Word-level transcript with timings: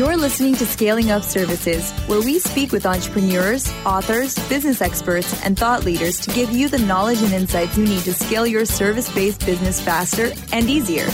You're 0.00 0.16
listening 0.16 0.54
to 0.54 0.64
Scaling 0.64 1.10
Up 1.10 1.22
Services, 1.22 1.92
where 2.06 2.22
we 2.22 2.38
speak 2.38 2.72
with 2.72 2.86
entrepreneurs, 2.86 3.70
authors, 3.84 4.34
business 4.48 4.80
experts, 4.80 5.44
and 5.44 5.58
thought 5.58 5.84
leaders 5.84 6.20
to 6.20 6.30
give 6.30 6.50
you 6.52 6.70
the 6.70 6.78
knowledge 6.78 7.20
and 7.20 7.34
insights 7.34 7.76
you 7.76 7.84
need 7.84 8.04
to 8.04 8.14
scale 8.14 8.46
your 8.46 8.64
service 8.64 9.14
based 9.14 9.44
business 9.44 9.78
faster 9.78 10.32
and 10.54 10.70
easier. 10.70 11.06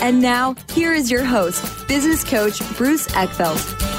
And 0.00 0.22
now, 0.22 0.56
here 0.72 0.94
is 0.94 1.10
your 1.10 1.24
host, 1.24 1.62
business 1.88 2.24
coach 2.24 2.58
Bruce 2.78 3.06
Eckfeldt. 3.08 3.91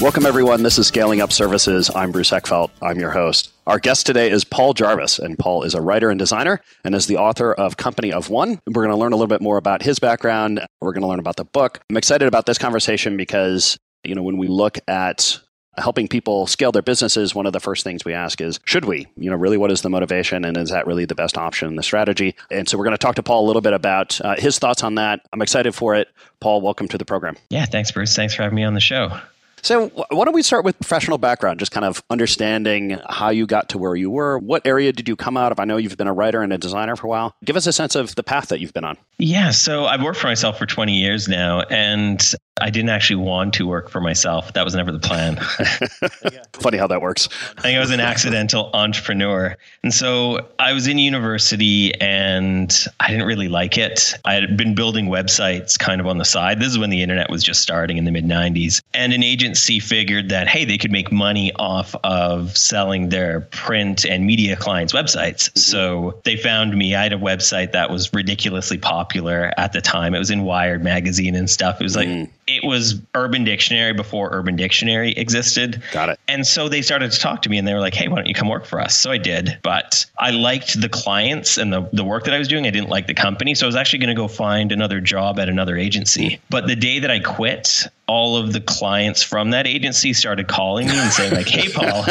Welcome, 0.00 0.24
everyone. 0.24 0.62
This 0.62 0.78
is 0.78 0.86
Scaling 0.86 1.20
Up 1.20 1.30
Services. 1.30 1.90
I'm 1.94 2.10
Bruce 2.10 2.30
Eckfeldt. 2.30 2.70
I'm 2.80 2.98
your 2.98 3.10
host. 3.10 3.52
Our 3.66 3.78
guest 3.78 4.06
today 4.06 4.30
is 4.30 4.44
Paul 4.44 4.72
Jarvis, 4.72 5.18
and 5.18 5.38
Paul 5.38 5.62
is 5.62 5.74
a 5.74 5.82
writer 5.82 6.08
and 6.08 6.18
designer 6.18 6.62
and 6.84 6.94
is 6.94 7.06
the 7.06 7.18
author 7.18 7.52
of 7.52 7.76
Company 7.76 8.10
of 8.10 8.30
One. 8.30 8.58
We're 8.66 8.82
going 8.82 8.88
to 8.88 8.96
learn 8.96 9.12
a 9.12 9.16
little 9.16 9.28
bit 9.28 9.42
more 9.42 9.58
about 9.58 9.82
his 9.82 9.98
background. 9.98 10.64
We're 10.80 10.94
going 10.94 11.02
to 11.02 11.06
learn 11.06 11.18
about 11.18 11.36
the 11.36 11.44
book. 11.44 11.80
I'm 11.90 11.98
excited 11.98 12.26
about 12.26 12.46
this 12.46 12.56
conversation 12.56 13.18
because, 13.18 13.76
you 14.02 14.14
know, 14.14 14.22
when 14.22 14.38
we 14.38 14.48
look 14.48 14.78
at 14.88 15.38
helping 15.76 16.08
people 16.08 16.46
scale 16.46 16.72
their 16.72 16.80
businesses, 16.80 17.34
one 17.34 17.44
of 17.44 17.52
the 17.52 17.60
first 17.60 17.84
things 17.84 18.02
we 18.02 18.14
ask 18.14 18.40
is, 18.40 18.58
should 18.64 18.86
we? 18.86 19.06
You 19.18 19.28
know, 19.28 19.36
really, 19.36 19.58
what 19.58 19.70
is 19.70 19.82
the 19.82 19.90
motivation 19.90 20.46
and 20.46 20.56
is 20.56 20.70
that 20.70 20.86
really 20.86 21.04
the 21.04 21.14
best 21.14 21.36
option, 21.36 21.76
the 21.76 21.82
strategy? 21.82 22.36
And 22.50 22.66
so 22.66 22.78
we're 22.78 22.84
going 22.84 22.94
to 22.94 22.98
talk 22.98 23.16
to 23.16 23.22
Paul 23.22 23.44
a 23.44 23.48
little 23.48 23.62
bit 23.62 23.74
about 23.74 24.18
uh, 24.22 24.36
his 24.38 24.58
thoughts 24.58 24.82
on 24.82 24.94
that. 24.94 25.20
I'm 25.34 25.42
excited 25.42 25.74
for 25.74 25.94
it. 25.94 26.08
Paul, 26.40 26.62
welcome 26.62 26.88
to 26.88 26.96
the 26.96 27.04
program. 27.04 27.36
Yeah, 27.50 27.66
thanks, 27.66 27.92
Bruce. 27.92 28.16
Thanks 28.16 28.32
for 28.32 28.44
having 28.44 28.56
me 28.56 28.64
on 28.64 28.72
the 28.72 28.80
show. 28.80 29.20
So, 29.62 29.88
why 29.88 30.24
don't 30.24 30.34
we 30.34 30.42
start 30.42 30.64
with 30.64 30.78
professional 30.78 31.18
background, 31.18 31.58
just 31.58 31.72
kind 31.72 31.84
of 31.84 32.02
understanding 32.10 32.98
how 33.08 33.30
you 33.30 33.46
got 33.46 33.68
to 33.70 33.78
where 33.78 33.94
you 33.94 34.10
were. 34.10 34.38
What 34.38 34.66
area 34.66 34.92
did 34.92 35.08
you 35.08 35.16
come 35.16 35.36
out 35.36 35.52
of? 35.52 35.60
I 35.60 35.64
know 35.64 35.76
you've 35.76 35.96
been 35.96 36.06
a 36.06 36.12
writer 36.12 36.42
and 36.42 36.52
a 36.52 36.58
designer 36.58 36.96
for 36.96 37.06
a 37.06 37.10
while. 37.10 37.34
Give 37.44 37.56
us 37.56 37.66
a 37.66 37.72
sense 37.72 37.94
of 37.94 38.14
the 38.14 38.22
path 38.22 38.48
that 38.48 38.60
you've 38.60 38.72
been 38.72 38.84
on. 38.84 38.96
Yeah, 39.18 39.50
so 39.50 39.86
I've 39.86 40.02
worked 40.02 40.18
for 40.18 40.26
myself 40.28 40.58
for 40.58 40.66
20 40.66 40.92
years 40.94 41.28
now, 41.28 41.62
and 41.62 42.20
I 42.60 42.70
didn't 42.70 42.90
actually 42.90 43.16
want 43.16 43.54
to 43.54 43.66
work 43.66 43.90
for 43.90 44.00
myself. 44.00 44.52
That 44.52 44.64
was 44.64 44.74
never 44.74 44.92
the 44.92 44.98
plan. 44.98 45.36
Funny 46.52 46.78
how 46.78 46.86
that 46.86 47.00
works. 47.00 47.28
I 47.58 47.62
think 47.62 47.76
I 47.76 47.80
was 47.80 47.90
an 47.90 48.00
accidental 48.00 48.70
entrepreneur. 48.74 49.56
And 49.82 49.92
so 49.92 50.46
I 50.58 50.72
was 50.72 50.86
in 50.86 50.98
university 50.98 51.94
and 52.00 52.86
I 53.00 53.08
didn't 53.10 53.26
really 53.26 53.48
like 53.48 53.78
it. 53.78 54.14
I 54.24 54.34
had 54.34 54.56
been 54.56 54.74
building 54.74 55.06
websites 55.06 55.78
kind 55.78 56.00
of 56.00 56.06
on 56.06 56.18
the 56.18 56.24
side. 56.24 56.60
This 56.60 56.68
is 56.68 56.78
when 56.78 56.90
the 56.90 57.02
internet 57.02 57.30
was 57.30 57.42
just 57.42 57.60
starting 57.60 57.96
in 57.96 58.04
the 58.04 58.10
mid 58.10 58.24
90s. 58.24 58.82
And 58.94 59.12
an 59.12 59.22
agency 59.22 59.80
figured 59.80 60.28
that, 60.28 60.48
hey, 60.48 60.64
they 60.64 60.78
could 60.78 60.92
make 60.92 61.10
money 61.10 61.52
off 61.54 61.94
of 62.04 62.56
selling 62.56 63.08
their 63.08 63.40
print 63.40 64.04
and 64.04 64.26
media 64.26 64.56
clients' 64.56 64.92
websites. 64.92 65.48
Mm-hmm. 65.48 65.58
So 65.58 66.20
they 66.24 66.36
found 66.36 66.76
me. 66.76 66.94
I 66.94 67.02
had 67.02 67.12
a 67.12 67.18
website 67.18 67.72
that 67.72 67.90
was 67.90 68.12
ridiculously 68.12 68.78
popular 68.78 69.52
at 69.56 69.72
the 69.72 69.80
time. 69.80 70.14
It 70.14 70.18
was 70.18 70.30
in 70.30 70.44
Wired 70.44 70.82
magazine 70.82 71.34
and 71.34 71.48
stuff. 71.48 71.80
It 71.80 71.84
was 71.84 71.96
like, 71.96 72.08
mm 72.08 72.30
it 72.50 72.64
was 72.64 73.00
Urban 73.14 73.44
Dictionary 73.44 73.92
before 73.92 74.30
Urban 74.32 74.56
Dictionary 74.56 75.12
existed. 75.12 75.82
Got 75.92 76.08
it. 76.08 76.20
And 76.26 76.46
so 76.46 76.68
they 76.68 76.82
started 76.82 77.12
to 77.12 77.18
talk 77.18 77.42
to 77.42 77.48
me 77.48 77.58
and 77.58 77.66
they 77.66 77.74
were 77.74 77.80
like, 77.80 77.94
hey, 77.94 78.08
why 78.08 78.16
don't 78.16 78.26
you 78.26 78.34
come 78.34 78.48
work 78.48 78.64
for 78.64 78.80
us? 78.80 78.96
So 78.96 79.10
I 79.10 79.18
did. 79.18 79.58
But 79.62 80.04
I 80.18 80.30
liked 80.30 80.80
the 80.80 80.88
clients 80.88 81.58
and 81.58 81.72
the, 81.72 81.88
the 81.92 82.04
work 82.04 82.24
that 82.24 82.34
I 82.34 82.38
was 82.38 82.48
doing. 82.48 82.66
I 82.66 82.70
didn't 82.70 82.88
like 82.88 83.06
the 83.06 83.14
company. 83.14 83.54
So 83.54 83.66
I 83.66 83.68
was 83.68 83.76
actually 83.76 84.00
going 84.00 84.08
to 84.08 84.14
go 84.14 84.26
find 84.26 84.72
another 84.72 85.00
job 85.00 85.38
at 85.38 85.48
another 85.48 85.76
agency. 85.76 86.40
But 86.50 86.66
the 86.66 86.76
day 86.76 86.98
that 86.98 87.10
I 87.10 87.20
quit, 87.20 87.86
all 88.10 88.36
of 88.36 88.52
the 88.52 88.60
clients 88.60 89.22
from 89.22 89.50
that 89.50 89.68
agency 89.68 90.12
started 90.12 90.48
calling 90.48 90.88
me 90.88 90.98
and 90.98 91.12
saying 91.12 91.32
like 91.32 91.46
hey 91.46 91.68
paul 91.72 92.02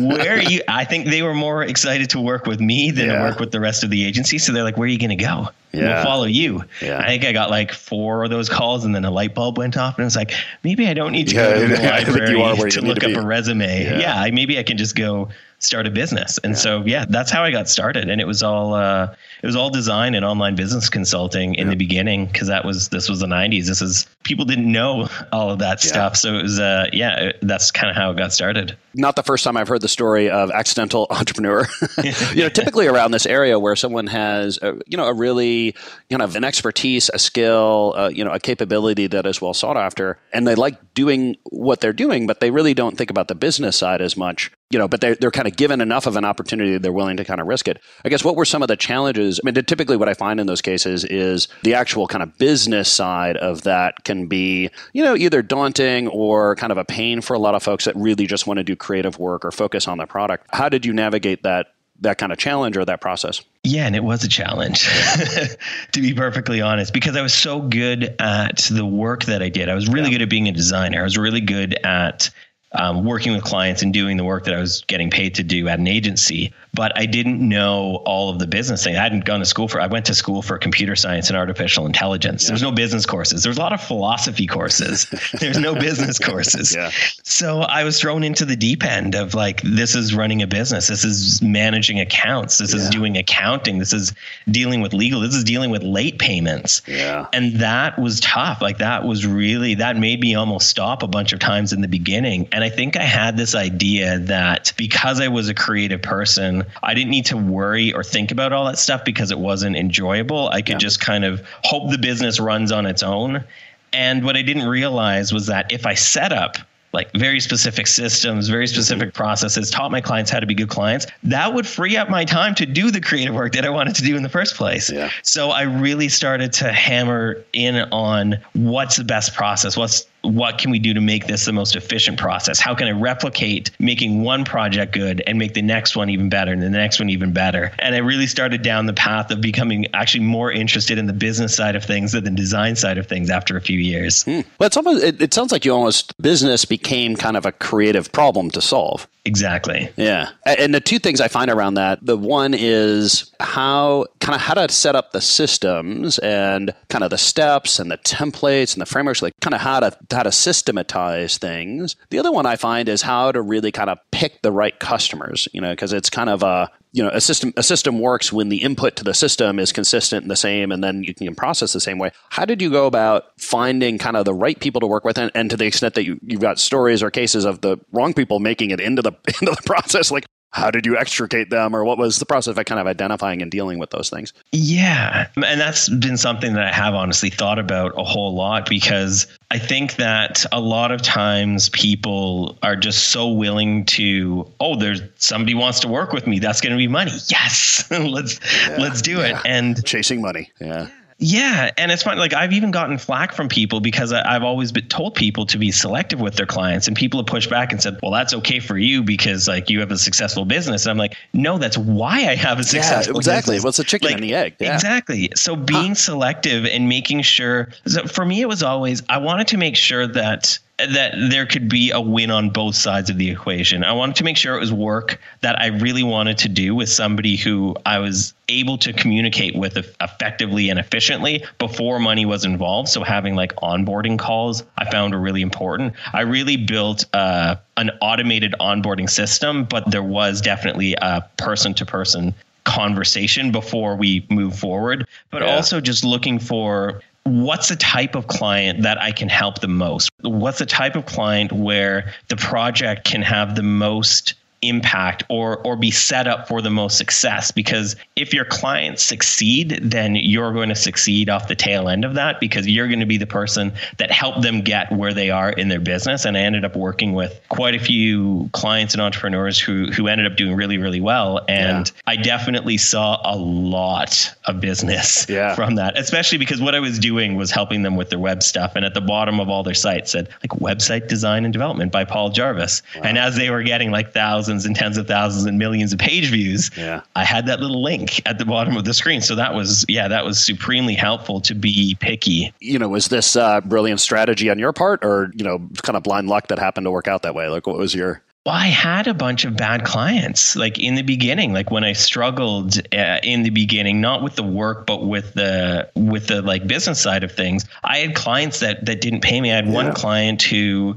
where 0.06 0.36
are 0.36 0.42
you 0.42 0.60
i 0.68 0.84
think 0.84 1.06
they 1.06 1.22
were 1.22 1.32
more 1.32 1.62
excited 1.62 2.10
to 2.10 2.20
work 2.20 2.44
with 2.44 2.60
me 2.60 2.90
than 2.90 3.06
yeah. 3.06 3.16
to 3.16 3.22
work 3.22 3.40
with 3.40 3.50
the 3.50 3.58
rest 3.58 3.82
of 3.82 3.88
the 3.88 4.04
agency 4.04 4.36
so 4.36 4.52
they're 4.52 4.62
like 4.62 4.76
where 4.76 4.84
are 4.84 4.90
you 4.90 4.98
going 4.98 5.08
to 5.08 5.16
go 5.16 5.48
yeah. 5.72 5.94
we'll 5.94 6.04
follow 6.04 6.26
you 6.26 6.62
yeah. 6.82 7.00
i 7.00 7.06
think 7.06 7.24
i 7.24 7.32
got 7.32 7.48
like 7.48 7.72
four 7.72 8.24
of 8.24 8.30
those 8.30 8.50
calls 8.50 8.84
and 8.84 8.94
then 8.94 9.06
a 9.06 9.10
light 9.10 9.34
bulb 9.34 9.56
went 9.56 9.74
off 9.74 9.96
and 9.96 10.02
i 10.02 10.06
was 10.06 10.16
like 10.16 10.34
maybe 10.64 10.86
i 10.86 10.92
don't 10.92 11.12
need 11.12 11.28
to 11.28 11.34
go 11.34 11.66
to 11.66 11.66
the 11.66 11.82
library 11.82 12.70
to 12.70 12.82
look 12.82 13.02
up 13.02 13.16
a 13.16 13.26
resume 13.26 13.84
yeah. 13.84 14.28
maybe 14.34 14.58
i 14.58 14.62
can 14.62 14.76
just 14.76 14.94
go 14.94 15.30
start 15.62 15.86
a 15.86 15.90
business. 15.90 16.38
And 16.42 16.52
yeah. 16.52 16.58
so, 16.58 16.82
yeah, 16.84 17.04
that's 17.08 17.30
how 17.30 17.44
I 17.44 17.50
got 17.50 17.68
started. 17.68 18.08
And 18.08 18.20
it 18.20 18.26
was 18.26 18.42
all, 18.42 18.74
uh, 18.74 19.14
it 19.42 19.46
was 19.46 19.56
all 19.56 19.70
design 19.70 20.14
and 20.14 20.24
online 20.24 20.56
business 20.56 20.88
consulting 20.88 21.54
in 21.54 21.66
yeah. 21.66 21.70
the 21.70 21.76
beginning. 21.76 22.28
Cause 22.32 22.48
that 22.48 22.64
was, 22.64 22.88
this 22.88 23.08
was 23.08 23.20
the 23.20 23.26
nineties. 23.26 23.68
This 23.68 23.80
is, 23.80 24.06
people 24.24 24.44
didn't 24.44 24.70
know 24.70 25.08
all 25.32 25.50
of 25.50 25.60
that 25.60 25.84
yeah. 25.84 25.90
stuff. 25.90 26.16
So 26.16 26.34
it 26.34 26.42
was, 26.42 26.60
uh, 26.60 26.86
yeah, 26.92 27.32
that's 27.42 27.70
kind 27.70 27.90
of 27.90 27.96
how 27.96 28.10
it 28.10 28.16
got 28.16 28.32
started. 28.32 28.76
Not 28.94 29.16
the 29.16 29.22
first 29.22 29.44
time 29.44 29.56
I've 29.56 29.68
heard 29.68 29.80
the 29.80 29.88
story 29.88 30.30
of 30.30 30.50
accidental 30.50 31.06
entrepreneur. 31.10 31.66
you 32.34 32.42
know, 32.42 32.48
typically 32.48 32.86
around 32.86 33.12
this 33.12 33.26
area 33.26 33.58
where 33.58 33.76
someone 33.76 34.08
has, 34.08 34.58
a, 34.62 34.78
you 34.86 34.96
know, 34.96 35.06
a 35.06 35.14
really, 35.14 35.74
you 36.10 36.18
know, 36.18 36.24
an 36.24 36.44
expertise, 36.44 37.10
a 37.12 37.18
skill, 37.18 37.94
uh, 37.96 38.08
you 38.08 38.24
know, 38.24 38.32
a 38.32 38.40
capability 38.40 39.06
that 39.06 39.26
is 39.26 39.40
well 39.40 39.54
sought 39.54 39.76
after, 39.76 40.18
and 40.32 40.46
they 40.46 40.54
like 40.54 40.94
doing 40.94 41.36
what 41.44 41.80
they're 41.80 41.92
doing, 41.92 42.26
but 42.26 42.40
they 42.40 42.50
really 42.50 42.74
don't 42.74 42.98
think 42.98 43.10
about 43.10 43.28
the 43.28 43.34
business 43.34 43.76
side 43.76 44.02
as 44.02 44.16
much 44.16 44.50
you 44.72 44.78
know, 44.78 44.88
but 44.88 45.00
they're, 45.00 45.14
they're 45.14 45.30
kind 45.30 45.46
of 45.46 45.56
given 45.56 45.80
enough 45.80 46.06
of 46.06 46.16
an 46.16 46.24
opportunity, 46.24 46.78
they're 46.78 46.92
willing 46.92 47.18
to 47.18 47.24
kind 47.24 47.40
of 47.40 47.46
risk 47.46 47.68
it. 47.68 47.78
I 48.04 48.08
guess 48.08 48.24
what 48.24 48.36
were 48.36 48.44
some 48.44 48.62
of 48.62 48.68
the 48.68 48.76
challenges? 48.76 49.38
I 49.38 49.50
mean, 49.50 49.54
typically 49.64 49.96
what 49.96 50.08
I 50.08 50.14
find 50.14 50.40
in 50.40 50.46
those 50.46 50.62
cases 50.62 51.04
is 51.04 51.48
the 51.62 51.74
actual 51.74 52.08
kind 52.08 52.22
of 52.22 52.38
business 52.38 52.90
side 52.90 53.36
of 53.36 53.62
that 53.62 54.04
can 54.04 54.26
be, 54.26 54.70
you 54.94 55.04
know, 55.04 55.14
either 55.14 55.42
daunting 55.42 56.08
or 56.08 56.56
kind 56.56 56.72
of 56.72 56.78
a 56.78 56.84
pain 56.84 57.20
for 57.20 57.34
a 57.34 57.38
lot 57.38 57.54
of 57.54 57.62
folks 57.62 57.84
that 57.84 57.94
really 57.96 58.26
just 58.26 58.46
want 58.46 58.58
to 58.58 58.64
do 58.64 58.74
creative 58.74 59.18
work 59.18 59.44
or 59.44 59.50
focus 59.50 59.86
on 59.86 59.98
the 59.98 60.06
product. 60.06 60.46
How 60.52 60.68
did 60.68 60.86
you 60.86 60.92
navigate 60.92 61.42
that 61.42 61.68
that 62.00 62.18
kind 62.18 62.32
of 62.32 62.38
challenge 62.38 62.76
or 62.76 62.84
that 62.84 63.00
process? 63.00 63.42
Yeah, 63.62 63.86
and 63.86 63.94
it 63.94 64.02
was 64.02 64.24
a 64.24 64.28
challenge, 64.28 64.88
to 65.92 66.00
be 66.00 66.12
perfectly 66.14 66.60
honest, 66.60 66.92
because 66.92 67.16
I 67.16 67.22
was 67.22 67.32
so 67.32 67.60
good 67.60 68.16
at 68.18 68.68
the 68.70 68.84
work 68.84 69.24
that 69.24 69.40
I 69.40 69.48
did. 69.48 69.68
I 69.68 69.74
was 69.74 69.88
really 69.88 70.06
yeah. 70.06 70.18
good 70.18 70.22
at 70.22 70.30
being 70.30 70.48
a 70.48 70.52
designer. 70.52 71.00
I 71.00 71.04
was 71.04 71.16
really 71.16 71.40
good 71.40 71.74
at 71.84 72.30
um, 72.74 73.04
working 73.04 73.32
with 73.32 73.44
clients 73.44 73.82
and 73.82 73.92
doing 73.92 74.16
the 74.16 74.24
work 74.24 74.44
that 74.44 74.54
I 74.54 74.60
was 74.60 74.82
getting 74.86 75.10
paid 75.10 75.34
to 75.36 75.42
do 75.42 75.68
at 75.68 75.78
an 75.78 75.86
agency 75.86 76.52
but 76.74 76.96
I 76.98 77.04
didn't 77.04 77.46
know 77.46 77.96
all 78.06 78.30
of 78.30 78.38
the 78.38 78.46
business 78.46 78.82
thing. 78.82 78.96
I 78.96 79.02
hadn't 79.02 79.26
gone 79.26 79.40
to 79.40 79.44
school 79.44 79.68
for. 79.68 79.80
I 79.80 79.86
went 79.86 80.06
to 80.06 80.14
school 80.14 80.40
for 80.40 80.56
computer 80.56 80.96
science 80.96 81.28
and 81.28 81.36
artificial 81.36 81.84
intelligence. 81.84 82.44
Yeah. 82.44 82.48
There 82.48 82.54
was 82.54 82.62
no 82.62 82.72
business 82.72 83.04
courses. 83.04 83.42
There 83.42 83.50
was 83.50 83.58
a 83.58 83.60
lot 83.60 83.74
of 83.74 83.82
philosophy 83.82 84.46
courses. 84.46 85.06
There's 85.40 85.58
no 85.58 85.74
business 85.74 86.18
courses. 86.18 86.74
Yeah. 86.74 86.90
So 87.24 87.60
I 87.60 87.84
was 87.84 88.00
thrown 88.00 88.24
into 88.24 88.46
the 88.46 88.56
deep 88.56 88.84
end 88.84 89.14
of 89.14 89.34
like 89.34 89.60
this 89.62 89.94
is 89.94 90.14
running 90.14 90.40
a 90.40 90.46
business. 90.46 90.86
This 90.86 91.04
is 91.04 91.42
managing 91.42 92.00
accounts. 92.00 92.56
This 92.56 92.72
yeah. 92.72 92.80
is 92.80 92.88
doing 92.88 93.18
accounting. 93.18 93.78
This 93.78 93.92
is 93.92 94.14
dealing 94.50 94.80
with 94.80 94.94
legal. 94.94 95.20
This 95.20 95.34
is 95.34 95.44
dealing 95.44 95.70
with 95.70 95.82
late 95.82 96.18
payments. 96.18 96.80
Yeah. 96.86 97.26
And 97.34 97.56
that 97.56 97.98
was 97.98 98.18
tough. 98.20 98.62
Like 98.62 98.78
that 98.78 99.04
was 99.04 99.26
really 99.26 99.74
that 99.74 99.98
made 99.98 100.20
me 100.20 100.34
almost 100.34 100.70
stop 100.70 101.02
a 101.02 101.08
bunch 101.08 101.34
of 101.34 101.38
times 101.38 101.74
in 101.74 101.82
the 101.82 101.88
beginning. 101.88 102.48
And 102.50 102.61
I 102.62 102.70
think 102.70 102.96
I 102.96 103.02
had 103.02 103.36
this 103.36 103.54
idea 103.54 104.18
that 104.18 104.72
because 104.76 105.20
I 105.20 105.28
was 105.28 105.48
a 105.48 105.54
creative 105.54 106.02
person 106.02 106.64
I 106.82 106.94
didn't 106.94 107.10
need 107.10 107.26
to 107.26 107.36
worry 107.36 107.92
or 107.92 108.02
think 108.02 108.30
about 108.30 108.52
all 108.52 108.64
that 108.66 108.78
stuff 108.78 109.04
because 109.04 109.30
it 109.30 109.38
wasn't 109.38 109.76
enjoyable. 109.76 110.48
I 110.48 110.62
could 110.62 110.72
yeah. 110.72 110.78
just 110.78 111.00
kind 111.00 111.24
of 111.24 111.42
hope 111.64 111.90
the 111.90 111.98
business 111.98 112.40
runs 112.40 112.72
on 112.72 112.86
its 112.86 113.02
own. 113.02 113.44
And 113.92 114.24
what 114.24 114.36
I 114.36 114.42
didn't 114.42 114.66
realize 114.66 115.32
was 115.32 115.46
that 115.46 115.70
if 115.70 115.86
I 115.86 115.94
set 115.94 116.32
up 116.32 116.56
like 116.92 117.10
very 117.14 117.40
specific 117.40 117.86
systems, 117.86 118.48
very 118.48 118.66
specific 118.66 119.08
mm-hmm. 119.08 119.16
processes, 119.16 119.70
taught 119.70 119.90
my 119.90 120.00
clients 120.00 120.30
how 120.30 120.40
to 120.40 120.46
be 120.46 120.54
good 120.54 120.68
clients, 120.68 121.06
that 121.22 121.54
would 121.54 121.66
free 121.66 121.96
up 121.96 122.10
my 122.10 122.24
time 122.24 122.54
to 122.56 122.66
do 122.66 122.90
the 122.90 123.00
creative 123.00 123.34
work 123.34 123.52
that 123.54 123.64
I 123.64 123.70
wanted 123.70 123.94
to 123.96 124.02
do 124.02 124.14
in 124.14 124.22
the 124.22 124.28
first 124.28 124.56
place. 124.56 124.90
Yeah. 124.90 125.10
So 125.22 125.50
I 125.50 125.62
really 125.62 126.10
started 126.10 126.52
to 126.54 126.70
hammer 126.70 127.42
in 127.54 127.76
on 127.92 128.38
what's 128.52 128.96
the 128.96 129.04
best 129.04 129.34
process, 129.34 129.76
what's 129.76 130.06
what 130.22 130.58
can 130.58 130.70
we 130.70 130.78
do 130.78 130.94
to 130.94 131.00
make 131.00 131.26
this 131.26 131.44
the 131.44 131.52
most 131.52 131.76
efficient 131.76 132.18
process? 132.18 132.58
How 132.60 132.74
can 132.74 132.88
I 132.88 132.92
replicate 132.92 133.70
making 133.78 134.22
one 134.22 134.44
project 134.44 134.92
good 134.92 135.22
and 135.26 135.38
make 135.38 135.54
the 135.54 135.62
next 135.62 135.96
one 135.96 136.08
even 136.10 136.28
better 136.28 136.52
and 136.52 136.62
the 136.62 136.70
next 136.70 136.98
one 136.98 137.10
even 137.10 137.32
better? 137.32 137.72
And 137.78 137.94
I 137.94 137.98
really 137.98 138.26
started 138.26 138.62
down 138.62 138.86
the 138.86 138.92
path 138.94 139.30
of 139.30 139.40
becoming 139.40 139.86
actually 139.94 140.24
more 140.24 140.50
interested 140.50 140.98
in 140.98 141.06
the 141.06 141.12
business 141.12 141.54
side 141.54 141.76
of 141.76 141.84
things 141.84 142.12
than 142.12 142.24
the 142.24 142.30
design 142.30 142.76
side 142.76 142.98
of 142.98 143.06
things 143.06 143.30
after 143.30 143.56
a 143.56 143.60
few 143.60 143.78
years. 143.78 144.22
Hmm. 144.24 144.40
Well, 144.58 144.66
it's 144.68 144.76
almost, 144.76 145.02
it, 145.02 145.20
it 145.20 145.34
sounds 145.34 145.52
like 145.52 145.64
you 145.64 145.72
almost 145.72 146.20
business 146.22 146.64
became 146.64 147.16
kind 147.16 147.36
of 147.36 147.44
a 147.44 147.52
creative 147.52 148.12
problem 148.12 148.50
to 148.52 148.60
solve. 148.60 149.08
Exactly. 149.24 149.88
Yeah. 149.96 150.30
And 150.44 150.74
the 150.74 150.80
two 150.80 150.98
things 150.98 151.20
I 151.20 151.28
find 151.28 151.48
around 151.48 151.74
that, 151.74 152.04
the 152.04 152.16
one 152.16 152.54
is 152.54 153.30
how 153.38 154.06
kind 154.20 154.34
of 154.34 154.40
how 154.40 154.54
to 154.54 154.68
set 154.68 154.96
up 154.96 155.12
the 155.12 155.20
systems 155.20 156.18
and 156.18 156.74
kind 156.88 157.04
of 157.04 157.10
the 157.10 157.18
steps 157.18 157.78
and 157.78 157.88
the 157.88 157.98
templates 157.98 158.74
and 158.74 158.80
the 158.80 158.86
frameworks, 158.86 159.22
like 159.22 159.34
kind 159.40 159.54
of 159.54 159.60
how 159.60 159.78
to 159.78 159.96
how 160.12 160.22
to 160.22 160.30
systematize 160.30 161.38
things. 161.38 161.96
The 162.10 162.18
other 162.18 162.32
one 162.32 162.46
I 162.46 162.56
find 162.56 162.88
is 162.88 163.02
how 163.02 163.32
to 163.32 163.40
really 163.40 163.72
kind 163.72 163.90
of 163.90 163.98
pick 164.10 164.42
the 164.42 164.52
right 164.52 164.78
customers, 164.78 165.48
you 165.52 165.60
know, 165.60 165.70
because 165.70 165.92
it's 165.92 166.10
kind 166.10 166.30
of 166.30 166.42
a 166.42 166.70
you 166.92 167.02
know 167.02 167.10
a 167.10 167.20
system 167.20 167.52
a 167.56 167.62
system 167.62 167.98
works 167.98 168.32
when 168.32 168.50
the 168.50 168.58
input 168.58 168.96
to 168.96 169.04
the 169.04 169.14
system 169.14 169.58
is 169.58 169.72
consistent 169.72 170.22
and 170.22 170.30
the 170.30 170.36
same 170.36 170.70
and 170.70 170.84
then 170.84 171.02
you 171.02 171.14
can 171.14 171.34
process 171.34 171.72
the 171.72 171.80
same 171.80 171.98
way 171.98 172.10
how 172.28 172.44
did 172.44 172.60
you 172.60 172.70
go 172.70 172.86
about 172.86 173.24
finding 173.38 173.96
kind 173.96 174.16
of 174.16 174.26
the 174.26 174.34
right 174.34 174.60
people 174.60 174.80
to 174.80 174.86
work 174.86 175.04
with 175.04 175.16
and, 175.16 175.30
and 175.34 175.48
to 175.48 175.56
the 175.56 175.64
extent 175.64 175.94
that 175.94 176.04
you, 176.04 176.20
you've 176.22 176.40
got 176.40 176.58
stories 176.58 177.02
or 177.02 177.10
cases 177.10 177.46
of 177.46 177.62
the 177.62 177.78
wrong 177.92 178.12
people 178.12 178.40
making 178.40 178.70
it 178.70 178.80
into 178.80 179.00
the 179.00 179.12
into 179.40 179.52
the 179.52 179.62
process 179.64 180.10
like 180.10 180.26
how 180.52 180.70
did 180.70 180.84
you 180.84 180.98
extricate 180.98 181.50
them 181.50 181.74
or 181.74 181.84
what 181.84 181.96
was 181.96 182.18
the 182.18 182.26
process 182.26 182.56
of 182.56 182.64
kind 182.66 182.80
of 182.80 182.86
identifying 182.86 183.40
and 183.40 183.50
dealing 183.50 183.78
with 183.78 183.90
those 183.90 184.10
things? 184.10 184.32
Yeah. 184.52 185.28
And 185.36 185.60
that's 185.60 185.88
been 185.88 186.18
something 186.18 186.52
that 186.52 186.64
I 186.64 186.72
have 186.72 186.94
honestly 186.94 187.30
thought 187.30 187.58
about 187.58 187.98
a 187.98 188.04
whole 188.04 188.34
lot 188.34 188.68
because 188.68 189.26
I 189.50 189.58
think 189.58 189.96
that 189.96 190.44
a 190.52 190.60
lot 190.60 190.92
of 190.92 191.00
times 191.00 191.70
people 191.70 192.58
are 192.62 192.76
just 192.76 193.08
so 193.08 193.30
willing 193.30 193.86
to, 193.86 194.46
oh, 194.60 194.76
there's 194.76 195.00
somebody 195.16 195.54
wants 195.54 195.80
to 195.80 195.88
work 195.88 196.12
with 196.12 196.26
me. 196.26 196.38
That's 196.38 196.60
going 196.60 196.72
to 196.72 196.78
be 196.78 196.88
money. 196.88 197.12
Yes. 197.32 197.84
let's 197.90 198.40
yeah, 198.68 198.76
let's 198.78 199.00
do 199.00 199.18
yeah. 199.18 199.38
it. 199.38 199.46
And 199.46 199.84
chasing 199.86 200.20
money. 200.20 200.50
Yeah. 200.60 200.88
Yeah, 201.24 201.70
and 201.78 201.92
it's 201.92 202.02
fun. 202.02 202.18
Like 202.18 202.34
I've 202.34 202.52
even 202.52 202.72
gotten 202.72 202.98
flack 202.98 203.32
from 203.32 203.48
people 203.48 203.78
because 203.78 204.12
I, 204.12 204.32
have 204.32 204.42
always 204.42 204.72
been 204.72 204.88
told 204.88 205.14
people 205.14 205.46
to 205.46 205.56
be 205.56 205.70
selective 205.70 206.20
with 206.20 206.34
their 206.34 206.46
clients, 206.46 206.88
and 206.88 206.96
people 206.96 207.20
have 207.20 207.28
pushed 207.28 207.48
back 207.48 207.70
and 207.70 207.80
said, 207.80 207.96
"Well, 208.02 208.10
that's 208.10 208.34
okay 208.34 208.58
for 208.58 208.76
you 208.76 209.04
because 209.04 209.46
like 209.46 209.70
you 209.70 209.78
have 209.78 209.92
a 209.92 209.98
successful 209.98 210.44
business." 210.44 210.84
And 210.84 210.90
I'm 210.90 210.98
like, 210.98 211.16
"No, 211.32 211.58
that's 211.58 211.78
why 211.78 212.26
I 212.28 212.34
have 212.34 212.58
a 212.58 212.64
successful 212.64 213.14
yeah, 213.14 213.18
exactly. 213.18 213.54
Business. 213.54 213.64
What's 213.64 213.76
the 213.76 213.84
chicken 213.84 214.06
like, 214.06 214.14
and 214.16 214.24
the 214.24 214.34
egg? 214.34 214.56
Yeah. 214.58 214.74
Exactly. 214.74 215.30
So 215.36 215.54
being 215.54 215.90
huh. 215.90 215.94
selective 215.94 216.66
and 216.66 216.88
making 216.88 217.22
sure. 217.22 217.68
So 217.86 218.04
for 218.06 218.24
me, 218.24 218.40
it 218.40 218.48
was 218.48 218.64
always 218.64 219.04
I 219.08 219.18
wanted 219.18 219.46
to 219.48 219.58
make 219.58 219.76
sure 219.76 220.08
that 220.08 220.58
that 220.78 221.14
there 221.30 221.46
could 221.46 221.68
be 221.68 221.90
a 221.90 222.00
win 222.00 222.30
on 222.30 222.50
both 222.50 222.74
sides 222.74 223.10
of 223.10 223.18
the 223.18 223.30
equation. 223.30 223.84
I 223.84 223.92
wanted 223.92 224.16
to 224.16 224.24
make 224.24 224.36
sure 224.36 224.56
it 224.56 224.60
was 224.60 224.72
work 224.72 225.20
that 225.40 225.58
I 225.60 225.66
really 225.66 226.02
wanted 226.02 226.38
to 226.38 226.48
do 226.48 226.74
with 226.74 226.88
somebody 226.88 227.36
who 227.36 227.76
I 227.86 227.98
was 227.98 228.34
able 228.48 228.78
to 228.78 228.92
communicate 228.92 229.54
with 229.54 229.76
effectively 230.00 230.70
and 230.70 230.78
efficiently 230.78 231.44
before 231.58 231.98
money 231.98 232.26
was 232.26 232.44
involved. 232.44 232.88
So 232.88 233.04
having 233.04 233.36
like 233.36 233.54
onboarding 233.56 234.18
calls, 234.18 234.64
I 234.76 234.90
found 234.90 235.14
were 235.14 235.20
really 235.20 235.42
important. 235.42 235.94
I 236.12 236.22
really 236.22 236.56
built 236.56 237.04
uh, 237.12 237.56
an 237.76 237.90
automated 238.00 238.54
onboarding 238.58 239.08
system, 239.08 239.64
but 239.64 239.90
there 239.90 240.02
was 240.02 240.40
definitely 240.40 240.94
a 240.94 241.22
person 241.36 241.74
to 241.74 241.86
person 241.86 242.34
conversation 242.64 243.50
before 243.50 243.96
we 243.96 244.24
move 244.30 244.58
forward, 244.58 245.06
but 245.30 245.42
yeah. 245.42 245.54
also 245.54 245.80
just 245.80 246.04
looking 246.04 246.38
for 246.38 247.02
what's 247.24 247.68
the 247.68 247.76
type 247.76 248.14
of 248.14 248.26
client 248.26 248.82
that 248.82 249.00
I 249.00 249.12
can 249.12 249.28
help 249.28 249.60
the 249.60 249.68
most? 249.68 250.10
What's 250.22 250.58
the 250.58 250.66
type 250.66 250.96
of 250.96 251.06
client 251.06 251.52
where 251.52 252.12
the 252.28 252.36
project 252.36 253.04
can 253.04 253.22
have 253.22 253.54
the 253.54 253.62
most 253.62 254.34
impact 254.62 255.24
or 255.28 255.58
or 255.66 255.76
be 255.76 255.90
set 255.90 256.28
up 256.28 256.46
for 256.46 256.62
the 256.62 256.70
most 256.70 256.96
success 256.96 257.50
because 257.50 257.96
if 258.14 258.32
your 258.32 258.44
clients 258.44 259.02
succeed 259.02 259.80
then 259.82 260.14
you're 260.14 260.52
going 260.52 260.68
to 260.68 260.74
succeed 260.74 261.28
off 261.28 261.48
the 261.48 261.54
tail 261.56 261.88
end 261.88 262.04
of 262.04 262.14
that 262.14 262.38
because 262.38 262.64
you're 262.68 262.86
going 262.86 263.00
to 263.00 263.06
be 263.06 263.16
the 263.16 263.26
person 263.26 263.72
that 263.98 264.12
helped 264.12 264.42
them 264.42 264.60
get 264.60 264.90
where 264.92 265.12
they 265.12 265.30
are 265.30 265.50
in 265.50 265.68
their 265.68 265.80
business 265.80 266.24
and 266.24 266.36
I 266.36 266.40
ended 266.40 266.64
up 266.64 266.76
working 266.76 267.12
with 267.12 267.40
quite 267.48 267.74
a 267.74 267.80
few 267.80 268.48
clients 268.52 268.94
and 268.94 269.02
entrepreneurs 269.02 269.58
who 269.58 269.86
who 269.90 270.06
ended 270.06 270.30
up 270.30 270.36
doing 270.36 270.54
really 270.54 270.78
really 270.78 271.00
well 271.00 271.44
and 271.48 271.88
yeah. 271.88 272.02
I 272.06 272.14
definitely 272.14 272.78
saw 272.78 273.20
a 273.24 273.36
lot 273.36 274.32
of 274.44 274.60
business 274.60 275.26
yeah. 275.28 275.54
from 275.56 275.74
that 275.74 275.98
especially 275.98 276.38
because 276.38 276.60
what 276.60 276.76
I 276.76 276.80
was 276.80 277.00
doing 277.00 277.34
was 277.34 277.50
helping 277.50 277.82
them 277.82 277.96
with 277.96 278.10
their 278.10 278.20
web 278.20 278.44
stuff 278.44 278.76
and 278.76 278.84
at 278.84 278.94
the 278.94 279.00
bottom 279.00 279.40
of 279.40 279.48
all 279.48 279.64
their 279.64 279.74
sites 279.74 280.12
said 280.12 280.28
like 280.40 280.60
website 280.60 281.08
design 281.08 281.44
and 281.44 281.52
development 281.52 281.90
by 281.90 282.04
Paul 282.04 282.30
Jarvis 282.30 282.82
wow. 282.94 283.02
and 283.02 283.18
as 283.18 283.34
they 283.34 283.50
were 283.50 283.64
getting 283.64 283.90
like 283.90 284.12
thousands 284.12 284.51
thousands 284.52 284.66
and 284.66 284.76
tens 284.76 284.98
of 284.98 285.06
thousands 285.06 285.44
and 285.44 285.58
millions 285.58 285.92
of 285.92 285.98
page 285.98 286.30
views, 286.30 286.70
yeah. 286.76 287.02
I 287.16 287.24
had 287.24 287.46
that 287.46 287.60
little 287.60 287.82
link 287.82 288.20
at 288.26 288.38
the 288.38 288.44
bottom 288.44 288.76
of 288.76 288.84
the 288.84 288.94
screen. 288.94 289.20
So 289.20 289.34
that 289.34 289.54
was, 289.54 289.84
yeah, 289.88 290.08
that 290.08 290.24
was 290.24 290.44
supremely 290.44 290.94
helpful 290.94 291.40
to 291.42 291.54
be 291.54 291.96
picky. 292.00 292.52
You 292.60 292.78
know, 292.78 292.88
was 292.88 293.08
this 293.08 293.36
uh, 293.36 293.60
brilliant 293.62 294.00
strategy 294.00 294.50
on 294.50 294.58
your 294.58 294.72
part 294.72 295.04
or, 295.04 295.32
you 295.34 295.44
know, 295.44 295.58
kind 295.82 295.96
of 295.96 296.02
blind 296.02 296.28
luck 296.28 296.48
that 296.48 296.58
happened 296.58 296.84
to 296.84 296.90
work 296.90 297.08
out 297.08 297.22
that 297.22 297.34
way? 297.34 297.48
Like, 297.48 297.66
what 297.66 297.78
was 297.78 297.94
your. 297.94 298.22
Well, 298.44 298.56
I 298.56 298.66
had 298.66 299.06
a 299.06 299.14
bunch 299.14 299.44
of 299.44 299.56
bad 299.56 299.84
clients, 299.84 300.56
like 300.56 300.80
in 300.80 300.96
the 300.96 301.02
beginning, 301.02 301.52
like 301.52 301.70
when 301.70 301.84
I 301.84 301.92
struggled 301.92 302.76
uh, 302.92 303.18
in 303.22 303.44
the 303.44 303.50
beginning, 303.50 304.00
not 304.00 304.20
with 304.20 304.34
the 304.34 304.42
work, 304.42 304.84
but 304.84 305.06
with 305.06 305.34
the 305.34 305.88
with 305.94 306.26
the 306.26 306.42
like 306.42 306.66
business 306.66 307.00
side 307.00 307.22
of 307.22 307.30
things. 307.30 307.64
I 307.84 307.98
had 307.98 308.16
clients 308.16 308.58
that 308.58 308.84
that 308.86 309.00
didn't 309.00 309.20
pay 309.20 309.40
me. 309.40 309.52
I 309.52 309.54
had 309.54 309.66
yeah. 309.66 309.72
one 309.72 309.94
client 309.94 310.42
who 310.42 310.96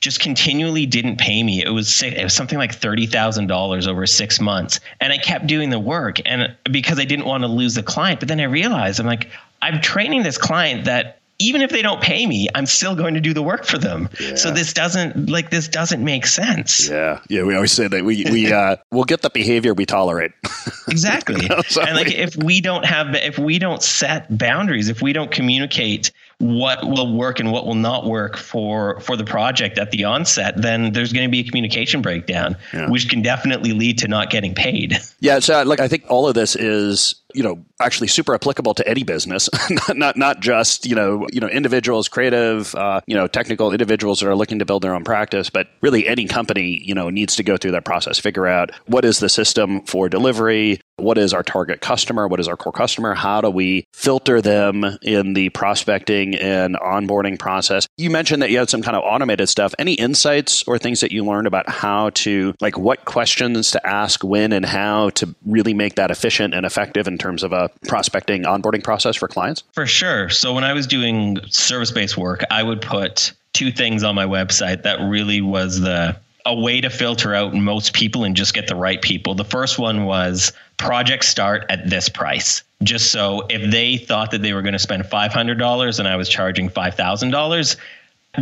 just 0.00 0.20
continually 0.20 0.86
didn't 0.86 1.16
pay 1.18 1.42
me. 1.42 1.62
It 1.62 1.70
was 1.70 2.02
it 2.02 2.22
was 2.22 2.34
something 2.34 2.58
like 2.58 2.74
thirty 2.74 3.06
thousand 3.06 3.48
dollars 3.48 3.86
over 3.86 4.06
six 4.06 4.40
months, 4.40 4.80
and 5.00 5.12
I 5.12 5.18
kept 5.18 5.46
doing 5.46 5.70
the 5.70 5.80
work, 5.80 6.20
and 6.24 6.54
because 6.70 6.98
I 6.98 7.04
didn't 7.04 7.26
want 7.26 7.42
to 7.42 7.48
lose 7.48 7.74
the 7.74 7.82
client. 7.82 8.20
But 8.20 8.28
then 8.28 8.40
I 8.40 8.44
realized 8.44 9.00
I'm 9.00 9.06
like 9.06 9.28
I'm 9.62 9.80
training 9.80 10.22
this 10.22 10.38
client 10.38 10.84
that 10.84 11.18
even 11.40 11.62
if 11.62 11.70
they 11.70 11.82
don't 11.82 12.00
pay 12.02 12.26
me, 12.26 12.48
I'm 12.54 12.66
still 12.66 12.96
going 12.96 13.14
to 13.14 13.20
do 13.20 13.32
the 13.32 13.42
work 13.42 13.64
for 13.64 13.78
them. 13.78 14.08
Yeah. 14.20 14.34
So 14.34 14.50
this 14.50 14.72
doesn't 14.72 15.28
like 15.28 15.50
this 15.50 15.68
doesn't 15.68 16.02
make 16.02 16.26
sense. 16.26 16.88
Yeah, 16.88 17.20
yeah. 17.28 17.44
We 17.44 17.54
always 17.54 17.72
say 17.72 17.86
that 17.86 18.04
we 18.04 18.24
we 18.30 18.52
uh, 18.52 18.76
we'll 18.90 19.04
get 19.04 19.22
the 19.22 19.30
behavior 19.30 19.72
we 19.72 19.86
tolerate. 19.86 20.32
exactly. 20.88 21.48
and 21.50 21.96
like 21.96 22.12
if 22.12 22.36
we 22.36 22.60
don't 22.60 22.84
have 22.84 23.14
if 23.14 23.38
we 23.38 23.58
don't 23.58 23.82
set 23.82 24.36
boundaries, 24.36 24.88
if 24.88 25.00
we 25.00 25.12
don't 25.12 25.30
communicate 25.30 26.10
what 26.38 26.88
will 26.88 27.12
work 27.12 27.40
and 27.40 27.50
what 27.50 27.66
will 27.66 27.74
not 27.74 28.06
work 28.06 28.36
for 28.36 29.00
for 29.00 29.16
the 29.16 29.24
project 29.24 29.76
at 29.76 29.90
the 29.90 30.04
onset, 30.04 30.54
then 30.56 30.92
there's 30.92 31.12
going 31.12 31.26
to 31.26 31.30
be 31.30 31.40
a 31.40 31.44
communication 31.44 32.00
breakdown, 32.00 32.56
yeah. 32.72 32.88
which 32.88 33.08
can 33.08 33.22
definitely 33.22 33.72
lead 33.72 33.98
to 33.98 34.08
not 34.08 34.30
getting 34.30 34.54
paid. 34.54 34.96
Yeah, 35.20 35.40
so 35.40 35.64
like 35.64 35.80
I 35.80 35.88
think 35.88 36.04
all 36.08 36.28
of 36.28 36.34
this 36.34 36.54
is 36.54 37.16
you 37.34 37.42
know 37.42 37.64
actually 37.80 38.06
super 38.06 38.34
applicable 38.34 38.72
to 38.74 38.88
any 38.88 39.02
business 39.02 39.48
not, 39.70 39.96
not 39.96 40.16
not 40.16 40.40
just 40.40 40.86
you 40.86 40.94
know 40.94 41.26
you 41.32 41.40
know 41.40 41.48
individuals 41.48 42.08
creative 42.08 42.74
uh, 42.76 43.00
you 43.06 43.16
know 43.16 43.26
technical 43.26 43.72
individuals 43.72 44.20
that 44.20 44.28
are 44.28 44.36
looking 44.36 44.60
to 44.60 44.64
build 44.64 44.82
their 44.82 44.94
own 44.94 45.04
practice 45.04 45.50
but 45.50 45.68
really 45.80 46.06
any 46.06 46.26
company 46.26 46.80
you 46.84 46.94
know 46.94 47.10
needs 47.10 47.36
to 47.36 47.42
go 47.42 47.56
through 47.56 47.72
that 47.72 47.84
process 47.84 48.18
figure 48.18 48.46
out 48.46 48.70
what 48.86 49.04
is 49.04 49.18
the 49.18 49.28
system 49.28 49.82
for 49.82 50.08
delivery 50.08 50.80
what 50.98 51.18
is 51.18 51.32
our 51.32 51.42
target 51.42 51.80
customer? 51.80 52.28
What 52.28 52.40
is 52.40 52.48
our 52.48 52.56
core 52.56 52.72
customer? 52.72 53.14
How 53.14 53.40
do 53.40 53.50
we 53.50 53.84
filter 53.92 54.40
them 54.40 54.84
in 55.02 55.34
the 55.34 55.48
prospecting 55.50 56.34
and 56.34 56.76
onboarding 56.76 57.38
process? 57.38 57.86
You 57.96 58.10
mentioned 58.10 58.42
that 58.42 58.50
you 58.50 58.58
had 58.58 58.68
some 58.68 58.82
kind 58.82 58.96
of 58.96 59.02
automated 59.04 59.48
stuff. 59.48 59.74
Any 59.78 59.94
insights 59.94 60.62
or 60.64 60.78
things 60.78 61.00
that 61.00 61.12
you 61.12 61.24
learned 61.24 61.46
about 61.46 61.68
how 61.68 62.10
to, 62.10 62.54
like, 62.60 62.78
what 62.78 63.04
questions 63.04 63.70
to 63.72 63.86
ask 63.86 64.22
when 64.22 64.52
and 64.52 64.64
how 64.64 65.10
to 65.10 65.34
really 65.46 65.74
make 65.74 65.94
that 65.94 66.10
efficient 66.10 66.54
and 66.54 66.66
effective 66.66 67.06
in 67.06 67.18
terms 67.18 67.42
of 67.42 67.52
a 67.52 67.70
prospecting 67.86 68.42
onboarding 68.42 68.82
process 68.82 69.16
for 69.16 69.28
clients? 69.28 69.62
For 69.72 69.86
sure. 69.86 70.28
So 70.28 70.52
when 70.52 70.64
I 70.64 70.72
was 70.72 70.86
doing 70.86 71.38
service 71.48 71.92
based 71.92 72.16
work, 72.16 72.42
I 72.50 72.62
would 72.62 72.82
put 72.82 73.32
two 73.52 73.72
things 73.72 74.02
on 74.02 74.14
my 74.14 74.26
website 74.26 74.82
that 74.82 75.00
really 75.00 75.40
was 75.40 75.80
the 75.80 76.16
a 76.48 76.54
way 76.54 76.80
to 76.80 76.88
filter 76.88 77.34
out 77.34 77.54
most 77.54 77.92
people 77.92 78.24
and 78.24 78.34
just 78.34 78.54
get 78.54 78.66
the 78.66 78.74
right 78.74 79.02
people. 79.02 79.34
The 79.34 79.44
first 79.44 79.78
one 79.78 80.06
was 80.06 80.52
projects 80.78 81.28
start 81.28 81.66
at 81.68 81.90
this 81.90 82.08
price. 82.08 82.62
Just 82.82 83.12
so 83.12 83.42
if 83.50 83.70
they 83.70 83.98
thought 83.98 84.30
that 84.30 84.40
they 84.40 84.54
were 84.54 84.62
going 84.62 84.72
to 84.72 84.78
spend 84.78 85.04
$500 85.04 85.98
and 85.98 86.08
I 86.08 86.16
was 86.16 86.28
charging 86.28 86.70
$5,000, 86.70 87.76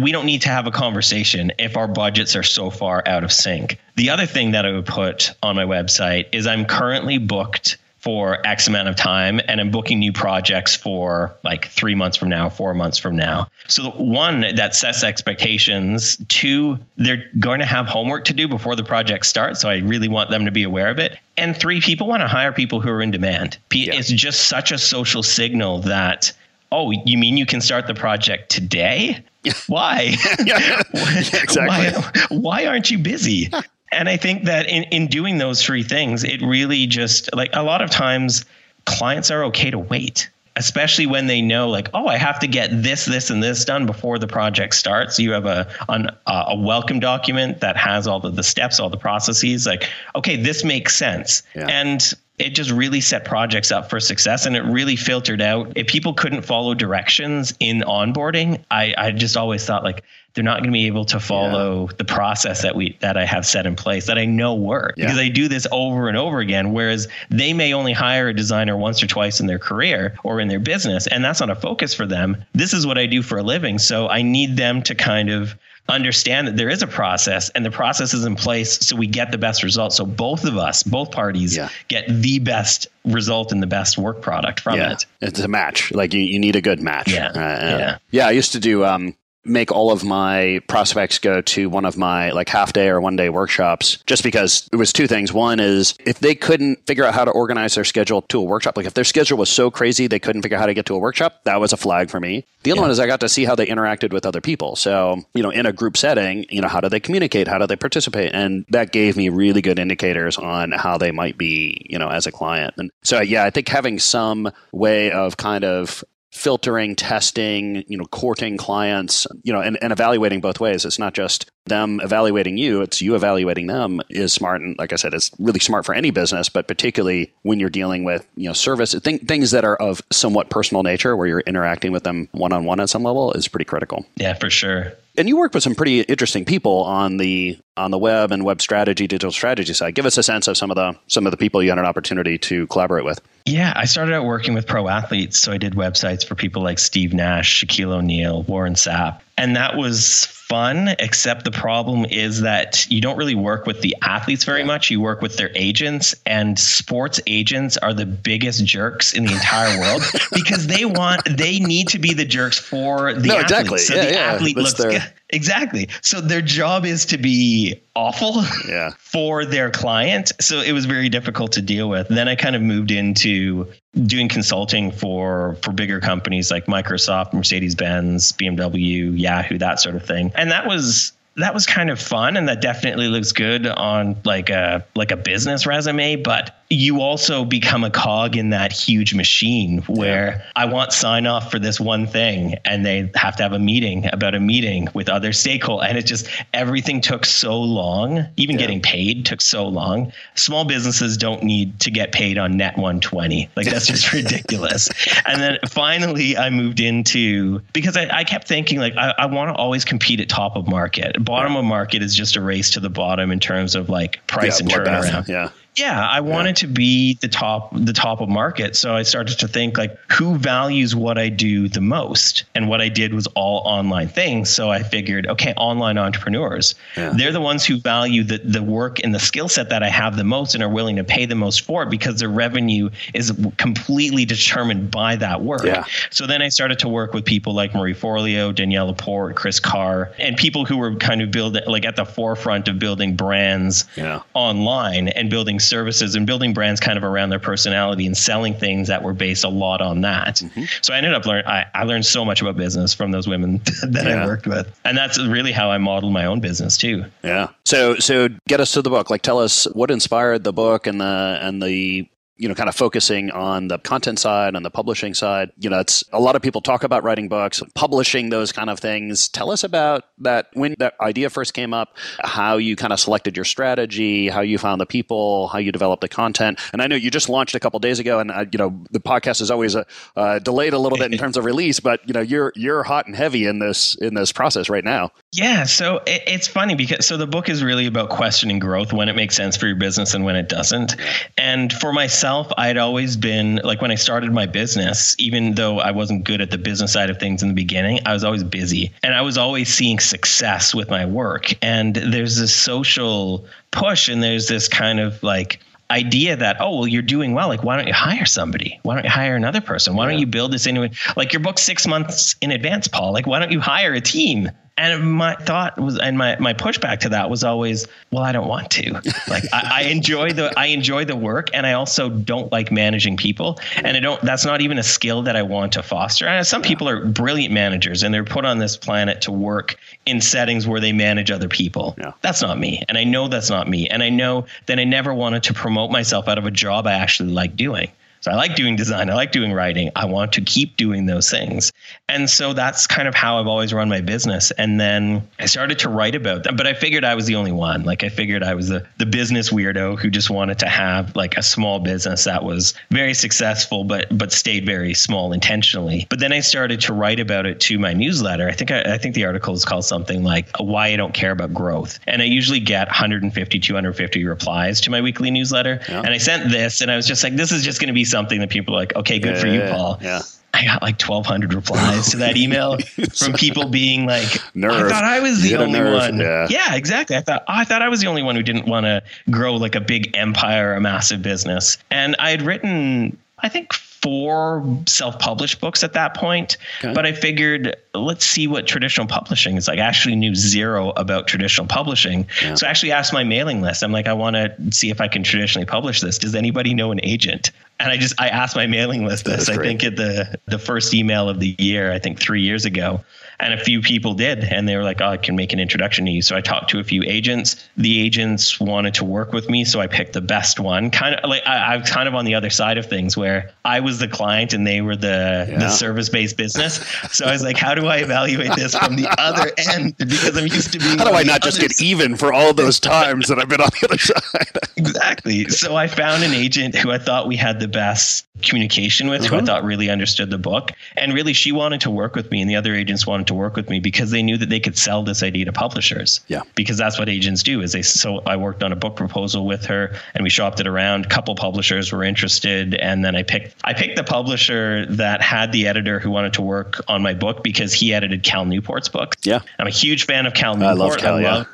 we 0.01 0.13
don't 0.13 0.27
need 0.27 0.43
to 0.43 0.49
have 0.49 0.67
a 0.69 0.71
conversation 0.71 1.51
if 1.59 1.77
our 1.77 1.89
budgets 1.89 2.37
are 2.37 2.45
so 2.45 2.71
far 2.71 3.03
out 3.07 3.25
of 3.25 3.33
sync. 3.33 3.79
The 3.97 4.11
other 4.11 4.27
thing 4.27 4.53
that 4.53 4.65
I 4.65 4.73
would 4.73 4.87
put 4.87 5.33
on 5.43 5.57
my 5.57 5.65
website 5.65 6.27
is 6.33 6.47
I'm 6.47 6.65
currently 6.65 7.19
booked 7.19 7.77
for 8.07 8.39
X 8.47 8.69
amount 8.69 8.87
of 8.87 8.95
time 8.95 9.41
and 9.49 9.61
I'm 9.61 9.73
booking 9.73 9.99
new 9.99 10.13
projects 10.13 10.77
for 10.77 11.35
like 11.43 11.67
three 11.67 11.97
months 11.97 12.17
from 12.17 12.29
now, 12.29 12.49
four 12.49 12.73
months 12.73 12.99
from 12.99 13.17
now. 13.17 13.49
So, 13.67 13.91
one, 13.91 14.43
that 14.55 14.77
sets 14.77 15.03
expectations. 15.03 16.17
Two, 16.29 16.79
they're 16.95 17.25
going 17.41 17.59
to 17.59 17.67
have 17.67 17.87
homework 17.87 18.25
to 18.27 18.33
do 18.33 18.47
before 18.47 18.77
the 18.77 18.85
project 18.85 19.27
starts. 19.27 19.61
So, 19.61 19.69
I 19.69 19.79
really 19.79 20.07
want 20.07 20.31
them 20.31 20.45
to 20.45 20.53
be 20.53 20.63
aware 20.63 20.89
of 20.89 21.01
it. 21.01 21.19
And 21.37 21.57
three, 21.57 21.81
people 21.81 22.07
want 22.07 22.21
to 22.21 22.29
hire 22.29 22.53
people 22.53 22.81
who 22.81 22.91
are 22.91 23.03
in 23.03 23.11
demand. 23.11 23.59
Yeah. 23.73 23.95
It's 23.95 24.09
just 24.09 24.47
such 24.49 24.71
a 24.71 24.79
social 24.79 25.25
signal 25.25 25.81
that, 25.81 26.33
oh, 26.71 26.93
you 26.93 27.19
mean 27.19 27.37
you 27.37 27.45
can 27.45 27.61
start 27.61 27.89
the 27.89 27.95
project 27.95 28.53
today? 28.53 29.21
Why? 29.67 30.15
yeah, 30.45 30.81
exactly. 30.95 31.67
why, 31.67 32.27
why 32.31 32.67
aren't 32.67 32.89
you 32.89 32.99
busy? 32.99 33.51
and 33.97 34.09
I 34.09 34.17
think 34.17 34.45
that 34.45 34.69
in, 34.69 34.85
in 34.85 35.07
doing 35.07 35.39
those 35.39 35.63
three 35.63 35.83
things, 35.83 36.23
it 36.23 36.43
really 36.43 36.87
just 36.87 37.35
like 37.35 37.51
a 37.55 37.63
lot 37.63 37.81
of 37.81 37.91
times 37.91 38.45
clients 38.85 39.31
are 39.31 39.45
okay 39.45 39.71
to 39.71 39.79
wait, 39.79 40.31
especially 40.55 41.07
when 41.07 41.27
they 41.27 41.41
know 41.41 41.69
like, 41.71 41.89
oh, 41.95 42.07
I 42.07 42.19
have 42.19 42.39
to 42.41 42.47
get 42.47 42.83
this, 42.83 43.07
this, 43.07 43.31
and 43.31 43.43
this 43.43 43.65
done 43.65 43.87
before 43.87 44.19
the 44.19 44.27
project 44.27 44.75
starts. 44.75 45.19
You 45.19 45.33
have 45.33 45.47
a 45.47 45.67
an, 45.89 46.11
a 46.27 46.57
welcome 46.57 47.01
document 47.01 47.61
that 47.61 47.77
has 47.77 48.07
all 48.07 48.21
the, 48.21 48.31
the 48.31 48.43
steps, 48.43 48.79
all 48.79 48.91
the 48.91 48.99
processes. 48.99 49.67
Like, 49.67 49.89
okay, 50.15 50.37
this 50.37 50.63
makes 50.63 50.95
sense, 50.95 51.43
yeah. 51.55 51.67
and 51.69 52.13
it 52.39 52.51
just 52.51 52.71
really 52.71 53.01
set 53.01 53.25
projects 53.25 53.71
up 53.71 53.89
for 53.89 53.99
success 53.99 54.47
and 54.47 54.57
it 54.57 54.63
really 54.63 54.97
filtered 54.97 55.41
out 55.41 55.73
if 55.77 55.87
people 55.87 56.15
couldn't 56.15 56.43
follow 56.43 56.75
directions 56.75 57.55
in 57.61 57.81
onboarding 57.81 58.63
i, 58.71 58.95
I 58.97 59.11
just 59.13 59.37
always 59.37 59.65
thought 59.65 59.85
like 59.85 60.05
they're 60.37 60.45
not 60.45 60.59
going 60.59 60.71
to 60.71 60.73
be 60.73 60.87
able 60.87 61.07
to 61.07 61.19
follow 61.19 61.87
yeah. 61.89 61.97
the 61.97 62.05
process 62.05 62.61
that 62.63 62.77
we 62.77 62.97
that 63.01 63.17
I 63.17 63.25
have 63.25 63.47
set 63.47 63.65
in 63.67 63.75
place 63.75 64.07
that 64.07 64.19
I 64.19 64.27
know 64.27 64.55
work 64.55 64.95
yeah. 64.97 65.07
because 65.07 65.19
I 65.19 65.29
do 65.29 65.49
this 65.49 65.67
over 65.73 66.09
and 66.09 66.17
over 66.17 66.41
again. 66.41 66.73
Whereas 66.75 67.09
they 67.31 67.55
may 67.55 67.73
only 67.73 67.95
hire 67.95 68.29
a 68.29 68.35
designer 68.35 68.77
once 68.77 69.03
or 69.03 69.07
twice 69.07 69.41
in 69.41 69.47
their 69.47 69.59
career 69.59 70.15
or 70.23 70.39
in 70.39 70.49
their 70.49 70.61
business, 70.61 71.07
and 71.07 71.25
that's 71.25 71.41
not 71.41 71.49
a 71.49 71.55
focus 71.55 71.95
for 71.95 72.07
them. 72.07 72.45
This 72.53 72.75
is 72.75 72.87
what 72.87 72.99
I 72.99 73.07
do 73.07 73.23
for 73.23 73.39
a 73.39 73.43
living, 73.43 73.79
so 73.79 74.09
I 74.09 74.21
need 74.21 74.59
them 74.59 74.83
to 74.83 74.95
kind 74.95 75.31
of 75.31 75.57
understand 75.89 76.49
that 76.49 76.57
there 76.57 76.69
is 76.69 76.83
a 76.83 76.87
process 76.87 77.49
and 77.51 77.65
the 77.65 77.71
process 77.71 78.13
is 78.13 78.25
in 78.25 78.35
place 78.35 78.79
so 78.87 78.97
we 78.97 79.07
get 79.07 79.31
the 79.31 79.39
best 79.39 79.63
results. 79.63 79.97
So 79.97 80.05
both 80.05 80.45
of 80.45 80.57
us, 80.57 80.83
both 80.83 81.11
parties 81.13 81.57
Yeah. 81.57 81.69
get 81.89 82.07
the 82.09 82.39
best 82.41 82.89
result 83.05 83.53
and 83.53 83.63
the 83.63 83.67
best 83.69 83.97
work 83.97 84.21
product 84.21 84.61
from 84.61 84.77
yeah, 84.77 84.93
it. 84.93 85.07
it's 85.21 85.39
a 85.41 85.49
match. 85.49 85.93
Like 85.93 86.13
you, 86.13 86.21
you 86.21 86.39
need 86.39 86.57
a 86.57 86.61
good 86.61 86.81
match. 86.81 87.13
Yeah, 87.13 87.29
Uh, 87.29 87.79
yeah. 87.79 87.99
yeah. 88.11 88.27
I 88.27 88.33
used 88.33 88.53
to 88.53 88.61
do 88.61 88.85
um, 88.85 89.15
make 89.47 89.73
all 89.73 89.91
of 89.91 90.05
my 90.05 90.61
prospects 90.69 91.19
go 91.19 91.41
to 91.41 91.69
one 91.69 91.85
of 91.85 91.97
my 91.97 92.31
like 92.31 92.49
half 92.49 92.73
day 92.73 92.89
or 92.89 93.01
one 93.01 93.17
day 93.17 93.29
workshops, 93.29 93.99
just 94.07 94.23
because 94.23 94.69
it 94.73 94.77
was 94.77 94.93
two 94.93 95.07
things. 95.07 95.33
One 95.33 95.61
is 95.61 95.95
if 96.05 96.19
they 96.21 96.35
couldn't 96.35 96.87
figure 96.87 97.05
out 97.05 97.15
how 97.15 97.25
to 97.25 97.31
organize 97.31 97.75
their 97.75 97.85
schedule 97.85 98.23
to 98.23 98.39
a 98.39 98.43
workshop, 98.43 98.77
like 98.77 98.87
if 98.87 98.95
their 98.95 99.05
schedule 99.05 99.39
was 99.39 99.49
so 99.49 99.71
crazy 99.71 100.07
they 100.07 100.19
couldn't 100.19 100.43
figure 100.43 100.57
out 100.57 100.61
how 100.61 100.67
to 100.67 100.75
get 100.75 100.87
to 100.87 100.95
a 100.95 100.99
workshop, 100.99 101.45
that 101.45 101.61
was 101.61 101.73
a 101.73 101.77
flag 101.77 102.11
for 102.11 102.21
me. 102.21 102.45
The 102.63 102.73
other 102.73 102.81
one 102.81 102.91
is 102.91 102.99
I 102.99 103.07
got 103.07 103.21
to 103.21 103.29
see 103.29 103.45
how 103.45 103.55
they 103.55 103.67
interacted 103.67 104.13
with 104.13 104.27
other 104.27 104.41
people. 104.41 104.77
So 104.77 105.23
you 105.35 105.43
know, 105.43 105.51
in 105.51 105.67
a 105.67 105.73
group 105.73 105.97
setting, 105.97 106.47
you 106.51 106.61
know, 106.61 106.69
how 106.69 106.81
do 106.81 106.89
they 106.89 107.01
communicate? 107.01 107.49
How 107.49 107.59
do 107.59 107.67
they 107.67 107.77
participate? 107.77 108.33
And 108.35 108.65
that 108.71 108.93
gave 108.93 109.17
me 109.17 109.29
really 109.29 109.63
good 109.63 109.79
indicators 109.79 110.39
on 110.39 110.73
how 110.73 110.99
they 110.99 111.13
might 111.13 111.39
be, 111.39 111.87
you 111.89 111.99
know, 111.99 112.09
as 112.09 112.27
a 112.27 112.33
client. 112.33 112.75
And 112.77 112.91
so 113.03 113.21
yeah, 113.21 113.45
I 113.45 113.51
think 113.51 113.69
having 113.69 113.99
some 113.99 114.51
way 114.73 115.13
of 115.13 115.37
kind 115.37 115.65
of 115.65 116.05
filtering, 116.37 116.95
testing, 116.95 117.85
you 117.89 117.97
know, 117.97 118.05
courting 118.05 118.57
clients, 118.57 119.27
you 119.43 119.53
know, 119.53 119.61
and, 119.61 119.79
and 119.83 119.93
evaluating 119.93 120.41
both 120.41 120.61
ways. 120.61 120.85
It's 120.85 120.99
not 120.99 121.15
just 121.15 121.51
them 121.65 122.01
evaluating 122.03 122.59
you, 122.59 122.83
it's 122.83 123.01
you 123.01 123.15
evaluating 123.15 123.67
them 123.67 124.01
is 124.09 124.33
smart. 124.33 124.61
And 124.61 124.79
like 124.79 124.93
I 124.93 124.97
said, 124.97 125.15
it's 125.15 125.31
really 125.39 125.59
smart 125.59 125.85
for 125.85 125.95
any 125.95 126.11
business, 126.11 126.49
but 126.49 126.69
particularly 126.69 127.33
when 127.43 127.59
you're 127.59 127.71
dealing 127.71 128.05
with, 128.05 128.27
you 128.37 128.49
know, 128.49 128.53
service, 128.53 128.93
th- 128.93 129.23
things 129.23 129.51
that 129.51 129.65
are 129.65 129.77
of 129.77 130.03
somewhat 130.13 130.51
personal 130.51 130.83
nature 130.83 131.17
where 131.17 131.27
you're 131.27 131.41
interacting 131.41 131.91
with 131.91 132.05
them 132.05 132.29
one 132.33 132.53
on 132.53 132.65
one 132.65 132.81
at 132.81 132.91
some 132.91 133.03
level 133.03 133.33
is 133.33 133.49
pretty 133.49 133.65
critical. 133.65 134.07
Yeah, 134.17 134.35
for 134.35 134.51
sure. 134.51 134.93
And 135.19 135.29
you 135.29 135.37
work 135.37 135.55
with 135.55 135.63
some 135.63 135.75
pretty 135.75 136.01
interesting 136.03 136.45
people 136.45 136.85
on 136.85 137.17
the 137.17 137.59
on 137.77 137.91
the 137.91 137.99
web 137.99 138.33
and 138.33 138.45
web 138.45 138.61
strategy, 138.61 139.07
digital 139.07 139.33
strategy 139.33 139.73
side. 139.73 139.95
Give 139.95 140.07
us 140.07 140.19
a 140.19 140.23
sense 140.23 140.49
of 140.49 140.57
some 140.57 140.71
of 140.71 140.75
the 140.77 140.97
some 141.07 141.27
of 141.27 141.31
the 141.31 141.37
people 141.37 141.63
you 141.63 141.71
had 141.71 141.79
an 141.79 141.87
opportunity 141.87 142.39
to 142.39 142.67
collaborate 142.67 143.05
with. 143.05 143.21
Yeah, 143.47 143.73
I 143.77 143.85
started 143.87 144.15
out 144.15 144.25
working 144.25 144.55
with 144.55 144.67
pro 144.67 144.89
athletes. 144.89 145.39
So 145.39 145.53
I 145.53 145.59
did 145.59 145.75
websites 145.75 146.27
for 146.27 146.35
people 146.35 146.63
like 146.63 146.79
Steve 146.79 147.15
Nash, 147.15 147.65
Shaquille 147.65 147.93
O'Neal, 147.93 148.43
Warren 148.43 148.75
Sapp. 148.75 149.21
And 149.39 149.55
that 149.55 149.77
was 149.77 150.25
fun, 150.27 150.95
except 150.99 151.45
the 151.45 151.51
problem 151.51 152.07
is 152.07 152.41
that 152.41 152.87
you 152.91 153.01
don't 153.03 153.19
really 153.19 153.35
work 153.35 153.67
with 153.67 153.83
the 153.83 153.95
athletes 154.03 154.45
very 154.45 154.65
much. 154.65 154.91
You 154.91 155.01
work 155.01 155.21
with 155.21 155.37
their 155.37 155.51
agents, 155.55 156.15
and 156.25 156.59
sports 156.59 157.21
agents 157.27 157.77
are 157.77 157.93
the 157.93 158.07
biggest 158.07 158.65
jerks 158.65 159.13
in 159.13 159.27
the 159.27 159.33
entire 159.35 159.79
world 159.79 160.03
because 160.33 160.69
they 160.69 160.85
want, 160.87 161.23
they 161.37 161.59
need 161.59 161.89
to 161.89 161.99
be 161.99 162.15
the 162.15 162.25
jerks 162.25 162.59
for 162.59 163.13
the 163.13 163.29
No, 163.29 163.35
athletes. 163.39 163.51
exactly. 163.51 163.79
So 163.81 163.95
Yeah, 163.97 164.05
the 164.07 164.13
yeah. 164.13 164.19
athlete 164.21 164.57
That's 164.57 164.79
looks 164.79 164.83
their- 164.83 165.01
good. 165.01 165.13
Exactly. 165.31 165.89
So 166.03 166.21
their 166.21 166.41
job 166.43 166.85
is 166.87 167.05
to 167.07 167.19
be 167.19 167.81
awful 167.97 168.45
Yeah. 168.69 168.91
for 168.99 169.45
their 169.45 169.71
client. 169.71 170.31
So 170.41 170.61
it 170.61 170.73
was 170.73 170.85
very 170.87 171.09
difficult 171.09 171.53
to 171.53 171.63
deal 171.63 171.89
with. 171.89 172.07
Then 172.09 172.29
I 172.29 172.37
kind 172.37 172.55
of 172.55 172.63
moved 172.63 172.91
into 172.93 173.67
doing 174.05 174.29
consulting 174.29 174.93
for 174.93 175.57
for 175.63 175.73
bigger 175.73 176.01
companies 176.01 176.51
like 176.51 176.67
Microsoft, 176.67 177.33
Mercedes-Benz, 177.33 178.33
BMW, 178.33 179.19
Yahoo, 179.19 179.59
that 179.59 179.81
sort 179.81 179.97
of 179.97 180.05
thing. 180.07 180.31
And 180.37 180.51
that 180.53 180.67
was 180.67 181.13
that 181.37 181.53
was 181.53 181.67
kind 181.67 181.91
of 181.91 182.01
fun 182.01 182.37
and 182.37 182.49
that 182.49 182.61
definitely 182.61 183.09
looks 183.09 183.33
good 183.33 183.67
on 183.67 184.17
like 184.25 184.49
a 184.49 184.85
like 184.95 185.11
a 185.13 185.17
business 185.17 185.67
resume, 185.67 186.17
but 186.17 186.57
you 186.69 187.01
also 187.01 187.45
become 187.45 187.85
a 187.85 187.91
cog 187.91 188.37
in 188.37 188.51
that 188.51 188.73
huge 188.73 189.15
machine 189.15 189.79
where 189.83 190.45
I 190.57 190.65
want 190.65 190.93
sign 190.93 191.27
off 191.27 191.51
for 191.51 191.61
this 191.61 191.79
one 191.79 192.09
thing 192.09 192.57
and 192.65 192.85
they 192.85 193.11
have 193.15 193.37
to 193.37 193.45
have 193.45 193.53
a 193.53 193.59
meeting 193.59 194.09
about 194.13 194.35
a 194.35 194.41
meeting 194.41 194.89
with 194.93 195.09
other 195.09 195.31
stakeholders. 195.31 195.89
And 195.89 195.99
it 195.99 196.07
just, 196.07 196.29
everything 196.53 197.01
took 197.01 197.25
so 197.25 197.61
long. 197.61 198.27
Even 198.37 198.57
getting 198.57 198.83
paid 198.83 199.27
took 199.27 199.41
so 199.41 199.69
long. 199.69 200.13
Small 200.35 200.65
businesses 200.65 201.17
don't 201.17 201.45
need 201.45 201.79
to 201.81 201.91
get 201.91 202.11
paid 202.11 202.37
on 202.37 202.57
net 202.57 202.77
120. 202.77 203.49
Like 203.55 203.67
that's 203.67 203.87
just 203.87 204.13
ridiculous. 204.13 204.89
And 205.25 205.41
then 205.41 205.59
finally 205.69 206.37
I 206.37 206.51
moved 206.51 206.81
into, 206.81 207.61
because 207.73 207.97
I, 207.97 208.09
I 208.11 208.25
kept 208.25 208.49
thinking 208.49 208.81
like, 208.81 208.97
I, 208.97 209.15
I 209.19 209.27
want 209.27 209.51
to 209.51 209.55
always 209.55 209.85
compete 209.85 210.19
at 210.19 210.29
top 210.29 210.57
of 210.57 210.67
market. 210.67 211.17
Bottom 211.27 211.57
of 211.57 211.65
market 211.65 212.03
is 212.03 212.15
just 212.15 212.37
a 212.37 212.41
race 212.41 212.71
to 212.71 212.81
the 212.81 212.89
bottom 212.89 213.31
in 213.31 213.41
terms 213.41 213.75
of 213.75 213.91
like 213.91 214.25
price 214.27 214.61
and 214.61 214.69
bloodbath. 214.71 215.03
turnaround 215.03 215.29
Yeah. 215.29 215.51
Yeah 215.77 216.09
i 216.09 216.21
wanted 216.21 216.57
to 216.57 216.67
be 216.67 217.19
the 217.21 217.29
top 217.29 217.71
the 217.75 217.93
top 217.93 218.21
of 218.23 218.29
market 218.31 218.77
so 218.77 218.95
i 218.97 219.03
started 219.03 219.39
to 219.41 219.47
think 219.49 219.77
like 219.77 219.97
who 220.11 220.37
values 220.37 220.97
what 220.97 221.19
i 221.19 221.29
do 221.29 221.69
the 221.69 221.81
most 221.83 222.45
and 222.55 222.69
what 222.69 222.81
i 222.81 222.89
did 222.89 223.13
was 223.13 223.27
all 223.29 223.59
online 223.67 224.09
things 224.09 224.49
so 224.49 224.71
i 224.71 224.83
figured 224.83 225.27
okay 225.27 225.53
online 225.59 225.99
entrepreneurs 225.99 226.75
Yeah. 226.97 227.13
they're 227.15 227.33
the 227.33 227.41
ones 227.43 227.65
who 227.67 227.77
value 227.79 228.25
the, 228.25 228.39
the 228.39 228.63
work 228.63 229.01
and 229.05 229.15
the 229.15 229.19
skill 229.19 229.49
set 229.49 229.69
that 229.69 229.83
i 229.83 229.89
have 229.89 230.17
the 230.17 230.25
most 230.25 230.55
and 230.55 230.63
are 230.65 230.69
willing 230.69 230.97
to 230.97 231.05
pay 231.05 231.27
the 231.27 231.35
most 231.35 231.61
for 231.61 231.83
it 231.83 231.91
because 231.91 232.21
their 232.21 232.31
revenue 232.31 232.89
is 233.13 233.33
completely 233.59 234.25
determined 234.25 234.91
by 234.91 235.17
that 235.17 235.43
work 235.43 235.65
Yeah. 235.65 235.85
so 236.11 236.27
then 236.27 236.41
i 236.41 236.49
started 236.49 236.79
to 236.81 236.89
work 236.89 237.13
with 237.13 237.25
people 237.27 237.53
like 237.53 237.75
marie 237.75 237.95
forleo 237.95 238.55
danielle 238.55 238.87
laporte 238.87 239.37
kris 239.37 239.61
carr 239.61 240.11
and 240.19 240.37
people 240.39 240.65
who 240.65 240.79
were 240.79 240.95
kind 240.97 241.21
of 241.21 241.31
building 241.31 241.63
like 241.67 241.85
at 241.85 241.97
the 241.97 242.07
forefront 242.07 242.67
of 242.69 242.79
building 242.79 243.15
brands 243.15 243.85
Yeah. 243.97 244.23
online 244.33 245.09
and 245.09 245.29
building 245.29 245.59
services 245.67 246.15
and 246.15 246.27
building 246.27 246.55
brands 246.55 246.81
kind 246.81 246.97
of 246.97 247.05
around 247.05 247.31
their 247.31 247.39
personality 247.39 248.07
and 248.07 248.17
selling 248.17 248.55
things 248.55 248.89
that 248.89 249.03
were 249.03 249.13
based 249.13 249.45
a 249.45 249.49
lot 249.49 249.81
on 249.81 250.01
that. 250.03 250.37
Mm-hmm. 250.37 250.65
So 250.83 250.95
I 250.95 250.99
ended 250.99 251.15
up 251.15 251.27
learning, 251.27 251.47
I, 251.47 251.85
learned 251.85 252.07
so 252.07 252.25
much 252.25 252.41
about 252.41 252.57
business 252.57 252.95
from 252.95 253.11
those 253.11 253.29
women 253.29 253.59
that 253.83 254.05
Yeah. 254.07 254.23
I 254.23 254.27
worked 254.27 254.47
with. 254.47 254.69
And 254.85 254.97
that's 254.97 255.19
really 255.19 255.53
how 255.53 255.71
I 255.71 255.79
modeled 255.79 256.13
my 256.13 256.27
own 256.27 256.41
business 256.41 256.77
too. 256.77 257.05
Yeah. 257.23 257.49
So 257.65 257.97
so 257.97 258.29
get 258.49 258.61
us 258.61 258.73
to 258.73 258.83
the 258.83 258.91
book. 258.91 259.11
Like 259.11 259.23
tell 259.23 259.39
us 259.39 259.65
what 259.73 259.91
inspired 259.91 260.45
the 260.45 260.53
book 260.53 260.87
and 260.87 261.01
the 261.01 261.39
and 261.41 261.63
the 261.63 262.09
you 262.37 262.49
know 262.49 262.55
kind 262.55 262.69
of 262.69 262.75
focusing 262.75 263.31
on 263.31 263.69
the 263.69 263.79
content 263.79 264.19
side 264.19 264.55
and 264.55 264.65
the 264.65 264.71
publishing 264.71 265.15
side. 265.15 265.51
You 265.59 265.71
know, 265.71 265.81
it's 265.81 266.05
a 266.13 266.21
lot 266.21 266.37
of 266.37 266.43
people 266.43 266.61
talk 266.61 266.85
about 266.85 267.03
writing 267.03 267.29
books, 267.29 267.63
publishing 267.75 268.31
those 268.31 268.53
kind 268.53 268.71
of 268.71 268.79
things. 268.79 269.29
Tell 269.29 269.51
us 269.51 269.65
about 269.65 270.05
that 270.19 270.49
when 270.53 270.75
that 270.79 270.95
idea 271.01 271.31
first 271.31 271.55
came 271.55 271.73
up, 271.73 271.97
how 272.21 272.57
you 272.57 272.77
kind 272.77 272.93
of 272.93 273.01
selected 273.01 273.37
your 273.37 273.45
strategy, 273.45 274.29
how 274.29 274.41
you 274.41 274.59
found 274.59 274.81
the 274.81 274.87
people, 274.87 275.49
how 275.49 275.59
you 275.59 275.73
developed 275.73 276.03
the 276.03 276.09
content. 276.09 276.61
And 276.73 276.83
I 276.83 276.87
know 276.87 276.97
you 276.97 277.11
just 277.11 277.29
launched 277.29 277.55
a 277.55 277.61
couple 277.61 277.79
days 277.81 277.99
ago 277.99 278.19
and 278.19 278.31
uh, 278.31 278.45
you 278.53 278.59
know 278.59 278.85
the 278.91 279.01
podcast 279.01 279.41
is 279.41 279.51
always 279.51 279.75
a, 279.75 279.87
uh, 280.17 280.39
delayed 280.39 280.73
a 280.73 280.79
little 280.79 280.99
bit 280.99 281.13
in 281.13 281.19
terms 281.27 281.37
of 281.37 281.45
release, 281.45 281.81
but 281.81 282.07
you 282.07 282.13
know 282.13 282.21
you're 282.21 282.53
you're 282.55 282.83
hot 282.83 283.07
and 283.07 283.17
heavy 283.17 283.47
in 283.47 283.59
this 283.59 283.95
in 283.97 284.15
this 284.15 284.33
process 284.33 284.69
right 284.69 284.85
now. 284.85 285.11
Yeah, 285.33 285.65
so 285.65 285.99
it, 286.07 286.23
it's 286.27 286.49
funny 286.49 286.75
because 286.75 287.07
so 287.07 287.17
the 287.17 287.27
book 287.27 287.49
is 287.49 287.63
really 287.63 287.87
about 287.87 288.09
questioning 288.09 288.59
growth 288.59 288.93
when 288.93 289.09
it 289.09 289.17
makes 289.17 289.35
sense 289.37 289.57
for 289.57 289.67
your 289.67 289.77
business 289.77 290.15
and 290.15 290.25
when 290.25 290.37
it 290.37 290.49
doesn't. 290.49 290.97
And 291.37 291.73
for 291.73 291.93
myself, 291.93 292.51
I'd 292.57 292.79
always 292.79 293.17
been 293.17 293.61
like 293.63 293.83
when 293.83 293.91
I 293.91 293.97
started 293.97 294.33
my 294.33 294.47
business, 294.47 295.15
even 295.19 295.55
though 295.55 295.79
I 295.79 295.91
wasn't 295.91 296.25
good 296.25 296.41
at 296.41 296.51
the 296.51 296.59
business 296.59 296.93
side 296.93 297.11
of 297.11 297.19
things 297.19 297.43
in 297.43 297.49
the 297.49 297.55
beginning, 297.55 297.99
I 298.07 298.13
was 298.15 298.25
always 298.25 298.45
busy 298.45 298.93
and 299.03 299.15
I 299.15 299.21
was 299.21 299.37
always 299.37 299.73
seeing 299.73 299.99
success 299.99 300.75
with 300.75 300.89
my 300.89 301.05
work. 301.05 301.53
And 301.61 301.97
there's 301.97 302.37
this 302.37 302.55
social 302.55 303.45
push 303.73 304.09
and 304.09 304.23
there's 304.23 304.49
this 304.49 304.69
kind 304.69 305.01
of 305.01 305.23
like 305.23 305.61
idea 305.91 306.37
that 306.37 306.57
oh 306.61 306.79
well 306.79 306.87
you're 306.87 307.03
doing 307.03 307.35
well. 307.35 307.49
Like 307.49 307.63
why 307.63 307.77
don't 307.77 307.87
you 307.87 307.95
hire 307.95 308.27
somebody? 308.27 308.81
Why 308.83 308.95
don't 308.95 309.05
you 309.05 309.11
hire 309.11 309.37
another 309.37 309.61
person? 309.61 309.95
Why 309.95 310.09
don't 310.09 310.19
you 310.19 310.27
build 310.27 310.53
this 310.53 310.67
into 310.67 310.83
it? 310.83 310.95
Like 311.17 311.33
your 311.33 311.41
book 311.41 311.59
six 311.59 311.87
months 311.87 312.35
in 312.41 312.51
advance 312.51 312.89
paul. 312.89 313.13
Like 313.13 313.27
why 313.27 313.39
don't 313.39 313.53
you 313.53 313.61
hire 313.61 313.93
a 313.95 314.01
team? 314.01 314.51
And 314.79 315.11
my 315.13 315.35
thought 315.37 315.81
was 315.81 315.99
and 315.99 316.19
my, 316.19 316.37
my 316.39 316.53
pushback 316.53 316.99
to 317.01 317.09
that 317.09 317.31
was 317.31 317.43
always 317.45 317.87
well 318.11 318.23
i 318.23 318.33
don't 318.33 318.49
want 318.49 318.71
to. 318.73 319.01
Like 319.29 319.45
I, 319.53 319.71
I 319.73 319.83
enjoy 319.85 320.33
the 320.33 320.53
i 320.59 320.67
enjoy 320.67 321.05
the 321.05 321.17
work 321.17 321.49
and 321.55 321.67
i 321.67 321.73
also 321.73 322.09
don't 322.11 322.53
like 322.53 322.71
managing 322.71 323.17
people. 323.17 323.59
And 323.77 323.97
i 323.97 324.01
don't 324.01 324.21
that's 324.23 324.45
not 324.45 324.61
even 324.61 324.79
a 324.79 324.83
skill 324.83 325.23
that 325.23 325.37
i 325.37 325.43
want 325.43 325.73
to 325.73 325.83
foster. 325.83 326.27
And 326.27 326.47
some 326.47 326.63
people 326.63 326.89
are 326.89 327.05
brilliant 327.07 327.55
managers 327.55 328.03
and 328.03 328.13
they're 328.13 328.25
put 328.25 328.45
on 328.45 328.59
this 328.59 328.77
planet 328.77 329.23
to 329.23 329.33
work 329.33 329.77
in 330.07 330.21
settings 330.21 330.67
where 330.67 330.81
they 330.81 330.93
manage 330.93 331.31
other 331.31 331.49
people. 331.49 331.95
Yeah. 331.99 332.13
that's 332.23 332.41
not 332.41 332.59
me. 332.59 332.83
And 332.89 332.97
i 332.97 333.05
know 333.05 333.29
that's 333.29 333.51
not 333.51 333.69
me. 333.69 333.89
And 333.89 334.03
i 334.03 334.09
know 334.09 334.47
that 334.67 334.79
i 334.79 334.85
never 334.85 335.13
wanted 335.13 335.43
to 335.45 335.55
promote 335.55 335.91
myself 335.91 336.29
out 336.29 336.39
of 336.39 336.47
a 336.47 336.51
job 336.51 336.87
i 336.87 336.93
actually 336.93 337.31
like 337.31 337.57
doing 337.57 337.91
so 338.21 338.31
I 338.31 338.35
like 338.35 338.57
doing 338.57 338.77
design. 338.77 339.11
I 339.11 339.15
like 339.15 339.33
doing 339.33 339.53
writing. 339.53 339.91
I 339.97 340.07
want 340.07 340.33
to 340.35 340.41
keep 340.41 340.77
doing 340.77 341.07
those 341.07 341.31
things. 341.31 341.73
And 342.09 342.29
so 342.29 342.53
that's 342.53 342.87
kind 342.87 343.09
of 343.09 343.15
how 343.15 343.39
I've 343.39 343.47
always 343.47 343.73
run 343.73 343.89
my 343.89 344.01
business. 344.01 344.51
And 344.53 344.81
then 344.81 345.27
I 345.39 345.47
started 345.47 345.79
to 345.81 345.89
write 345.89 346.15
about 346.15 346.45
them, 346.45 346.57
but 346.57 346.67
I 346.67 346.75
figured 346.75 347.05
I 347.05 347.15
was 347.15 347.27
the 347.27 347.37
only 347.37 347.53
one. 347.53 347.83
Like 347.85 348.05
I 348.05 348.09
figured 348.09 348.43
I 348.43 348.55
was 348.55 348.69
the, 348.69 348.87
the 348.99 349.07
business 349.07 349.51
weirdo 349.51 349.99
who 349.99 350.11
just 350.11 350.31
wanted 350.31 350.59
to 350.61 350.69
have 350.69 351.15
like 351.15 351.37
a 351.37 351.43
small 351.43 351.79
business 351.79 352.25
that 352.25 352.45
was 352.45 352.75
very 352.91 353.15
successful, 353.15 353.85
but 353.85 354.07
but 354.17 354.33
stayed 354.33 354.67
very 354.67 354.95
small 354.95 355.33
intentionally. 355.33 356.07
But 356.09 356.19
then 356.19 356.33
I 356.33 356.41
started 356.41 356.81
to 356.83 356.95
write 356.95 357.21
about 357.21 357.47
it 357.47 357.61
to 357.61 357.79
my 357.79 357.93
newsletter. 357.93 358.49
I 358.49 358.53
think 358.53 358.71
I, 358.71 358.95
I 358.95 358.99
think 358.99 359.15
the 359.15 359.25
article 359.25 359.55
is 359.55 359.65
called 359.65 359.85
something 359.85 360.25
like 360.25 360.49
uh, 360.59 360.65
why 360.65 360.89
I 360.89 360.97
don't 360.97 361.15
care 361.15 361.33
about 361.33 361.53
growth. 361.53 361.99
And 362.07 362.23
I 362.23 362.25
usually 362.25 362.61
get 362.61 362.89
150, 362.89 363.59
250 363.59 364.25
replies 364.25 364.81
to 364.83 364.91
my 364.91 365.01
weekly 365.01 365.31
newsletter. 365.31 365.81
And 365.89 366.09
I 366.09 366.19
sent 366.19 366.51
this 366.51 366.81
and 366.81 366.91
I 366.91 366.97
was 366.97 367.07
just 367.07 367.23
like, 367.23 367.37
this 367.37 367.53
is 367.53 367.63
just 367.63 367.81
going 367.81 367.89
to 367.89 367.95
be 367.95 368.05
something 368.07 368.41
that 368.41 368.51
people 368.51 368.75
are 368.75 368.79
like, 368.79 368.95
okay, 368.97 369.19
good 369.19 369.39
for 369.39 369.47
you, 369.47 369.61
Yeah, 369.61 369.73
Paul. 369.75 369.99
Yeah. 370.01 370.21
I 370.55 370.65
got 370.65 370.81
like 370.81 370.99
1,200 371.03 371.53
replies 371.53 372.11
to 372.13 372.17
that 372.17 372.37
email 372.39 372.79
from 373.15 373.35
people 373.35 373.69
being 373.69 374.07
like, 374.07 374.39
Nerve. 374.55 374.87
I 374.87 374.89
thought 374.89 375.05
I 375.05 375.21
was 375.21 375.43
the 375.43 375.49
You 375.49 375.51
get 375.51 375.61
a 375.61 375.65
only 375.65 375.79
nerve, 375.79 375.93
one. 376.01 376.19
yeah. 376.19 376.75
exactly. 376.75 377.15
I 377.15 377.21
thought 377.21 377.45
I 377.47 377.65
thought 377.65 377.83
I 377.83 377.91
was 377.91 378.01
the 378.01 378.07
only 378.07 378.23
one 378.23 378.37
who 378.37 378.43
didn't 378.43 378.67
want 378.67 378.85
to 378.87 379.03
grow 379.31 379.55
like 379.57 379.75
a 379.75 379.81
big 379.83 380.17
empire, 380.17 380.73
a 380.75 380.81
massive 380.81 381.21
business. 381.21 381.77
And 381.91 382.17
I 382.19 382.31
had 382.31 382.41
written, 382.41 383.19
I 383.41 383.51
think, 383.51 383.75
four 384.03 384.65
self-published 384.87 385.61
books 385.61 385.83
at 385.83 385.93
that 385.95 386.15
point. 386.15 386.57
Okay. 386.81 386.93
But 386.93 387.07
I 387.07 387.13
figured, 387.13 387.77
let's 387.95 388.25
see 388.25 388.47
what 388.47 388.67
traditional 388.67 389.07
publishing 389.07 389.57
is 389.57 389.69
like. 389.69 389.79
I 389.79 389.83
actually 389.83 390.17
knew 390.17 390.35
zero 390.35 390.91
about 390.91 391.27
traditional 391.27 391.67
publishing, 391.67 392.27
Yeah. 392.43 392.55
so 392.55 392.67
I 392.67 392.71
actually 392.71 392.93
asked 392.93 393.13
my 393.13 393.25
mailing 393.25 393.63
list. 393.63 393.83
I'm 393.83 393.93
like, 393.93 394.07
I 394.07 394.13
want 394.13 394.37
to 394.37 394.55
see 394.71 394.91
if 394.91 395.01
I 395.01 395.09
can 395.09 395.23
traditionally 395.23 395.67
publish 395.67 396.01
this. 396.01 396.19
Does 396.19 396.35
anybody 396.35 396.75
know 396.75 396.93
an 396.93 397.01
agent? 397.03 397.51
And 397.79 397.91
I 397.91 397.97
just 397.97 398.15
I 398.21 398.29
asked 398.29 398.57
my 398.57 398.67
mailing 398.67 399.05
list 399.05 399.25
this. 399.25 399.49
I 399.49 399.57
think 399.57 399.85
at 399.85 399.97
the 399.97 400.39
the 400.47 400.59
first 400.59 400.95
email 400.95 401.29
of 401.29 401.41
the 401.41 401.55
year, 401.59 401.93
I 401.93 401.99
think 401.99 402.19
three 402.19 402.43
years 402.43 402.65
ago, 402.65 403.05
and 403.41 403.53
a 403.53 403.59
few 403.59 403.81
people 403.81 404.15
did, 404.15 404.45
and 404.45 404.69
they 404.69 404.77
were 404.77 404.83
like, 404.85 405.01
"Oh, 405.01 405.09
I 405.09 405.17
can 405.17 405.37
make 405.37 405.53
an 405.53 405.61
introduction 405.61 406.05
to 406.07 406.11
you." 406.11 406.23
So 406.23 406.37
I 406.37 406.41
talked 406.41 406.71
to 406.71 406.79
a 406.81 406.85
few 406.85 407.03
agents. 407.05 407.57
The 407.77 408.01
agents 408.01 408.59
wanted 408.61 408.95
to 408.95 409.05
work 409.05 409.33
with 409.33 409.49
me, 409.51 409.65
so 409.65 409.81
I 409.81 409.87
picked 409.87 410.13
the 410.15 410.21
best 410.21 410.59
one. 410.59 410.91
Kind 410.91 411.17
of 411.17 411.29
like 411.29 411.45
I, 411.47 411.77
was 411.77 411.91
kind 411.91 412.09
of 412.09 412.15
on 412.15 412.25
the 412.25 412.35
other 412.35 412.51
side 412.51 412.79
of 412.79 412.87
things, 412.87 413.17
where 413.17 413.51
I 413.65 413.81
was 413.81 413.99
the 413.99 414.09
client 414.09 414.53
and 414.53 414.67
they 414.67 414.81
were 414.81 414.97
the 414.97 415.47
Yeah. 415.51 415.59
the 415.59 415.69
service 415.69 416.09
based 416.09 416.37
business. 416.37 416.77
So 417.13 417.27
I 417.27 417.33
was 417.33 417.43
like, 417.43 417.57
"How 417.59 417.75
do 417.75 417.87
I 417.87 417.99
evaluate 417.99 418.55
this 418.57 418.75
from 418.75 418.97
the 418.97 419.09
other 419.21 419.51
end?" 419.71 419.97
Because 419.99 420.37
I'm 420.37 420.47
used 420.47 420.73
to 420.73 420.79
being. 420.79 420.99
How 420.99 421.05
do 421.05 421.15
I 421.15 421.23
not 421.23 421.43
just 421.43 421.61
get 421.61 421.81
even 421.81 422.17
for 422.17 422.33
all 422.33 422.53
those 422.55 422.81
times 422.81 423.29
that 423.29 423.39
I've 423.39 423.49
been 423.49 423.61
on 423.61 423.71
the 423.81 423.87
other 423.87 423.99
side? 423.99 424.59
exactly. 424.77 425.49
So 425.49 425.77
I 425.77 425.87
found 425.87 426.23
an 426.25 426.33
agent 426.33 426.75
who 426.75 426.91
I 426.91 426.99
thought 426.99 427.29
we 427.29 427.37
had 427.37 427.61
the 427.61 427.69
best 427.69 428.27
communication 428.43 429.09
with, 429.09 429.25
who 429.25 429.35
I 429.35 429.39
Uh-huh. 429.39 429.47
thought 429.47 429.65
really 429.65 429.91
understood 429.91 430.31
the 430.31 430.39
book. 430.39 430.73
And 430.97 431.13
really, 431.13 431.33
she 431.33 431.53
wanted 431.53 431.83
to 431.83 431.91
work 431.91 432.15
with 432.15 432.31
me, 432.31 432.41
and 432.41 432.51
the 432.51 432.57
other 432.57 432.75
agents 432.75 433.07
wanted 433.07 433.29
to 433.29 433.35
work 433.35 433.57
with 433.57 433.69
me 433.71 433.81
because 433.81 434.11
they 434.11 434.23
knew 434.23 434.37
that 434.37 434.49
they 434.49 434.61
could 434.61 434.77
sell 434.79 435.03
this 435.03 435.23
idea 435.23 435.45
to 435.47 435.53
publishers. 435.53 436.21
Yeah. 436.29 436.43
Because 436.55 436.77
that's 436.77 436.99
what 436.99 437.09
agents 437.09 437.43
do. 437.43 437.61
Is 437.63 437.73
they 437.73 437.83
so 437.83 438.21
I 438.27 438.37
worked 438.37 438.63
on 438.63 438.73
a 438.73 438.77
book 438.77 438.97
proposal 438.97 439.47
with 439.47 439.67
her, 439.67 439.95
and 440.15 440.23
we 440.23 440.31
shopped 440.31 440.61
it 440.61 440.67
around. 440.67 441.07
A 441.07 441.09
couple 441.09 441.35
publishers 441.35 441.93
were 441.93 442.05
interested, 442.05 442.75
and 442.75 443.05
then 443.05 443.17
I 443.17 443.23
picked 443.23 443.55
I 443.65 443.75
picked 443.75 443.97
the 443.97 444.05
publisher 444.05 444.87
that 444.97 445.23
had 445.23 445.53
the 445.53 445.67
editor 445.69 445.99
who 445.99 446.11
wanted 446.11 446.35
to 446.35 446.43
work 446.43 446.81
on 446.89 447.03
my 447.03 447.15
book 447.15 447.43
because 447.43 447.73
he 447.73 447.95
edited 447.95 448.23
Cal 448.23 448.45
Newport's 448.45 448.89
book. 448.89 449.17
Yeah. 449.23 449.41
I'm 449.59 449.67
a 449.67 449.71
huge 449.71 450.07
fan 450.07 450.27
of 450.27 450.35
Cal 450.35 450.57
Newport. 450.57 450.71
I 450.71 450.73
love 450.75 450.97
Cal, 450.99 451.21
yeah. 451.21 451.45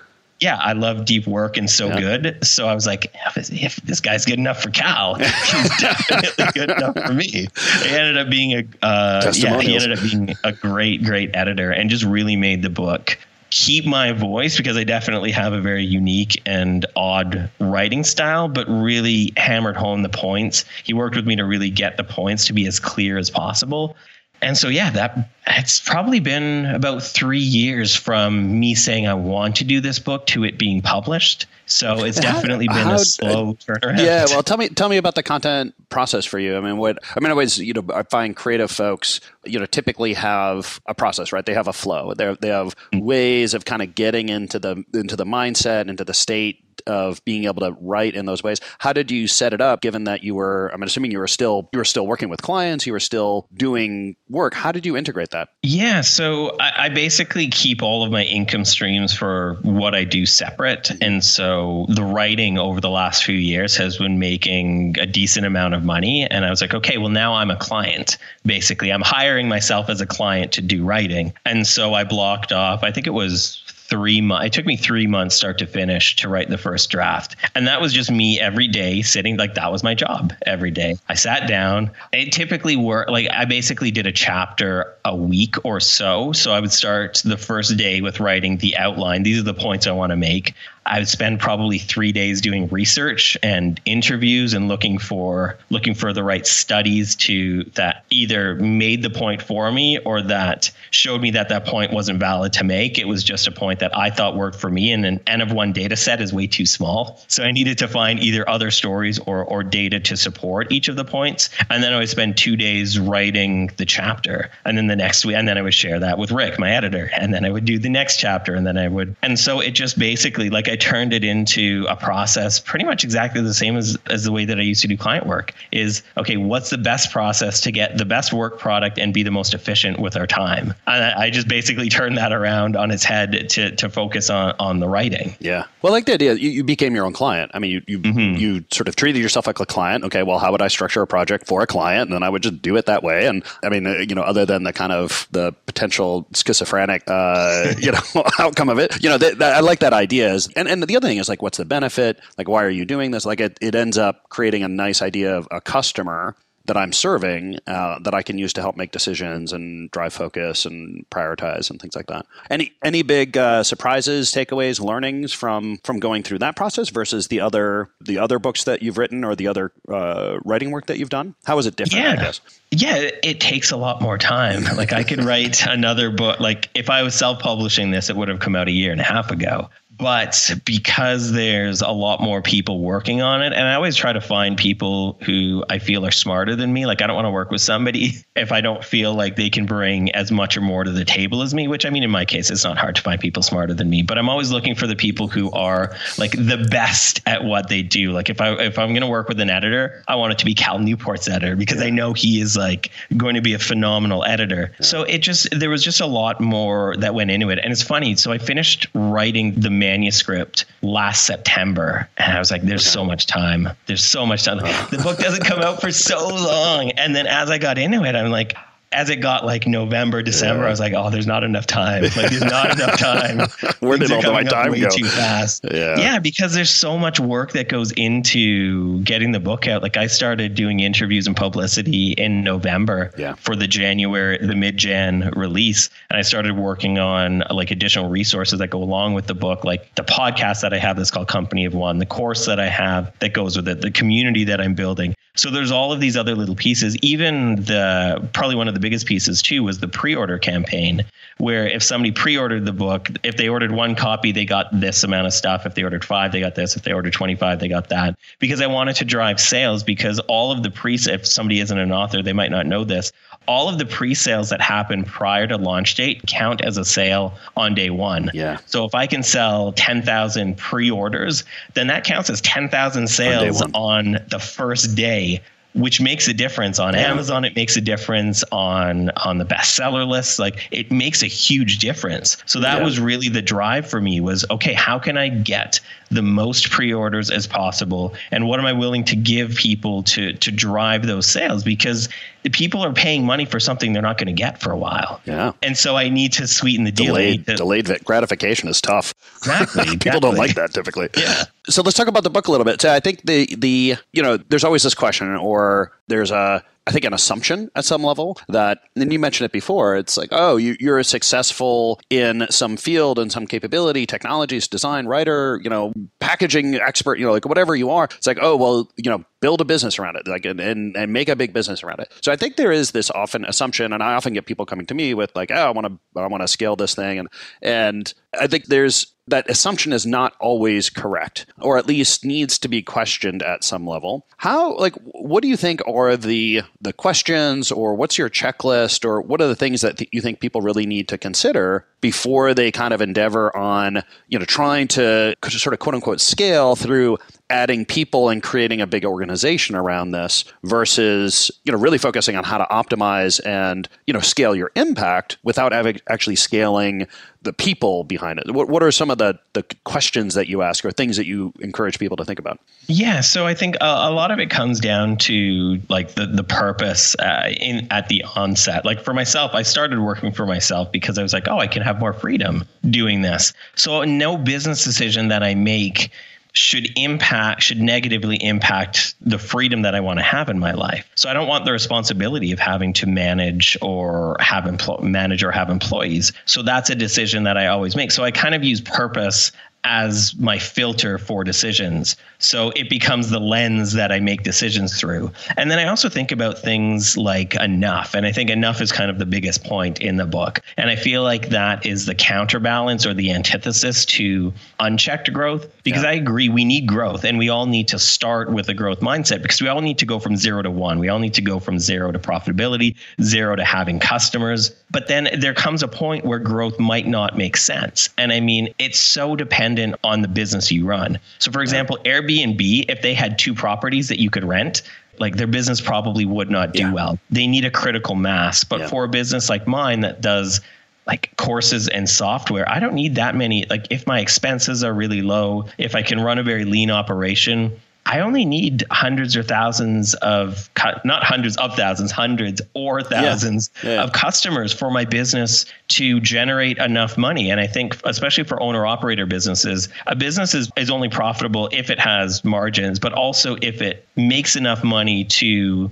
Yeah, 0.42 0.58
I 0.60 0.72
love 0.72 1.04
deep 1.04 1.26
work 1.26 1.56
and 1.56 1.70
so 1.70 1.88
Yeah. 1.88 2.00
good. 2.00 2.38
So 2.42 2.68
I 2.68 2.74
was 2.74 2.86
like, 2.86 3.14
if, 3.36 3.52
if 3.52 3.76
this 3.76 4.00
guy's 4.00 4.24
good 4.24 4.38
enough 4.38 4.62
for 4.62 4.70
Cal, 4.70 5.14
he's 5.14 5.76
definitely 5.78 6.46
good 6.54 6.70
enough 6.70 6.96
for 7.06 7.14
me. 7.14 7.48
He 7.82 7.88
ended 7.88 8.18
up 8.18 8.28
being 8.28 8.52
a 8.52 8.86
uh, 8.86 9.32
yeah, 9.34 9.60
he 9.60 9.74
ended 9.74 9.92
up 9.92 10.02
being 10.02 10.34
a 10.44 10.52
great, 10.52 11.04
great 11.04 11.30
editor 11.34 11.70
and 11.70 11.88
just 11.88 12.04
really 12.04 12.36
made 12.36 12.62
the 12.62 12.70
book 12.70 13.18
keep 13.52 13.84
my 13.84 14.12
voice 14.12 14.56
because 14.56 14.78
I 14.78 14.84
definitely 14.84 15.30
have 15.32 15.52
a 15.52 15.60
very 15.60 15.84
unique 15.84 16.40
and 16.46 16.86
odd 16.96 17.50
writing 17.60 18.02
style, 18.02 18.48
but 18.48 18.66
really 18.66 19.30
hammered 19.36 19.76
home 19.76 20.02
the 20.02 20.08
points. 20.08 20.64
He 20.84 20.94
worked 20.94 21.16
with 21.16 21.26
me 21.26 21.36
to 21.36 21.44
really 21.44 21.68
get 21.68 21.98
the 21.98 22.04
points 22.04 22.46
to 22.46 22.54
be 22.54 22.66
as 22.66 22.80
clear 22.80 23.18
as 23.18 23.28
possible. 23.28 23.94
And 24.42 24.58
so, 24.58 24.68
yeah, 24.68 24.90
that 24.90 25.30
it's 25.46 25.80
probably 25.80 26.18
been 26.18 26.66
about 26.66 27.02
three 27.02 27.38
years 27.38 27.94
from 27.94 28.58
me 28.58 28.74
saying 28.74 29.06
I 29.06 29.14
want 29.14 29.56
to 29.56 29.64
do 29.64 29.80
this 29.80 30.00
book 30.00 30.26
to 30.28 30.44
it 30.44 30.58
being 30.58 30.82
published. 30.82 31.46
So 31.66 32.04
it's 32.04 32.18
How- 32.18 32.32
definitely 32.32 32.68
been 32.68 32.76
how- 32.76 32.94
a 32.94 32.98
slow 32.98 33.54
turnaround. 33.54 33.98
Yeah, 33.98 34.26
well, 34.28 34.42
tell 34.42 34.56
me 34.56 34.68
tell 34.68 34.88
me 34.88 34.96
about 34.96 35.14
the 35.14 35.22
content 35.22 35.74
process 35.88 36.24
for 36.24 36.38
you. 36.38 36.56
I 36.56 36.60
mean, 36.60 36.76
what 36.76 36.98
I 37.16 37.20
mean, 37.20 37.30
always 37.30 37.58
you 37.58 37.72
know, 37.72 37.84
I 37.94 38.02
find 38.02 38.36
creative 38.36 38.70
folks 38.70 39.20
you 39.44 39.58
know 39.58 39.66
typically 39.66 40.14
have 40.14 40.80
a 40.86 40.94
process, 40.94 41.32
right? 41.32 41.46
They 41.46 41.54
have 41.54 41.68
a 41.68 41.72
flow. 41.72 42.12
They 42.14 42.36
they 42.40 42.48
have 42.48 42.76
mm-hmm. 42.92 42.98
ways 43.00 43.54
of 43.54 43.64
kind 43.64 43.80
of 43.80 43.94
getting 43.94 44.28
into 44.28 44.58
the 44.58 44.84
into 44.92 45.16
the 45.16 45.24
mindset, 45.24 45.88
into 45.88 46.04
the 46.04 46.14
state 46.14 46.61
of 46.86 47.24
being 47.24 47.44
able 47.44 47.60
to 47.60 47.76
write 47.80 48.14
in 48.14 48.26
those 48.26 48.42
ways. 48.42 48.60
How 48.78 48.92
did 48.92 49.10
you 49.10 49.26
set 49.26 49.52
it 49.52 49.60
up? 49.60 49.80
Given 49.80 50.04
that 50.04 50.22
you 50.22 50.34
were, 50.34 50.70
I'm 50.72 50.82
assuming 50.82 51.10
you 51.10 51.18
were 51.18 51.28
still 51.28 51.68
you 51.72 51.78
were 51.78 51.84
still 51.84 52.06
working 52.06 52.28
with 52.28 52.42
clients, 52.42 52.86
you 52.86 52.92
were 52.92 53.00
still 53.00 53.46
doing 53.54 54.16
work. 54.28 54.54
How 54.54 54.72
did 54.72 54.86
you 54.86 54.96
integrate 54.96 55.30
that? 55.30 55.48
Yeah, 55.62 56.00
so 56.00 56.56
I, 56.58 56.84
I 56.84 56.88
basically 56.88 57.48
keep 57.48 57.82
all 57.82 58.04
of 58.04 58.10
my 58.10 58.24
income 58.24 58.64
streams 58.64 59.12
for 59.14 59.58
what 59.62 59.94
I 59.94 60.04
do 60.04 60.26
separate. 60.26 60.84
Mm-hmm. 60.84 61.02
And 61.02 61.24
so 61.24 61.86
the 61.88 62.04
writing 62.04 62.58
over 62.58 62.80
the 62.80 62.90
last 62.90 63.24
few 63.24 63.36
years 63.36 63.76
has 63.76 63.98
been 63.98 64.18
making 64.18 64.96
a 64.98 65.06
decent 65.06 65.46
amount 65.46 65.74
of 65.74 65.84
money. 65.84 66.26
And 66.30 66.44
I 66.44 66.50
was 66.50 66.60
like, 66.60 66.74
okay, 66.74 66.98
well, 66.98 67.08
now 67.08 67.34
I'm 67.34 67.50
a 67.50 67.56
client. 67.56 68.18
Basically, 68.44 68.92
I'm 68.92 69.02
hiring 69.02 69.48
myself 69.48 69.88
as 69.88 70.00
a 70.00 70.06
client 70.06 70.52
to 70.52 70.62
do 70.62 70.84
writing. 70.84 71.32
And 71.44 71.66
so 71.66 71.94
I 71.94 72.04
blocked 72.04 72.52
off, 72.52 72.82
I 72.82 72.90
think 72.90 73.06
it 73.06 73.10
was 73.10 73.61
three 73.88 74.20
months. 74.20 74.46
It 74.46 74.52
took 74.52 74.66
me 74.66 74.76
three 74.76 75.06
months, 75.06 75.34
start 75.34 75.58
to 75.58 75.66
finish, 75.66 76.16
to 76.16 76.28
write 76.28 76.48
the 76.48 76.58
first 76.58 76.90
draft, 76.90 77.36
and 77.54 77.66
that 77.66 77.80
was 77.80 77.92
just 77.92 78.10
me 78.10 78.40
every 78.40 78.68
day 78.68 79.02
sitting. 79.02 79.36
Like 79.36 79.54
that 79.54 79.70
was 79.70 79.82
my 79.82 79.94
job 79.94 80.32
every 80.46 80.70
day. 80.70 80.96
I 81.08 81.14
sat 81.14 81.48
down. 81.48 81.90
It 82.12 82.32
typically 82.32 82.76
worked. 82.76 83.10
Like 83.10 83.28
I 83.30 83.44
basically 83.44 83.90
did 83.90 84.06
a 84.06 84.12
chapter 84.12 84.94
a 85.04 85.14
week 85.14 85.56
or 85.64 85.80
so. 85.80 86.32
So 86.32 86.52
I 86.52 86.60
would 86.60 86.72
start 86.72 87.22
the 87.24 87.36
first 87.36 87.76
day 87.76 88.00
with 88.00 88.20
writing 88.20 88.56
the 88.58 88.76
outline. 88.76 89.22
These 89.22 89.38
are 89.38 89.44
the 89.44 89.54
points 89.54 89.86
I 89.86 89.92
want 89.92 90.10
to 90.10 90.16
make. 90.16 90.54
I 90.86 90.98
would 90.98 91.08
spend 91.08 91.40
probably 91.40 91.78
three 91.78 92.12
days 92.12 92.40
doing 92.40 92.68
research 92.68 93.36
and 93.42 93.80
interviews 93.84 94.52
and 94.52 94.68
looking 94.68 94.98
for 94.98 95.56
looking 95.70 95.94
for 95.94 96.12
the 96.12 96.24
right 96.24 96.46
studies 96.46 97.14
to 97.16 97.64
that 97.74 98.04
either 98.10 98.56
made 98.56 99.02
the 99.02 99.10
point 99.10 99.42
for 99.42 99.70
me 99.70 99.98
or 100.00 100.22
that 100.22 100.70
showed 100.90 101.20
me 101.20 101.30
that 101.30 101.48
that 101.48 101.66
point 101.66 101.92
wasn't 101.92 102.18
valid 102.18 102.52
to 102.54 102.64
make. 102.64 102.98
It 102.98 103.06
was 103.06 103.22
just 103.22 103.46
a 103.46 103.52
point 103.52 103.78
that 103.80 103.96
I 103.96 104.10
thought 104.10 104.36
worked 104.36 104.58
for 104.58 104.70
me, 104.70 104.92
and 104.92 105.04
an 105.06 105.20
N 105.26 105.40
of 105.40 105.52
one 105.52 105.72
data 105.72 105.96
set 105.96 106.20
is 106.20 106.32
way 106.32 106.46
too 106.46 106.66
small. 106.66 107.20
So 107.28 107.44
I 107.44 107.52
needed 107.52 107.78
to 107.78 107.88
find 107.88 108.18
either 108.20 108.48
other 108.48 108.70
stories 108.70 109.18
or 109.20 109.44
or 109.44 109.62
data 109.62 110.00
to 110.00 110.16
support 110.16 110.72
each 110.72 110.88
of 110.88 110.96
the 110.96 111.04
points. 111.04 111.50
And 111.70 111.82
then 111.82 111.92
I 111.92 111.98
would 111.98 112.08
spend 112.08 112.36
two 112.36 112.56
days 112.56 112.98
writing 112.98 113.70
the 113.76 113.86
chapter, 113.86 114.50
and 114.64 114.76
then 114.76 114.88
the 114.88 114.96
next 114.96 115.24
week, 115.24 115.36
and 115.36 115.46
then 115.46 115.58
I 115.58 115.62
would 115.62 115.74
share 115.74 116.00
that 116.00 116.18
with 116.18 116.32
Rick, 116.32 116.58
my 116.58 116.70
editor, 116.70 117.10
and 117.16 117.32
then 117.32 117.44
I 117.44 117.50
would 117.50 117.64
do 117.64 117.78
the 117.78 117.88
next 117.88 118.18
chapter, 118.18 118.54
and 118.54 118.66
then 118.66 118.76
I 118.76 118.88
would, 118.88 119.14
and 119.22 119.38
so 119.38 119.60
it 119.60 119.72
just 119.72 119.98
basically 119.98 120.50
like 120.50 120.71
I 120.72 120.76
turned 120.76 121.12
it 121.12 121.22
into 121.24 121.86
a 121.88 121.96
process, 121.96 122.58
pretty 122.58 122.84
much 122.84 123.04
exactly 123.04 123.42
the 123.42 123.54
same 123.54 123.76
as 123.76 123.98
as 124.06 124.24
the 124.24 124.32
way 124.32 124.44
that 124.46 124.58
I 124.58 124.62
used 124.62 124.82
to 124.82 124.88
do 124.88 124.96
client 124.96 125.26
work. 125.26 125.52
Is 125.70 126.02
okay, 126.16 126.36
what's 126.36 126.70
the 126.70 126.78
best 126.78 127.12
process 127.12 127.60
to 127.62 127.72
get 127.72 127.98
the 127.98 128.04
best 128.04 128.32
work 128.32 128.58
product 128.58 128.98
and 128.98 129.12
be 129.12 129.22
the 129.22 129.30
most 129.30 129.54
efficient 129.54 129.98
with 129.98 130.16
our 130.16 130.26
time? 130.26 130.74
I, 130.86 131.26
I 131.26 131.30
just 131.30 131.48
basically 131.48 131.88
turned 131.88 132.16
that 132.18 132.32
around 132.32 132.76
on 132.76 132.90
its 132.90 133.04
head 133.04 133.50
to 133.50 133.76
to 133.76 133.88
focus 133.90 134.30
on 134.30 134.54
on 134.58 134.80
the 134.80 134.88
writing. 134.88 135.36
Yeah. 135.40 135.64
Well, 135.82 135.92
like 135.92 136.06
the 136.06 136.14
idea, 136.14 136.34
you, 136.34 136.50
you 136.50 136.64
became 136.64 136.94
your 136.94 137.04
own 137.04 137.12
client. 137.12 137.50
I 137.54 137.58
mean, 137.58 137.70
you 137.70 137.82
you, 137.86 137.98
Mm-hmm. 138.02 138.36
you 138.36 138.64
sort 138.70 138.88
of 138.88 138.96
treated 138.96 139.20
yourself 139.22 139.46
like 139.46 139.60
a 139.60 139.66
client. 139.66 140.04
Okay, 140.04 140.22
well, 140.22 140.38
how 140.38 140.50
would 140.52 140.60
I 140.62 140.68
structure 140.68 141.02
a 141.02 141.06
project 141.06 141.46
for 141.46 141.62
a 141.62 141.66
client? 141.66 142.08
And 142.08 142.14
then 142.14 142.22
I 142.22 142.28
would 142.28 142.42
just 142.42 142.60
do 142.62 142.76
it 142.76 142.86
that 142.86 143.02
way. 143.02 143.26
And 143.26 143.44
I 143.62 143.68
mean, 143.68 143.86
uh, 143.86 143.98
you 143.98 144.14
know, 144.14 144.22
other 144.22 144.44
than 144.44 144.64
the 144.64 144.72
kind 144.72 144.92
of 144.92 145.28
the 145.30 145.52
potential 145.66 146.26
schizophrenic, 146.34 147.04
uh, 147.06 147.74
you 147.78 147.92
know, 147.92 148.00
outcome 148.38 148.68
of 148.68 148.78
it, 148.78 149.02
you 149.02 149.08
know, 149.08 149.18
that, 149.18 149.38
that, 149.38 149.54
I 149.56 149.60
like 149.60 149.80
that 149.80 149.92
idea. 149.92 150.32
Is, 150.34 150.48
and, 150.68 150.82
and 150.82 150.88
the 150.88 150.96
other 150.96 151.08
thing 151.08 151.18
is 151.18 151.28
like, 151.28 151.42
what's 151.42 151.58
the 151.58 151.64
benefit? 151.64 152.18
Like, 152.38 152.48
why 152.48 152.64
are 152.64 152.70
you 152.70 152.84
doing 152.84 153.10
this? 153.10 153.24
Like, 153.26 153.40
it, 153.40 153.58
it 153.60 153.74
ends 153.74 153.98
up 153.98 154.28
creating 154.28 154.62
a 154.62 154.68
nice 154.68 155.02
idea 155.02 155.36
of 155.36 155.46
a 155.50 155.60
customer 155.60 156.34
that 156.66 156.76
I'm 156.76 156.92
serving 156.92 157.58
uh, 157.66 157.98
that 158.04 158.14
I 158.14 158.22
can 158.22 158.38
use 158.38 158.52
to 158.52 158.60
help 158.60 158.76
make 158.76 158.92
decisions 158.92 159.52
and 159.52 159.90
drive 159.90 160.12
focus 160.12 160.64
and 160.64 161.04
prioritize 161.10 161.68
and 161.70 161.80
things 161.80 161.96
like 161.96 162.06
that. 162.06 162.24
Any 162.50 162.72
any 162.84 163.02
big 163.02 163.36
uh, 163.36 163.64
surprises, 163.64 164.30
takeaways, 164.30 164.80
learnings 164.80 165.32
from 165.32 165.78
from 165.82 165.98
going 165.98 166.22
through 166.22 166.38
that 166.38 166.54
process 166.54 166.88
versus 166.90 167.26
the 167.26 167.40
other 167.40 167.90
the 168.00 168.18
other 168.18 168.38
books 168.38 168.62
that 168.62 168.80
you've 168.80 168.96
written 168.96 169.24
or 169.24 169.34
the 169.34 169.48
other 169.48 169.72
uh, 169.88 170.38
writing 170.44 170.70
work 170.70 170.86
that 170.86 171.00
you've 171.00 171.08
done? 171.10 171.34
How 171.46 171.58
is 171.58 171.66
it 171.66 171.74
different? 171.74 172.06
I 172.06 172.10
Yeah. 172.10 172.16
guess. 172.16 172.40
Yeah, 172.70 172.94
it, 172.96 173.18
it 173.24 173.40
takes 173.40 173.72
a 173.72 173.76
lot 173.76 174.00
more 174.00 174.16
time. 174.16 174.62
Like 174.76 174.92
I 174.92 175.02
could 175.02 175.24
write 175.24 175.66
another 175.66 176.10
book. 176.12 176.38
Like 176.38 176.70
if 176.74 176.88
I 176.90 177.02
was 177.02 177.16
self-publishing 177.16 177.90
this, 177.90 178.08
it 178.08 178.14
would 178.14 178.28
have 178.28 178.38
come 178.38 178.54
out 178.54 178.68
a 178.68 178.72
year 178.72 178.92
and 178.92 179.00
a 179.00 179.04
half 179.04 179.32
ago. 179.32 179.68
But 180.02 180.50
because 180.64 181.30
there's 181.30 181.80
a 181.80 181.92
lot 181.92 182.20
more 182.20 182.42
people 182.42 182.80
working 182.80 183.22
on 183.22 183.40
it, 183.40 183.52
and 183.52 183.68
I 183.68 183.74
always 183.74 183.94
try 183.94 184.12
to 184.12 184.20
find 184.20 184.56
people 184.56 185.16
who 185.22 185.64
I 185.70 185.78
feel 185.78 186.04
are 186.04 186.10
smarter 186.10 186.56
than 186.56 186.72
me. 186.72 186.86
Like 186.86 187.00
I 187.00 187.06
don't 187.06 187.14
want 187.14 187.26
to 187.26 187.30
work 187.30 187.52
with 187.52 187.60
somebody 187.60 188.14
if 188.34 188.50
I 188.50 188.60
don't 188.60 188.84
feel 188.84 189.14
like 189.14 189.36
they 189.36 189.48
can 189.48 189.64
bring 189.64 190.10
as 190.10 190.32
much 190.32 190.56
or 190.56 190.60
more 190.60 190.82
to 190.82 190.90
the 190.90 191.04
table 191.04 191.40
as 191.42 191.54
me. 191.54 191.68
Which 191.68 191.86
I 191.86 191.90
mean, 191.90 192.02
in 192.02 192.10
my 192.10 192.24
case, 192.24 192.50
it's 192.50 192.64
not 192.64 192.78
hard 192.78 192.96
to 192.96 193.02
find 193.02 193.20
people 193.20 193.44
smarter 193.44 193.74
than 193.74 193.90
me. 193.90 194.02
But 194.02 194.18
I'm 194.18 194.28
always 194.28 194.50
looking 194.50 194.74
for 194.74 194.88
the 194.88 194.96
people 194.96 195.28
who 195.28 195.52
are 195.52 195.94
like 196.18 196.32
the 196.32 196.66
best 196.68 197.20
at 197.24 197.44
what 197.44 197.68
they 197.68 197.82
do. 197.82 198.10
Like 198.10 198.28
if 198.28 198.40
I 198.40 198.54
if 198.54 198.80
I'm 198.80 198.88
going 198.88 199.02
to 199.02 199.06
work 199.06 199.28
with 199.28 199.38
an 199.38 199.50
editor, 199.50 200.02
I 200.08 200.16
want 200.16 200.32
it 200.32 200.38
to 200.40 200.44
be 200.44 200.54
Cal 200.54 200.80
Newport's 200.80 201.28
editor 201.28 201.54
because 201.54 201.80
I 201.80 201.90
know 201.90 202.12
he 202.12 202.40
is 202.40 202.56
like 202.56 202.90
going 203.16 203.36
to 203.36 203.40
be 203.40 203.54
a 203.54 203.60
phenomenal 203.60 204.24
editor. 204.24 204.72
So 204.80 205.04
it 205.04 205.18
just 205.18 205.48
there 205.56 205.70
was 205.70 205.84
just 205.84 206.00
a 206.00 206.06
lot 206.06 206.40
more 206.40 206.96
that 206.96 207.14
went 207.14 207.30
into 207.30 207.50
it. 207.50 207.60
And 207.62 207.70
it's 207.70 207.82
funny. 207.84 208.16
So 208.16 208.32
I 208.32 208.38
finished 208.38 208.88
writing 208.94 209.54
the 209.60 209.70
manuscript 209.92 210.64
last 210.80 211.26
September, 211.26 212.08
and 212.16 212.32
I 212.32 212.38
was 212.38 212.50
like, 212.50 212.62
"There's 212.62 212.86
so 212.86 213.04
much 213.04 213.26
time. 213.26 213.68
There's 213.86 214.04
so 214.04 214.24
much 214.24 214.44
time. 214.44 214.58
The 214.90 215.00
book 215.02 215.18
doesn't 215.18 215.44
come 215.44 215.60
out 215.60 215.80
for 215.80 215.92
so 215.92 216.28
long." 216.52 216.90
And 216.92 217.14
then 217.14 217.26
as 217.26 217.50
I 217.50 217.58
got 217.58 217.78
into 217.78 218.04
it, 218.04 218.14
I'm 218.16 218.30
like. 218.30 218.56
As 218.92 219.10
it 219.10 219.16
got 219.16 219.44
like 219.44 219.66
November, 219.66 220.22
December, 220.22 220.62
yeah. 220.62 220.68
I 220.68 220.70
was 220.70 220.80
like, 220.80 220.92
oh, 220.94 221.10
there's 221.10 221.26
not 221.26 221.44
enough 221.44 221.66
time. 221.66 222.02
Like 222.02 222.30
there's 222.30 222.44
not 222.44 222.72
enough 222.78 222.98
time. 222.98 223.48
Where 223.80 223.98
did 223.98 224.12
all 224.12 224.32
my 224.32 224.42
time 224.42 224.72
way 224.72 224.80
go? 224.80 224.88
Too 224.88 225.06
fast. 225.06 225.64
Yeah. 225.70 225.98
Yeah, 225.98 226.18
because 226.18 226.54
there's 226.54 226.70
so 226.70 226.98
much 226.98 227.20
work 227.20 227.52
that 227.52 227.68
goes 227.68 227.92
into 227.92 229.00
getting 229.02 229.32
the 229.32 229.40
book 229.40 229.66
out. 229.66 229.82
Like 229.82 229.96
I 229.96 230.06
started 230.06 230.54
doing 230.54 230.80
interviews 230.80 231.26
and 231.26 231.36
publicity 231.36 232.12
in 232.12 232.44
November 232.44 233.12
yeah. 233.16 233.34
for 233.34 233.56
the 233.56 233.66
January, 233.66 234.38
the 234.38 234.54
mid-Jan 234.54 235.32
release, 235.36 235.90
and 236.10 236.18
I 236.18 236.22
started 236.22 236.56
working 236.56 236.98
on 236.98 237.42
like 237.50 237.70
additional 237.70 238.08
resources 238.08 238.58
that 238.58 238.68
go 238.68 238.82
along 238.82 239.14
with 239.14 239.26
the 239.26 239.34
book, 239.34 239.64
like 239.64 239.94
the 239.94 240.04
podcast 240.04 240.62
that 240.62 240.72
I 240.72 240.78
have 240.78 240.96
that's 240.96 241.10
called 241.10 241.28
Company 241.28 241.64
of 241.64 241.74
One, 241.74 241.98
the 241.98 242.06
course 242.06 242.46
that 242.46 242.60
I 242.60 242.68
have 242.68 243.12
that 243.20 243.32
goes 243.32 243.56
with 243.56 243.68
it, 243.68 243.80
the 243.80 243.90
community 243.90 244.44
that 244.44 244.60
I'm 244.60 244.74
building. 244.74 245.14
So 245.34 245.50
there's 245.50 245.70
all 245.70 245.92
of 245.92 246.00
these 246.00 246.16
other 246.16 246.34
little 246.34 246.54
pieces. 246.54 246.94
Even 246.98 247.56
the 247.56 248.28
probably 248.34 248.54
one 248.54 248.68
of 248.68 248.74
the 248.74 248.80
biggest 248.80 249.06
pieces 249.06 249.40
too 249.40 249.62
was 249.62 249.78
the 249.78 249.88
pre-order 249.88 250.38
campaign, 250.38 251.04
where 251.38 251.66
if 251.66 251.82
somebody 251.82 252.12
pre-ordered 252.12 252.66
the 252.66 252.72
book, 252.72 253.08
if 253.22 253.38
they 253.38 253.48
ordered 253.48 253.72
one 253.72 253.94
copy, 253.94 254.30
they 254.30 254.44
got 254.44 254.66
this 254.78 255.04
amount 255.04 255.26
of 255.26 255.32
stuff. 255.32 255.64
If 255.64 255.74
they 255.74 255.84
ordered 255.84 256.04
five, 256.04 256.32
they 256.32 256.40
got 256.40 256.54
this. 256.54 256.76
If 256.76 256.82
they 256.82 256.92
ordered 256.92 257.14
25, 257.14 257.60
they 257.60 257.68
got 257.68 257.88
that. 257.88 258.18
Because 258.40 258.60
I 258.60 258.66
wanted 258.66 258.96
to 258.96 259.06
drive 259.06 259.40
sales 259.40 259.82
because 259.82 260.18
all 260.20 260.52
of 260.52 260.62
the 260.62 260.70
pre 260.70 260.92
if 260.94 261.26
somebody 261.26 261.60
isn't 261.60 261.78
an 261.78 261.92
author, 261.92 262.22
they 262.22 262.34
might 262.34 262.50
not 262.50 262.66
know 262.66 262.84
this 262.84 263.10
all 263.46 263.68
of 263.68 263.78
the 263.78 263.86
pre-sales 263.86 264.50
that 264.50 264.60
happen 264.60 265.04
prior 265.04 265.46
to 265.46 265.56
launch 265.56 265.94
date 265.94 266.22
count 266.26 266.60
as 266.62 266.76
a 266.76 266.84
sale 266.84 267.34
on 267.56 267.74
day 267.74 267.90
one. 267.90 268.30
Yeah. 268.32 268.58
So 268.66 268.84
if 268.84 268.94
I 268.94 269.06
can 269.06 269.22
sell 269.22 269.72
10,000 269.72 270.56
pre-orders, 270.56 271.44
then 271.74 271.86
that 271.88 272.04
counts 272.04 272.30
as 272.30 272.40
10,000 272.42 273.08
sales 273.08 273.62
on, 273.62 273.72
on 273.74 274.18
the 274.28 274.38
first 274.38 274.94
day 274.94 275.42
which 275.74 276.00
makes 276.00 276.28
a 276.28 276.34
difference 276.34 276.78
on 276.78 276.94
yeah. 276.94 277.00
Amazon. 277.00 277.44
It 277.44 277.56
makes 277.56 277.76
a 277.76 277.80
difference 277.80 278.44
on 278.52 279.10
on 279.10 279.38
the 279.38 279.44
bestseller 279.44 280.06
list. 280.06 280.38
Like 280.38 280.68
it 280.70 280.90
makes 280.90 281.22
a 281.22 281.26
huge 281.26 281.78
difference. 281.78 282.36
So 282.46 282.60
that 282.60 282.78
yeah. 282.78 282.84
was 282.84 283.00
really 283.00 283.28
the 283.28 283.42
drive 283.42 283.88
for 283.88 284.00
me 284.00 284.20
was 284.20 284.44
okay, 284.50 284.74
how 284.74 284.98
can 284.98 285.16
I 285.16 285.28
get 285.28 285.80
the 286.10 286.22
most 286.22 286.70
pre-orders 286.70 287.30
as 287.30 287.46
possible 287.46 288.14
and 288.30 288.46
what 288.46 288.60
am 288.60 288.66
I 288.66 288.72
willing 288.72 289.04
to 289.04 289.16
give 289.16 289.54
people 289.54 290.02
to 290.04 290.34
to 290.34 290.50
drive 290.50 291.06
those 291.06 291.26
sales 291.26 291.64
because 291.64 292.08
people 292.50 292.84
are 292.84 292.92
paying 292.92 293.24
money 293.24 293.44
for 293.44 293.60
something 293.60 293.92
they're 293.92 294.02
not 294.02 294.18
going 294.18 294.26
to 294.26 294.32
get 294.32 294.60
for 294.60 294.72
a 294.72 294.76
while. 294.76 295.20
Yeah. 295.24 295.52
And 295.62 295.76
so 295.76 295.96
I 295.96 296.08
need 296.08 296.32
to 296.34 296.46
sweeten 296.46 296.84
the 296.84 296.92
deal. 296.92 297.14
Delayed, 297.14 297.46
to, 297.46 297.56
delayed 297.56 298.04
gratification 298.04 298.68
is 298.68 298.80
tough. 298.80 299.14
Exactly. 299.38 299.84
people 299.84 299.94
exactly. 299.94 300.20
don't 300.20 300.36
like 300.36 300.54
that 300.54 300.74
typically. 300.74 301.08
Yeah. 301.16 301.44
So 301.68 301.82
let's 301.82 301.96
talk 301.96 302.08
about 302.08 302.24
the 302.24 302.30
book 302.30 302.48
a 302.48 302.50
little 302.50 302.64
bit. 302.64 302.80
So 302.80 302.92
I 302.92 303.00
think 303.00 303.22
the 303.24 303.54
the 303.56 303.96
you 304.12 304.22
know 304.22 304.36
there's 304.36 304.64
always 304.64 304.82
this 304.82 304.94
question 304.94 305.28
or 305.36 305.92
there's 306.08 306.30
a 306.30 306.64
I 306.86 306.90
think 306.90 307.04
an 307.04 307.14
assumption 307.14 307.70
at 307.76 307.84
some 307.84 308.02
level 308.02 308.38
that, 308.48 308.80
and 308.96 309.12
you 309.12 309.18
mentioned 309.18 309.46
it 309.46 309.52
before, 309.52 309.94
it's 309.94 310.16
like, 310.16 310.30
oh, 310.32 310.56
you, 310.56 310.76
are 310.92 311.02
successful 311.04 312.00
in 312.10 312.46
some 312.50 312.76
field 312.76 313.20
and 313.20 313.30
some 313.30 313.46
capability, 313.46 314.04
technologies, 314.04 314.66
design, 314.66 315.06
writer, 315.06 315.60
you 315.62 315.70
know, 315.70 315.92
packaging 316.18 316.74
expert, 316.74 317.18
you 317.20 317.24
know, 317.24 317.32
like 317.32 317.46
whatever 317.46 317.76
you 317.76 317.90
are. 317.90 318.04
It's 318.16 318.26
like, 318.26 318.38
oh, 318.40 318.56
well, 318.56 318.90
you 318.96 319.10
know, 319.10 319.24
build 319.42 319.60
a 319.60 319.64
business 319.64 319.98
around 319.98 320.16
it, 320.16 320.26
like, 320.26 320.46
and, 320.46 320.60
and, 320.60 320.96
and 320.96 321.12
make 321.12 321.28
a 321.28 321.36
big 321.36 321.52
business 321.52 321.82
around 321.82 322.00
it. 322.00 322.10
So 322.22 322.32
I 322.32 322.36
think 322.36 322.56
there 322.56 322.72
is 322.72 322.92
this 322.92 323.10
often 323.10 323.44
assumption, 323.44 323.92
and 323.92 324.02
I 324.02 324.14
often 324.14 324.32
get 324.32 324.46
people 324.46 324.64
coming 324.64 324.86
to 324.86 324.94
me 324.94 325.12
with 325.12 325.34
like, 325.36 325.50
oh, 325.50 325.66
I 325.66 325.70
want 325.70 325.88
to, 325.88 326.20
I 326.20 326.26
want 326.28 326.42
to 326.42 326.48
scale 326.48 326.76
this 326.76 326.94
thing, 326.94 327.18
and 327.18 327.28
and 327.60 328.14
I 328.40 328.46
think 328.46 328.66
there's 328.66 329.12
that 329.28 329.48
assumption 329.48 329.92
is 329.92 330.04
not 330.04 330.34
always 330.40 330.90
correct 330.90 331.46
or 331.60 331.78
at 331.78 331.86
least 331.86 332.24
needs 332.24 332.58
to 332.58 332.68
be 332.68 332.82
questioned 332.82 333.42
at 333.42 333.62
some 333.62 333.86
level 333.86 334.26
how 334.38 334.76
like 334.78 334.94
what 335.04 335.42
do 335.42 335.48
you 335.48 335.56
think 335.56 335.80
are 335.86 336.16
the 336.16 336.62
the 336.80 336.92
questions 336.92 337.70
or 337.70 337.94
what's 337.94 338.18
your 338.18 338.28
checklist 338.28 339.04
or 339.04 339.20
what 339.20 339.40
are 339.40 339.46
the 339.46 339.54
things 339.54 339.80
that 339.80 339.98
th- 339.98 340.10
you 340.12 340.20
think 340.20 340.40
people 340.40 340.60
really 340.60 340.86
need 340.86 341.08
to 341.08 341.16
consider 341.16 341.86
before 342.00 342.52
they 342.52 342.72
kind 342.72 342.92
of 342.92 343.00
endeavor 343.00 343.56
on 343.56 344.02
you 344.28 344.38
know 344.38 344.44
trying 344.44 344.88
to 344.88 345.36
sort 345.48 345.72
of 345.72 345.78
quote 345.78 345.94
unquote 345.94 346.20
scale 346.20 346.74
through 346.74 347.16
adding 347.52 347.84
people 347.84 348.30
and 348.30 348.42
creating 348.42 348.80
a 348.80 348.86
big 348.86 349.04
organization 349.04 349.76
around 349.76 350.10
this 350.10 350.44
versus 350.64 351.50
you 351.64 351.70
know 351.70 351.78
really 351.78 351.98
focusing 351.98 352.34
on 352.34 352.42
how 352.42 352.56
to 352.56 352.64
optimize 352.64 353.46
and 353.46 353.88
you 354.06 354.14
know 354.14 354.20
scale 354.20 354.56
your 354.56 354.72
impact 354.74 355.36
without 355.44 355.72
actually 356.08 356.34
scaling 356.34 357.06
the 357.42 357.52
people 357.52 358.04
behind 358.04 358.38
it. 358.38 358.52
What, 358.52 358.68
what 358.68 358.84
are 358.84 358.92
some 358.92 359.10
of 359.10 359.18
the, 359.18 359.36
the 359.52 359.64
questions 359.84 360.34
that 360.34 360.46
you 360.46 360.62
ask 360.62 360.84
or 360.84 360.92
things 360.92 361.16
that 361.16 361.26
you 361.26 361.52
encourage 361.58 361.98
people 361.98 362.16
to 362.18 362.24
think 362.24 362.38
about? 362.38 362.58
Yeah 362.86 363.20
so 363.20 363.46
i 363.46 363.54
think 363.54 363.76
a, 363.76 363.84
a 363.84 364.10
lot 364.10 364.30
of 364.30 364.38
it 364.38 364.48
comes 364.48 364.80
down 364.80 365.18
to 365.18 365.78
like 365.90 366.14
the, 366.14 366.26
the 366.26 366.44
purpose 366.44 367.14
uh, 367.16 367.52
in 367.60 367.86
at 367.90 368.08
the 368.08 368.24
onset. 368.34 368.86
Like 368.86 369.04
for 369.04 369.12
myself 369.12 369.52
i 369.54 369.62
started 369.62 370.00
working 370.00 370.32
for 370.32 370.46
myself 370.46 370.90
because 370.90 371.18
i 371.18 371.22
was 371.22 371.34
like 371.34 371.48
oh 371.48 371.58
i 371.58 371.66
can 371.66 371.82
have 371.82 372.00
more 372.00 372.14
freedom 372.14 372.64
doing 372.88 373.20
this. 373.20 373.52
So 373.76 374.02
no 374.04 374.38
business 374.38 374.82
decision 374.82 375.28
that 375.28 375.42
i 375.42 375.54
make 375.54 376.10
should 376.52 376.90
impact 376.96 377.62
should 377.62 377.80
negatively 377.80 378.36
impact 378.36 379.14
the 379.20 379.38
freedom 379.38 379.82
that 379.82 379.94
I 379.94 380.00
want 380.00 380.18
to 380.18 380.22
have 380.22 380.48
in 380.48 380.58
my 380.58 380.72
life. 380.72 381.08
So 381.14 381.30
I 381.30 381.32
don't 381.32 381.48
want 381.48 381.64
the 381.64 381.72
responsibility 381.72 382.52
of 382.52 382.58
having 382.58 382.92
to 382.94 383.06
manage 383.06 383.76
or 383.80 384.36
have 384.40 384.64
empl- 384.64 385.02
manage 385.02 385.42
or 385.42 385.50
have 385.50 385.70
employees. 385.70 386.32
So 386.44 386.62
that's 386.62 386.90
a 386.90 386.94
decision 386.94 387.44
that 387.44 387.56
I 387.56 387.68
always 387.68 387.96
make. 387.96 388.10
So 388.10 388.22
I 388.22 388.30
kind 388.30 388.54
of 388.54 388.62
use 388.64 388.80
purpose 388.80 389.52
as 389.84 390.34
my 390.36 390.58
filter 390.58 391.18
for 391.18 391.42
decisions. 391.42 392.16
So 392.38 392.70
it 392.76 392.88
becomes 392.88 393.30
the 393.30 393.40
lens 393.40 393.92
that 393.94 394.12
I 394.12 394.20
make 394.20 394.42
decisions 394.42 394.98
through. 394.98 395.30
And 395.56 395.70
then 395.70 395.78
I 395.78 395.86
also 395.86 396.08
think 396.08 396.30
about 396.30 396.58
things 396.58 397.16
like 397.16 397.54
enough. 397.56 398.14
And 398.14 398.24
I 398.24 398.32
think 398.32 398.48
enough 398.50 398.80
is 398.80 398.92
kind 398.92 399.10
of 399.10 399.18
the 399.18 399.26
biggest 399.26 399.64
point 399.64 400.00
in 400.00 400.16
the 400.16 400.26
book. 400.26 400.60
And 400.76 400.88
I 400.88 400.96
feel 400.96 401.22
like 401.22 401.48
that 401.48 401.84
is 401.84 402.06
the 402.06 402.14
counterbalance 402.14 403.04
or 403.06 403.14
the 403.14 403.32
antithesis 403.32 404.04
to 404.06 404.52
unchecked 404.78 405.32
growth 405.32 405.66
because 405.82 406.02
yeah. 406.02 406.10
I 406.10 406.12
agree 406.12 406.48
we 406.48 406.64
need 406.64 406.86
growth 406.86 407.24
and 407.24 407.38
we 407.38 407.48
all 407.48 407.66
need 407.66 407.88
to 407.88 407.98
start 407.98 408.52
with 408.52 408.68
a 408.68 408.74
growth 408.74 409.00
mindset 409.00 409.42
because 409.42 409.60
we 409.60 409.68
all 409.68 409.80
need 409.80 409.98
to 409.98 410.06
go 410.06 410.20
from 410.20 410.36
zero 410.36 410.62
to 410.62 410.70
one. 410.70 411.00
We 411.00 411.08
all 411.08 411.18
need 411.18 411.34
to 411.34 411.42
go 411.42 411.58
from 411.58 411.80
zero 411.80 412.12
to 412.12 412.18
profitability, 412.18 412.96
zero 413.20 413.56
to 413.56 413.64
having 413.64 413.98
customers. 413.98 414.70
But 414.90 415.08
then 415.08 415.28
there 415.38 415.54
comes 415.54 415.82
a 415.82 415.88
point 415.88 416.24
where 416.24 416.38
growth 416.38 416.78
might 416.78 417.06
not 417.06 417.36
make 417.36 417.56
sense. 417.56 418.08
And 418.18 418.32
I 418.32 418.40
mean, 418.40 418.72
it's 418.78 419.00
so 419.00 419.34
dependent 419.34 419.71
dependent 419.74 420.00
on 420.04 420.22
the 420.22 420.28
business 420.28 420.70
you 420.70 420.84
run. 420.84 421.18
So, 421.38 421.50
for 421.50 421.62
example, 421.62 421.98
Airbnb, 422.04 422.86
if 422.88 423.02
they 423.02 423.14
had 423.14 423.38
two 423.38 423.54
properties 423.54 424.08
that 424.08 424.20
you 424.20 424.30
could 424.30 424.44
rent, 424.44 424.82
like 425.18 425.36
their 425.36 425.46
business 425.46 425.80
probably 425.80 426.24
would 426.24 426.50
not 426.50 426.72
do 426.72 426.82
yeah. 426.82 426.92
well. 426.92 427.18
They 427.30 427.46
need 427.46 427.64
a 427.64 427.70
critical 427.70 428.14
mass. 428.14 428.64
But 428.64 428.80
yeah. 428.80 428.88
for 428.88 429.04
a 429.04 429.08
business 429.08 429.48
like 429.48 429.66
mine 429.66 430.00
that 430.00 430.20
does 430.20 430.60
like 431.06 431.30
courses 431.36 431.88
and 431.88 432.08
software, 432.08 432.68
I 432.68 432.80
don't 432.80 432.94
need 432.94 433.16
that 433.16 433.34
many. 433.34 433.66
Like 433.68 433.86
if 433.90 434.06
my 434.06 434.20
expenses 434.20 434.82
are 434.84 434.92
really 434.92 435.22
low, 435.22 435.66
if 435.78 435.94
I 435.94 436.02
can 436.02 436.20
run 436.20 436.38
a 436.38 436.42
very 436.42 436.64
lean 436.64 436.90
operation, 436.90 437.78
I 438.04 438.20
only 438.20 438.44
need 438.44 438.84
hundreds 438.90 439.36
or 439.36 439.42
thousands 439.42 440.14
of 440.14 440.68
not 441.04 441.22
hundreds 441.22 441.56
of 441.58 441.76
thousands, 441.76 442.10
hundreds 442.10 442.60
or 442.74 443.02
thousands 443.02 443.70
yeah. 443.82 443.90
Yeah. 443.90 444.02
of 444.02 444.12
customers 444.12 444.72
for 444.72 444.90
my 444.90 445.04
business 445.04 445.66
to 445.88 446.18
generate 446.20 446.78
enough 446.78 447.16
money. 447.16 447.50
And 447.50 447.60
I 447.60 447.66
think, 447.68 447.96
especially 448.04 448.44
for 448.44 448.60
owner 448.60 448.84
operator 448.86 449.24
businesses, 449.24 449.88
a 450.06 450.16
business 450.16 450.52
is, 450.52 450.70
is 450.76 450.90
only 450.90 451.08
profitable 451.08 451.68
if 451.70 451.90
it 451.90 452.00
has 452.00 452.44
margins, 452.44 452.98
but 452.98 453.12
also 453.12 453.56
if 453.62 453.80
it 453.80 454.06
makes 454.16 454.56
enough 454.56 454.82
money 454.82 455.24
to 455.24 455.88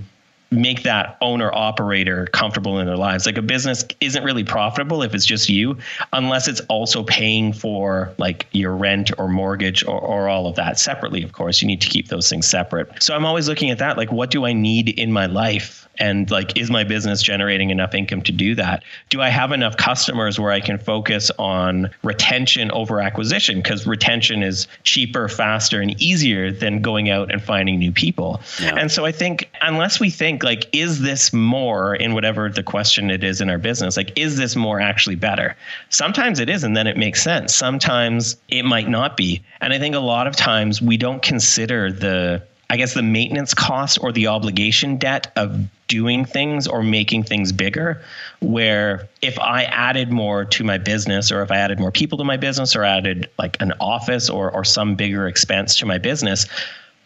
make 0.50 0.82
that 0.82 1.16
owner 1.20 1.52
operator 1.54 2.26
comfortable 2.32 2.78
in 2.78 2.86
their 2.86 2.96
lives. 2.96 3.26
Like 3.26 3.38
a 3.38 3.42
business 3.42 3.84
isn't 4.00 4.24
really 4.24 4.44
profitable 4.44 5.02
if 5.02 5.14
it's 5.14 5.26
just 5.26 5.48
you, 5.48 5.76
unless 6.12 6.48
it's 6.48 6.60
also 6.62 7.04
paying 7.04 7.52
for 7.52 8.12
like 8.18 8.46
your 8.52 8.74
rent 8.74 9.10
or 9.18 9.28
mortgage 9.28 9.84
or, 9.84 10.00
or 10.00 10.28
all 10.28 10.46
of 10.46 10.56
that 10.56 10.78
separately. 10.78 11.22
Of 11.22 11.32
course, 11.32 11.62
you 11.62 11.68
need 11.68 11.80
to 11.82 11.88
keep 11.88 12.08
those 12.08 12.28
things 12.28 12.48
separate. 12.48 13.02
So 13.02 13.14
I'm 13.14 13.24
always 13.24 13.48
looking 13.48 13.70
at 13.70 13.78
that. 13.78 13.96
Like, 13.96 14.10
what 14.10 14.30
do 14.30 14.44
I 14.44 14.52
need 14.52 14.88
in 14.88 15.12
my 15.12 15.26
life 15.26 15.88
and 16.00 16.30
like 16.30 16.56
is 16.56 16.70
my 16.70 16.82
business 16.82 17.22
generating 17.22 17.70
enough 17.70 17.94
income 17.94 18.22
to 18.22 18.32
do 18.32 18.54
that 18.54 18.82
do 19.10 19.20
i 19.20 19.28
have 19.28 19.52
enough 19.52 19.76
customers 19.76 20.40
where 20.40 20.50
i 20.50 20.60
can 20.60 20.78
focus 20.78 21.30
on 21.38 21.90
retention 22.02 22.70
over 22.72 23.00
acquisition 23.00 23.56
because 23.56 23.86
retention 23.86 24.42
is 24.42 24.66
cheaper 24.82 25.28
faster 25.28 25.80
and 25.80 26.00
easier 26.00 26.50
than 26.50 26.80
going 26.80 27.10
out 27.10 27.30
and 27.30 27.42
finding 27.42 27.78
new 27.78 27.92
people 27.92 28.40
yeah. 28.60 28.74
and 28.76 28.90
so 28.90 29.04
i 29.04 29.12
think 29.12 29.50
unless 29.62 30.00
we 30.00 30.10
think 30.10 30.39
like 30.42 30.68
is 30.72 31.00
this 31.00 31.33
more 31.33 31.94
in 31.94 32.14
whatever 32.14 32.48
the 32.48 32.62
question 32.62 33.11
it 33.11 33.22
is 33.22 33.40
in 33.40 33.50
our 33.50 33.59
business 33.59 33.96
like 33.96 34.12
is 34.16 34.37
this 34.37 34.57
more 34.57 34.81
actually 34.81 35.16
better 35.16 35.57
sometimes 35.88 36.38
it 36.38 36.48
is 36.48 36.64
and 36.64 36.76
then 36.76 36.87
it 36.87 36.96
makes 36.96 37.22
sense 37.22 37.55
sometimes 37.55 38.37
it 38.48 38.64
might 38.64 38.88
not 38.88 39.16
be 39.16 39.42
and 39.61 39.72
i 39.72 39.79
think 39.79 39.94
a 39.94 40.00
lot 40.00 40.26
of 40.26 40.37
times 40.37 40.81
we 40.81 40.96
don't 40.96 41.22
consider 41.22 41.92
the 41.92 42.42
I 42.70 42.76
guess 42.76 42.94
the 42.94 43.03
maintenance 43.03 43.53
cost 43.53 43.98
or 44.00 44.12
the 44.12 44.29
obligation 44.29 44.96
debt 44.96 45.33
of 45.35 45.66
doing 45.88 46.24
things 46.24 46.68
or 46.68 46.85
making 46.85 47.24
things 47.24 47.50
bigger. 47.50 48.00
Where 48.38 49.09
if 49.20 49.37
I 49.40 49.64
added 49.64 50.12
more 50.12 50.44
to 50.44 50.62
my 50.62 50.79
business, 50.79 51.33
or 51.33 51.42
if 51.42 51.50
I 51.50 51.57
added 51.57 51.81
more 51.81 51.90
people 51.90 52.16
to 52.18 52.24
my 52.24 52.37
business, 52.37 52.76
or 52.76 52.85
added 52.85 53.29
like 53.40 53.61
an 53.61 53.72
office 53.81 54.31
or 54.31 54.53
or 54.53 54.62
some 54.62 54.94
bigger 54.94 55.26
expense 55.26 55.76
to 55.79 55.87
my 55.87 55.98
business, 55.98 56.46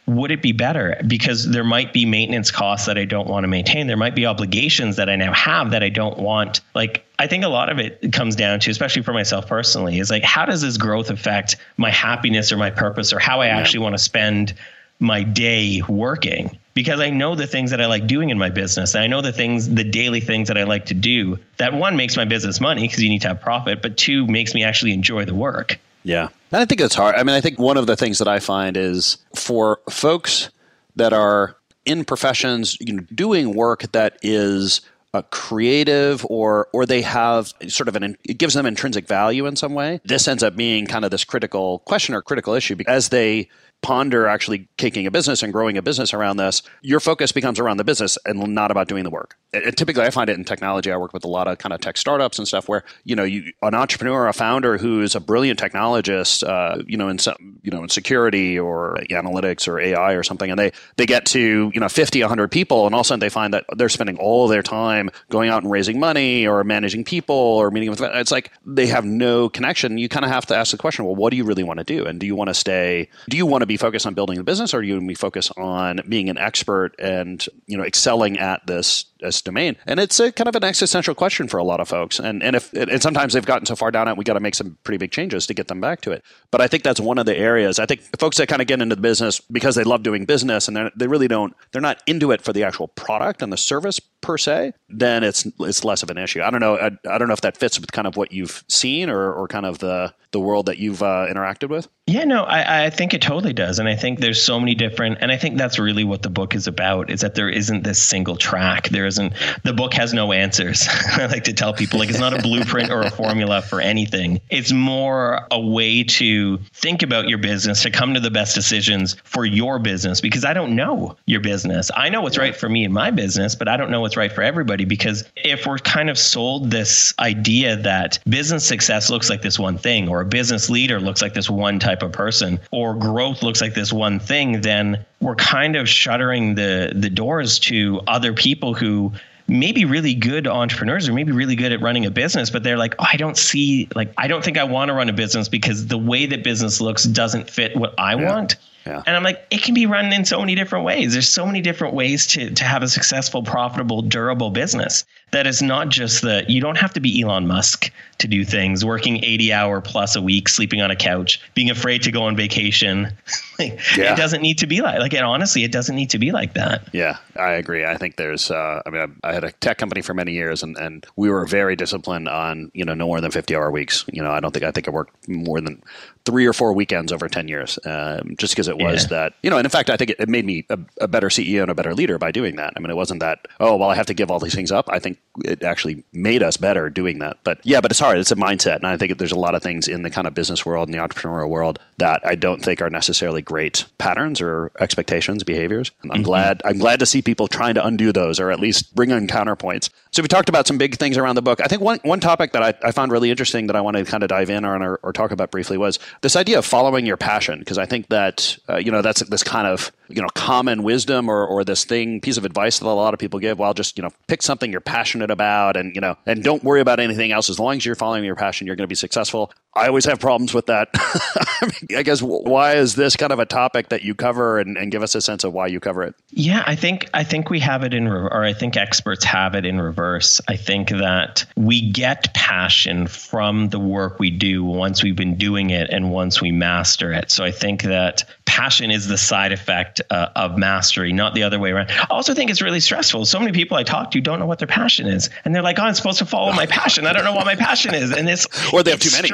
would 0.07 0.31
it 0.31 0.43
be 0.43 0.53
better? 0.53 1.01
Because 1.07 1.49
there 1.49 1.65
might 1.65 1.93
be 1.93 2.05
maintenance 2.05 2.51
costs 2.51 2.87
that 2.87 2.99
I 2.99 3.05
don't 3.05 3.29
want 3.29 3.45
to 3.45 3.49
maintain. 3.49 3.87
There 3.87 3.97
might 3.97 4.15
be 4.15 4.27
obligations 4.27 4.97
that 4.97 5.09
I 5.09 5.17
now 5.17 5.33
have 5.33 5.71
that 5.71 5.83
I 5.83 5.89
don't 5.89 6.19
want. 6.19 6.61
Like, 6.75 7.07
I 7.19 7.27
think 7.27 7.45
a 7.45 7.49
lot 7.49 7.71
of 7.71 7.79
it 7.79 8.13
comes 8.13 8.37
down 8.37 8.61
to, 8.61 8.71
especially 8.71 9.03
for 9.03 9.15
myself 9.15 9.47
personally, 9.47 9.99
is 9.99 10.11
like, 10.11 10.23
how 10.23 10.45
does 10.45 10.61
this 10.61 10.77
growth 10.77 11.11
affect 11.11 11.57
my 11.79 11.91
happiness 11.91 12.53
or 12.53 12.59
my 12.59 12.71
purpose 12.71 13.13
or 13.13 13.19
how 13.19 13.41
I 13.41 13.47
actually 13.47 13.81
want 13.81 13.95
to 13.95 14.03
spend 14.03 14.53
my 14.99 15.23
day 15.23 15.81
working? 15.89 16.59
Because 16.75 17.01
I 17.01 17.09
know 17.09 17.35
the 17.35 17.47
things 17.47 17.71
that 17.71 17.81
I 17.81 17.87
like 17.87 18.07
doing 18.07 18.29
in 18.29 18.37
my 18.37 18.51
business. 18.51 18.95
And 18.95 19.05
I 19.05 19.07
know 19.07 19.23
the 19.23 19.33
things, 19.33 19.73
the 19.73 19.85
daily 19.85 20.21
things 20.21 20.49
that 20.49 20.59
I 20.59 20.65
like 20.65 20.87
to 20.87 20.95
do 20.95 21.39
that 21.57 21.73
one 21.73 21.97
makes 21.97 22.17
my 22.17 22.27
business 22.27 22.61
money 22.61 22.83
because 22.83 23.03
you 23.03 23.09
need 23.09 23.23
to 23.23 23.29
have 23.29 23.41
profit, 23.41 23.81
but 23.81 23.97
two 23.97 24.27
makes 24.27 24.55
me 24.55 24.65
actually 24.65 24.93
enjoy 24.93 25.25
the 25.25 25.35
work. 25.35 25.79
Yeah. 26.05 26.29
And 26.53 26.63
I 26.63 26.65
think 26.67 26.81
it's 26.81 26.95
hard. 26.95 27.17
I 27.17 27.23
mean, 27.25 27.35
I 27.35 27.41
think 27.41 27.59
one 27.59 27.77
of 27.77 27.87
the 27.87 27.97
things 27.97 28.19
that 28.19 28.29
I 28.29 28.39
find 28.39 28.77
is 28.77 29.19
for 29.35 29.81
folks 29.91 30.51
that 30.97 31.13
are 31.13 31.57
in 31.85 32.05
professions, 32.05 32.79
you 32.81 32.93
know, 32.93 33.03
doing 33.15 33.55
work 33.55 33.91
that 33.93 34.19
is 34.23 34.81
a 35.15 35.23
creative 35.23 36.27
or 36.29 36.69
or 36.73 36.87
they 36.87 37.01
have 37.01 37.53
sort 37.69 37.89
of 37.89 37.97
an 37.97 38.17
it 38.25 38.39
gives 38.39 38.55
them 38.55 38.67
intrinsic 38.67 39.07
value 39.07 39.47
in 39.47 39.57
some 39.57 39.73
way. 39.73 40.01
This 40.05 40.29
ends 40.29 40.43
up 40.43 40.57
being 40.57 40.87
kind 40.87 41.05
of 41.05 41.11
this 41.11 41.25
critical 41.25 41.81
question 41.81 42.15
or 42.15 42.23
critical 42.23 42.55
issue 42.55 42.77
as 42.87 43.09
they 43.11 43.49
ponder 43.85 44.27
actually 44.27 44.67
taking 44.79 45.07
a 45.07 45.11
business 45.11 45.43
and 45.43 45.53
growing 45.53 45.77
a 45.77 45.83
business 45.83 46.15
around 46.15 46.39
this, 46.39 46.63
your 46.81 47.01
focus 47.01 47.33
becomes 47.33 47.61
around 47.61 47.77
the 47.77 47.85
business 47.85 48.17
and 48.25 48.39
not 48.55 48.71
about 48.71 48.89
doing 48.89 49.05
the 49.05 49.11
work. 49.11 49.37
And 49.53 49.77
typically, 49.77 50.05
I 50.05 50.11
find 50.11 50.31
it 50.31 50.39
in 50.39 50.45
technology. 50.45 50.91
I 50.91 50.97
work 50.97 51.13
with 51.13 51.25
a 51.25 51.29
lot 51.29 51.47
of 51.49 51.59
kind 51.59 51.73
of 51.73 51.81
tech 51.81 51.99
startups 51.99 52.39
and 52.39 52.49
stuff 52.49 52.67
where 52.67 52.83
you 53.05 53.15
know 53.15 53.25
you 53.25 53.53
an 53.63 53.75
entrepreneur, 53.75 54.27
a 54.27 54.33
founder 54.33 54.79
who 54.79 55.03
is 55.03 55.15
a 55.15 55.21
brilliant 55.21 55.61
technologist, 55.61 56.49
uh, 56.49 56.83
you 56.87 56.97
know, 56.97 57.09
in 57.09 57.19
some 57.19 57.61
you 57.63 57.71
know 57.71 57.83
in 57.83 57.91
security 57.91 58.59
or 58.59 58.97
analytics 59.11 59.69
or 59.69 59.79
AI 59.79 60.13
or 60.13 60.23
something, 60.23 60.51
and 60.51 60.59
they 60.59 60.73
they 60.97 61.05
get 61.07 61.27
to 61.27 61.71
you 61.73 61.81
know 61.81 61.89
50, 61.89 62.21
100 62.21 62.51
people, 62.51 62.87
and 62.87 62.95
all 62.95 63.03
of 63.03 63.05
a 63.05 63.09
sudden 63.09 63.21
they 63.21 63.29
find 63.29 63.53
that 63.53 63.65
they're 63.77 63.91
spending 63.91 64.17
all 64.17 64.49
their 64.49 64.63
time 64.63 65.11
going 65.29 65.51
out 65.51 65.63
and 65.63 65.71
raising 65.71 66.01
money 66.01 66.47
or 66.47 66.65
managing 66.65 67.05
people 67.05 67.37
or 67.37 67.71
meeting 67.71 67.91
with. 67.91 68.01
It's 68.01 68.33
like 68.33 68.51
they 68.65 68.87
have 68.87 69.05
no 69.05 69.51
connection. 69.51 69.99
You 69.99 70.09
kind 70.09 70.25
of 70.25 70.31
have 70.31 70.47
to 70.47 70.57
ask 70.57 70.71
the 70.71 70.79
question: 70.79 71.05
Well, 71.05 71.15
what 71.15 71.31
do 71.31 71.37
you 71.37 71.45
really 71.45 71.65
want 71.65 71.79
to 71.79 71.85
do? 71.85 72.07
And 72.07 72.19
do 72.19 72.27
you 72.27 72.35
want 72.35 72.49
to 72.49 72.55
stay? 72.55 73.09
Do 73.29 73.37
you 73.37 73.45
want 73.45 73.63
to 73.63 73.67
be 73.67 73.74
focused 73.77 74.07
on 74.07 74.15
building 74.15 74.37
the 74.37 74.45
business, 74.45 74.75
or 74.75 74.81
do 74.81 74.87
you 74.87 74.95
want 74.95 75.05
to 75.05 75.09
be 75.09 75.15
focused 75.15 75.53
on 75.57 76.01
being 76.09 76.29
an 76.31 76.39
expert 76.39 76.95
and 76.99 77.47
you 77.67 77.77
know 77.77 77.85
excelling 77.85 78.39
at 78.39 78.67
this 78.67 79.07
this 79.21 79.43
domain? 79.43 79.77
And 79.87 80.01
it's 80.01 80.19
a 80.21 80.33
kind 80.33 80.49
of 80.49 80.57
an 80.57 80.65
existential 80.65 81.15
question 81.15 81.49
for 81.49 81.59
a 81.59 81.65
lot 81.65 81.81
of 81.81 81.89
folks. 81.89 82.19
And 82.19 82.43
and 82.43 82.57
if 82.57 82.73
and 82.73 83.03
sometimes 83.03 83.33
they've 83.33 83.45
gotten 83.45 83.67
so 83.67 83.77
far 83.77 83.91
down 83.91 84.09
it, 84.09 84.17
we 84.17 84.25
got 84.25 84.35
to 84.35 84.41
make 84.41 84.55
some 84.55 84.79
pretty 84.85 84.99
big 84.99 85.11
changes 85.11 85.47
to 85.47 85.55
get 85.55 85.69
them 85.69 85.81
back 85.81 86.01
to 86.03 86.13
it. 86.13 86.25
But 86.51 86.61
I 86.61 86.69
think 86.69 86.83
that's 86.83 87.01
one 87.01 87.19
of 87.19 87.27
the 87.27 87.37
areas. 87.37 87.79
I 87.79 87.87
think 87.87 88.03
folks 88.19 88.37
that 88.39 88.49
kind 88.49 88.63
of 88.63 88.69
get 88.69 88.81
into 88.81 88.95
the 88.95 89.03
business 89.03 89.41
because 89.41 89.75
they 89.75 89.85
love 89.85 90.03
doing 90.03 90.25
business 90.25 90.69
and 90.69 90.91
they 90.97 91.07
really 91.07 91.29
don't 91.29 91.55
they're 91.73 91.83
not 91.83 92.03
into 92.07 92.33
it 92.33 92.41
for 92.43 92.53
the 92.53 92.65
actual 92.65 92.89
product 92.89 93.43
and 93.43 93.53
the 93.53 93.57
service 93.57 94.01
per 94.25 94.39
se, 94.39 94.73
then 94.89 95.23
it's 95.23 95.47
it's 95.61 95.85
less 95.85 96.03
of 96.03 96.11
an 96.11 96.19
issue. 96.19 96.43
I 96.43 96.51
don't 96.51 96.61
know. 96.61 96.77
I, 96.77 96.91
I 97.09 97.19
don't 97.19 97.29
know 97.29 97.35
if 97.35 97.43
that 97.43 97.57
fits 97.57 97.79
with 97.79 97.93
kind 97.93 98.07
of 98.07 98.17
what 98.17 98.33
you've 98.33 98.65
seen 98.69 99.11
or, 99.11 99.33
or 99.33 99.47
kind 99.47 99.67
of 99.67 99.79
the 99.79 100.15
the 100.33 100.41
world 100.41 100.67
that 100.67 100.79
you've 100.79 101.03
uh, 101.03 101.27
interacted 101.31 101.69
with. 101.69 101.89
Yeah, 102.07 102.25
no, 102.25 102.45
I, 102.45 102.85
I 102.85 102.91
think 102.91 103.15
it 103.15 103.23
totally 103.23 103.55
does, 103.55 103.79
and 103.79 103.89
I 103.89 103.97
think 103.97 104.21
there's 104.21 104.43
so 104.43 104.61
many 104.61 104.75
different, 104.75 105.19
and 105.23 105.33
I 105.33 105.39
think 105.39 105.57
that's 105.57 105.79
really 105.79 106.05
what 106.05 106.21
the 106.21 106.29
book 106.29 106.55
is 106.55 106.67
about. 106.67 107.09
Is 107.09 107.23
that 107.23 107.35
there 107.35 107.49
isn't 107.49 107.83
this 107.83 107.99
single 107.99 108.37
track. 108.37 108.91
There 108.91 109.07
isn't. 109.07 109.33
The 109.63 109.73
book 109.73 109.95
has 109.95 110.13
no 110.13 110.31
answers. 110.31 110.87
I 111.13 111.25
like 111.25 111.45
to 111.45 111.55
tell 111.55 111.73
people 111.73 111.99
like 111.99 112.11
it's 112.11 112.19
not 112.19 112.39
a 112.39 112.43
blueprint 112.43 112.91
or 112.91 113.01
a 113.01 113.11
formula 113.11 113.63
for 113.63 113.81
anything. 113.81 114.39
It's 114.51 114.71
more 114.71 115.47
a 115.51 115.59
way 115.59 116.05
to 116.05 116.59
think 116.75 117.03
about 117.03 117.27
your 117.27 117.39
business 117.39 117.83
to 117.85 117.91
come 117.91 118.13
to 118.13 118.21
the 118.21 118.31
best 118.31 118.55
decisions 118.55 119.17
for 119.25 119.47
your 119.47 119.79
business 119.79 120.21
because 120.21 120.45
I 120.45 120.53
don't 120.53 120.77
know 120.77 121.17
your 121.25 121.41
business. 121.41 121.91
I 121.97 122.11
know 122.11 122.21
what's 122.21 122.37
right 122.37 122.55
for 122.55 122.69
me 122.69 122.85
in 122.85 122.93
my 122.93 123.13
business, 123.13 123.55
but 123.55 123.67
I 123.67 123.79
don't 123.79 123.91
know 123.91 124.03
what's 124.03 124.19
right 124.19 124.31
for 124.31 124.43
everybody 124.43 124.85
because 124.85 125.25
if 125.37 125.67
we're 125.67 125.79
kind 125.79 126.11
of 126.11 126.19
sold 126.19 126.71
this 126.71 127.15
idea 127.19 127.77
that 127.79 128.19
business 128.29 128.67
success 128.67 129.09
looks 129.09 129.31
like 129.31 129.41
this 129.41 129.59
one 129.59 129.79
thing 129.79 130.07
or 130.07 130.21
a 130.21 130.27
business 130.27 130.69
leader 130.69 131.01
looks 131.01 131.23
like 131.23 131.33
this 131.33 131.49
one 131.49 131.79
type 131.79 131.94
of 132.03 132.13
person 132.13 132.61
or 132.71 132.95
growth 132.95 133.43
looks 133.43 133.61
like 133.61 133.75
this 133.75 133.93
one 133.93 134.19
thing, 134.19 134.61
then 134.61 135.05
we're 135.21 135.37
kind 135.37 135.77
of 135.77 135.89
shuttering 135.89 136.55
the 136.55 136.93
the 136.95 137.11
doors 137.11 137.59
to 137.61 138.01
other 138.07 138.33
people 138.33 138.75
who 138.75 139.13
maybe 139.47 139.85
really 139.85 140.15
good 140.15 140.47
entrepreneurs 140.47 141.09
or 141.09 141.13
maybe 141.13 141.33
really 141.33 141.57
good 141.57 141.73
at 141.73 141.81
running 141.81 142.07
a 142.07 142.11
business, 142.11 142.51
but 142.51 142.63
they're 142.63 142.79
like, 142.79 142.95
oh, 142.99 143.07
I 143.13 143.17
don't 143.17 143.37
see, 143.37 143.89
like, 143.95 144.13
I 144.17 144.27
don't 144.27 144.43
think 144.43 144.57
I 144.57 144.65
want 144.65 144.89
to 144.89 144.95
run 144.95 145.09
a 145.09 145.13
business 145.13 145.49
because 145.49 145.87
the 145.87 145.99
way 145.99 146.27
that 146.27 146.43
business 146.43 146.81
looks 146.81 147.05
doesn't 147.05 147.51
fit 147.51 147.77
what 147.77 147.95
I 147.99 148.15
yeah. 148.15 148.31
want. 148.31 148.57
Yeah. 148.87 149.03
And 149.07 149.17
I'm 149.17 149.23
like, 149.23 149.47
it 149.51 149.63
can 149.63 149.75
be 149.75 149.87
run 149.87 150.13
in 150.13 150.25
so 150.25 150.41
many 150.41 150.55
different 150.55 150.85
ways. 150.85 151.13
There's 151.13 151.29
so 151.29 151.47
many 151.47 151.61
different 151.61 151.95
ways 151.95 152.27
to 152.29 152.51
to 152.51 152.65
have 152.65 152.83
a 152.83 152.89
successful, 152.89 153.43
profitable, 153.43 154.03
durable 154.03 154.51
business. 154.51 155.05
That 155.33 155.47
is 155.47 155.63
not 155.63 155.89
just 155.89 156.23
the 156.23 156.45
you 156.49 156.61
don't 156.61 156.77
have 156.77 156.93
to 156.95 157.01
be 157.01 157.23
Elon 157.23 157.47
Musk 157.47 157.91
to 158.19 158.29
do 158.29 158.45
things, 158.45 158.85
working 158.85 159.25
80 159.25 159.53
hour 159.53 159.81
plus 159.81 160.15
a 160.17 160.23
week, 160.23 160.49
sleeping 160.49 160.81
on 160.81 160.91
a 160.91 160.97
couch, 160.97 161.41
being 161.55 161.71
afraid 161.71 162.03
to 162.03 162.13
go 162.13 162.25
on 162.25 162.37
vacation. 162.37 163.09
yeah. 163.59 164.13
It 164.13 164.17
doesn't 164.17 164.43
need 164.43 164.59
to 164.59 164.67
be 164.67 164.81
like 164.83 164.99
like 164.99 165.15
it 165.15 165.23
honestly, 165.23 165.65
it 165.65 165.73
doesn't 165.73 165.97
need 165.97 166.11
to 166.11 166.19
be 166.19 166.31
like 166.31 166.55
that. 166.55 166.89
Yeah, 166.93 167.17
I 167.37 167.53
agree. 167.53 167.85
I 167.85 167.97
think 167.97 168.17
there's 168.17 168.51
uh, 168.51 168.83
I 168.85 168.91
mean 168.91 169.17
I, 169.25 169.31
I, 169.31 169.33
had 169.33 169.45
a 169.45 169.53
tech 169.53 169.79
company 169.79 170.03
for 170.03 170.15
many 170.15 170.33
years 170.33 170.63
and, 170.63 170.77
and 170.77 171.07
we 171.17 171.31
were 171.31 171.47
very 171.47 171.75
disciplined 171.75 172.29
on, 172.29 172.71
you 172.75 172.85
know, 172.85 172.95
no 172.95 173.07
more 173.07 173.21
than 173.21 173.31
50 173.31 173.57
hour 173.57 173.71
weeks. 173.71 174.05
You 174.13 174.23
know, 174.23 174.31
I 174.31 174.41
don't 174.41 174.53
think 174.53 174.65
I 174.65 174.71
think 174.71 174.89
I 174.89 174.91
worked 174.91 175.29
more 175.29 175.61
than 175.61 175.83
three 176.25 176.47
or 176.47 176.53
four 176.53 176.73
weekends 176.73 177.13
over 177.13 177.29
10 177.29 177.49
years, 177.49 177.79
um, 177.85 178.35
just 178.39 178.55
because 178.55 178.69
it 178.69 178.79
was 178.79 179.03
yeah. 179.05 179.09
that, 179.09 179.35
you 179.43 179.51
know, 179.51 179.59
and 179.59 179.67
in 179.67 179.71
fact, 179.71 179.91
I 179.91 179.97
think 179.97 180.11
it, 180.11 180.21
it 180.21 180.29
made 180.29 180.45
me 180.45 180.65
a, 180.71 180.79
a, 181.03 181.09
better 181.09 181.29
CEO 181.29 181.63
and 181.63 181.71
a 181.71 181.75
better 181.75 181.95
leader 181.95 182.19
by 182.19 182.33
doing 182.33 182.57
that. 182.57 182.73
I 182.77 182.81
mean, 182.81 182.91
it 182.91 182.97
wasn't 182.97 183.21
that, 183.21 183.47
oh, 183.61 183.77
well, 183.77 183.91
I 183.91 183.95
have 183.95 184.07
to 184.07 184.15
give 184.15 184.31
all 184.31 184.39
these 184.39 184.55
things 184.55 184.73
up. 184.73 184.89
I 184.89 184.99
think 184.99 185.19
it 185.45 185.63
actually 185.63 186.03
made 186.13 186.43
us 186.43 186.57
better 186.57 186.89
doing 186.89 187.19
that. 187.19 187.39
But 187.45 187.61
yeah, 187.63 187.81
but 187.81 187.91
it's 187.91 188.01
hard. 188.01 188.19
It's 188.19 188.31
a 188.31 188.37
mindset. 188.37 188.77
And 188.77 188.87
I 188.87 188.97
think 188.97 189.19
there's 189.19 189.33
a 189.33 189.39
lot 189.39 189.55
of 189.55 189.63
things 189.63 189.87
in 189.87 190.03
the 190.03 190.11
kind 190.11 190.27
of 190.27 190.35
business 190.35 190.65
world 190.65 190.89
and 190.89 190.95
the 190.95 190.99
entrepreneurial 190.99 191.51
world 191.51 191.79
that 191.99 192.23
I 192.25 192.37
don't 192.37 192.63
think 192.63 192.81
are 192.81 192.91
necessarily 192.91 193.43
great 193.43 193.85
patterns 193.99 194.41
or 194.41 194.73
expectations, 194.81 195.45
behaviors. 195.45 195.91
And 196.03 196.11
I'm 196.11 196.19
mm-hmm. 196.19 196.25
glad, 196.25 196.63
I'm 196.65 196.79
glad 196.79 197.01
to 197.01 197.07
see 197.07 197.21
people 197.21 197.49
trying 197.49 197.75
to 197.75 197.85
undo 197.85 198.13
those 198.13 198.41
or 198.41 198.51
at 198.51 198.61
least 198.61 198.95
bring 198.95 199.11
in 199.11 199.27
counterpoints. 199.27 199.91
So 200.11 200.23
we 200.23 200.29
talked 200.29 200.49
about 200.49 200.67
some 200.67 200.79
big 200.79 200.97
things 200.97 201.19
around 201.19 201.35
the 201.35 201.43
book. 201.43 201.61
I 201.61 201.67
think 201.67 201.83
one, 201.83 201.99
one 202.03 202.21
topic 202.21 202.53
that 202.53 202.63
I, 202.63 202.89
I 202.89 202.93
found 202.93 203.13
really 203.13 203.31
interesting 203.31 203.67
that 203.67 203.77
I 203.77 203.81
wanted 203.83 204.07
to 204.07 204.11
kind 204.11 204.23
of 204.23 204.29
dive 204.29 204.49
in 204.49 204.65
on 204.65 204.83
or, 204.83 204.97
or 205.03 205.13
talk 205.13 205.33
about 205.33 205.51
briefly 205.51 205.77
was 205.77 205.99
this 206.21 206.37
idea 206.37 206.59
of 206.59 206.65
following 206.65 207.07
your 207.07 207.17
passion, 207.17 207.59
because 207.59 207.79
I 207.79 207.87
think 207.87 208.09
that 208.09 208.59
uh, 208.69 208.77
you 208.77 208.91
know 208.91 209.03
that's 209.03 209.21
this 209.29 209.43
kind 209.43 209.67
of 209.67 209.93
you 210.09 210.23
know 210.23 210.29
common 210.35 210.83
wisdom 210.83 211.29
or, 211.29 211.47
or 211.47 211.65
this 211.65 211.85
thing 211.85 212.21
piece 212.21 212.37
of 212.37 212.45
advice 212.45 212.79
that 212.79 212.87
a 212.87 212.89
lot 212.89 213.15
of 213.15 213.21
people 213.21 213.41
give. 213.41 213.59
Well, 213.59 213.75
just 213.75 213.97
you 213.99 214.03
know 214.03 214.11
pick 214.27 214.43
something 214.43 214.71
you're 214.71 214.81
passionate 214.81 215.31
about, 215.31 215.77
and 215.77 215.95
you 215.95 216.01
know 216.01 216.17
and 216.27 216.43
don't 216.43 216.65
worry 216.65 216.81
about 216.81 217.01
anything 217.01 217.33
else. 217.33 217.51
As 217.51 217.59
long 217.59 217.77
as 217.77 217.87
you're 217.87 217.95
following 217.95 218.25
your 218.25 218.37
passion, 218.37 218.67
you're 218.67 218.77
going 218.77 218.85
to 218.85 218.89
be 218.89 218.95
successful. 218.95 219.53
I 219.77 219.89
always 219.89 220.05
have 220.05 220.21
problems 220.21 220.55
with 220.55 220.67
that. 220.67 220.89
I, 220.95 221.51
mean, 221.63 221.99
I, 221.99 222.03
guess 222.03 222.23
why 222.23 222.75
is 222.75 222.95
this 222.95 223.17
kind 223.17 223.33
of 223.33 223.41
a 223.41 223.47
topic 223.47 223.89
that 223.89 224.03
you 224.03 224.15
cover, 224.15 224.59
and, 224.59 224.77
and, 224.77 224.93
give 224.93 225.03
us 225.03 225.15
a 225.15 225.21
sense 225.21 225.43
of 225.43 225.53
why 225.53 225.67
you 225.67 225.81
cover 225.81 226.03
it? 226.05 226.15
Yeah, 226.31 226.63
I 226.67 226.77
think 226.77 227.09
I 227.13 227.25
think 227.25 227.51
we 227.51 227.59
have 227.61 227.83
it 227.83 227.93
in, 227.93 228.07
or 228.07 228.45
I 228.45 228.53
think 228.53 228.77
experts 228.77 229.25
have 229.25 229.55
it 229.55 229.65
in 229.65 229.81
reverse. 229.81 230.41
I 230.49 230.57
think 230.57 230.91
that 230.91 231.45
we 231.57 231.91
get 231.91 232.33
passion 232.35 233.09
from 233.09 233.71
the 233.71 233.81
work 233.81 234.21
we 234.21 234.31
do 234.31 234.65
once 234.65 235.03
we've 235.03 235.17
been 235.17 235.37
doing 235.37 235.71
it 235.71 235.91
and 235.91 236.13
once 236.13 236.41
we 236.41 236.53
master 236.53 237.13
it. 237.13 237.31
So 237.31 237.45
I 237.45 237.51
think 237.51 237.83
that 237.83 238.25
passion 238.47 238.93
is 238.93 239.09
the 239.09 239.19
side 239.19 239.51
effect 239.51 240.01
uh, 240.11 240.29
of 240.37 240.57
mastery, 240.57 241.13
not 241.13 241.35
the 241.35 241.43
other 241.43 241.59
way 241.59 241.73
around. 241.73 241.91
I 241.91 242.07
also 242.11 242.35
think 242.35 242.51
it's 242.51 242.63
really 242.63 242.79
stressful. 242.79 243.25
So 243.25 243.41
many 243.41 243.51
people 243.51 243.77
I 243.77 243.83
talk 243.83 244.13
to 244.13 244.21
don't 244.21 244.39
know 244.39 244.47
what 244.47 244.61
their 244.61 244.69
passion 244.69 245.09
is, 245.09 245.29
and 245.45 245.53
they're 245.53 245.63
like, 245.63 245.81
"Oh, 245.81 245.83
I'm 245.83 245.95
supposed 245.95 246.19
to 246.21 246.27
follow 246.27 246.53
my 246.53 246.67
passion. 246.67 247.07
I 247.07 247.13
don't 247.13 247.25
know 247.25 247.33
what 247.33 247.47
my 247.47 247.57
passion 247.57 247.95
is," 247.95 248.13
and 248.13 248.29
it's 248.29 248.47
or 248.73 248.85
they 248.85 248.93
have 248.93 249.01
too 249.01 249.11
many. 249.11 249.31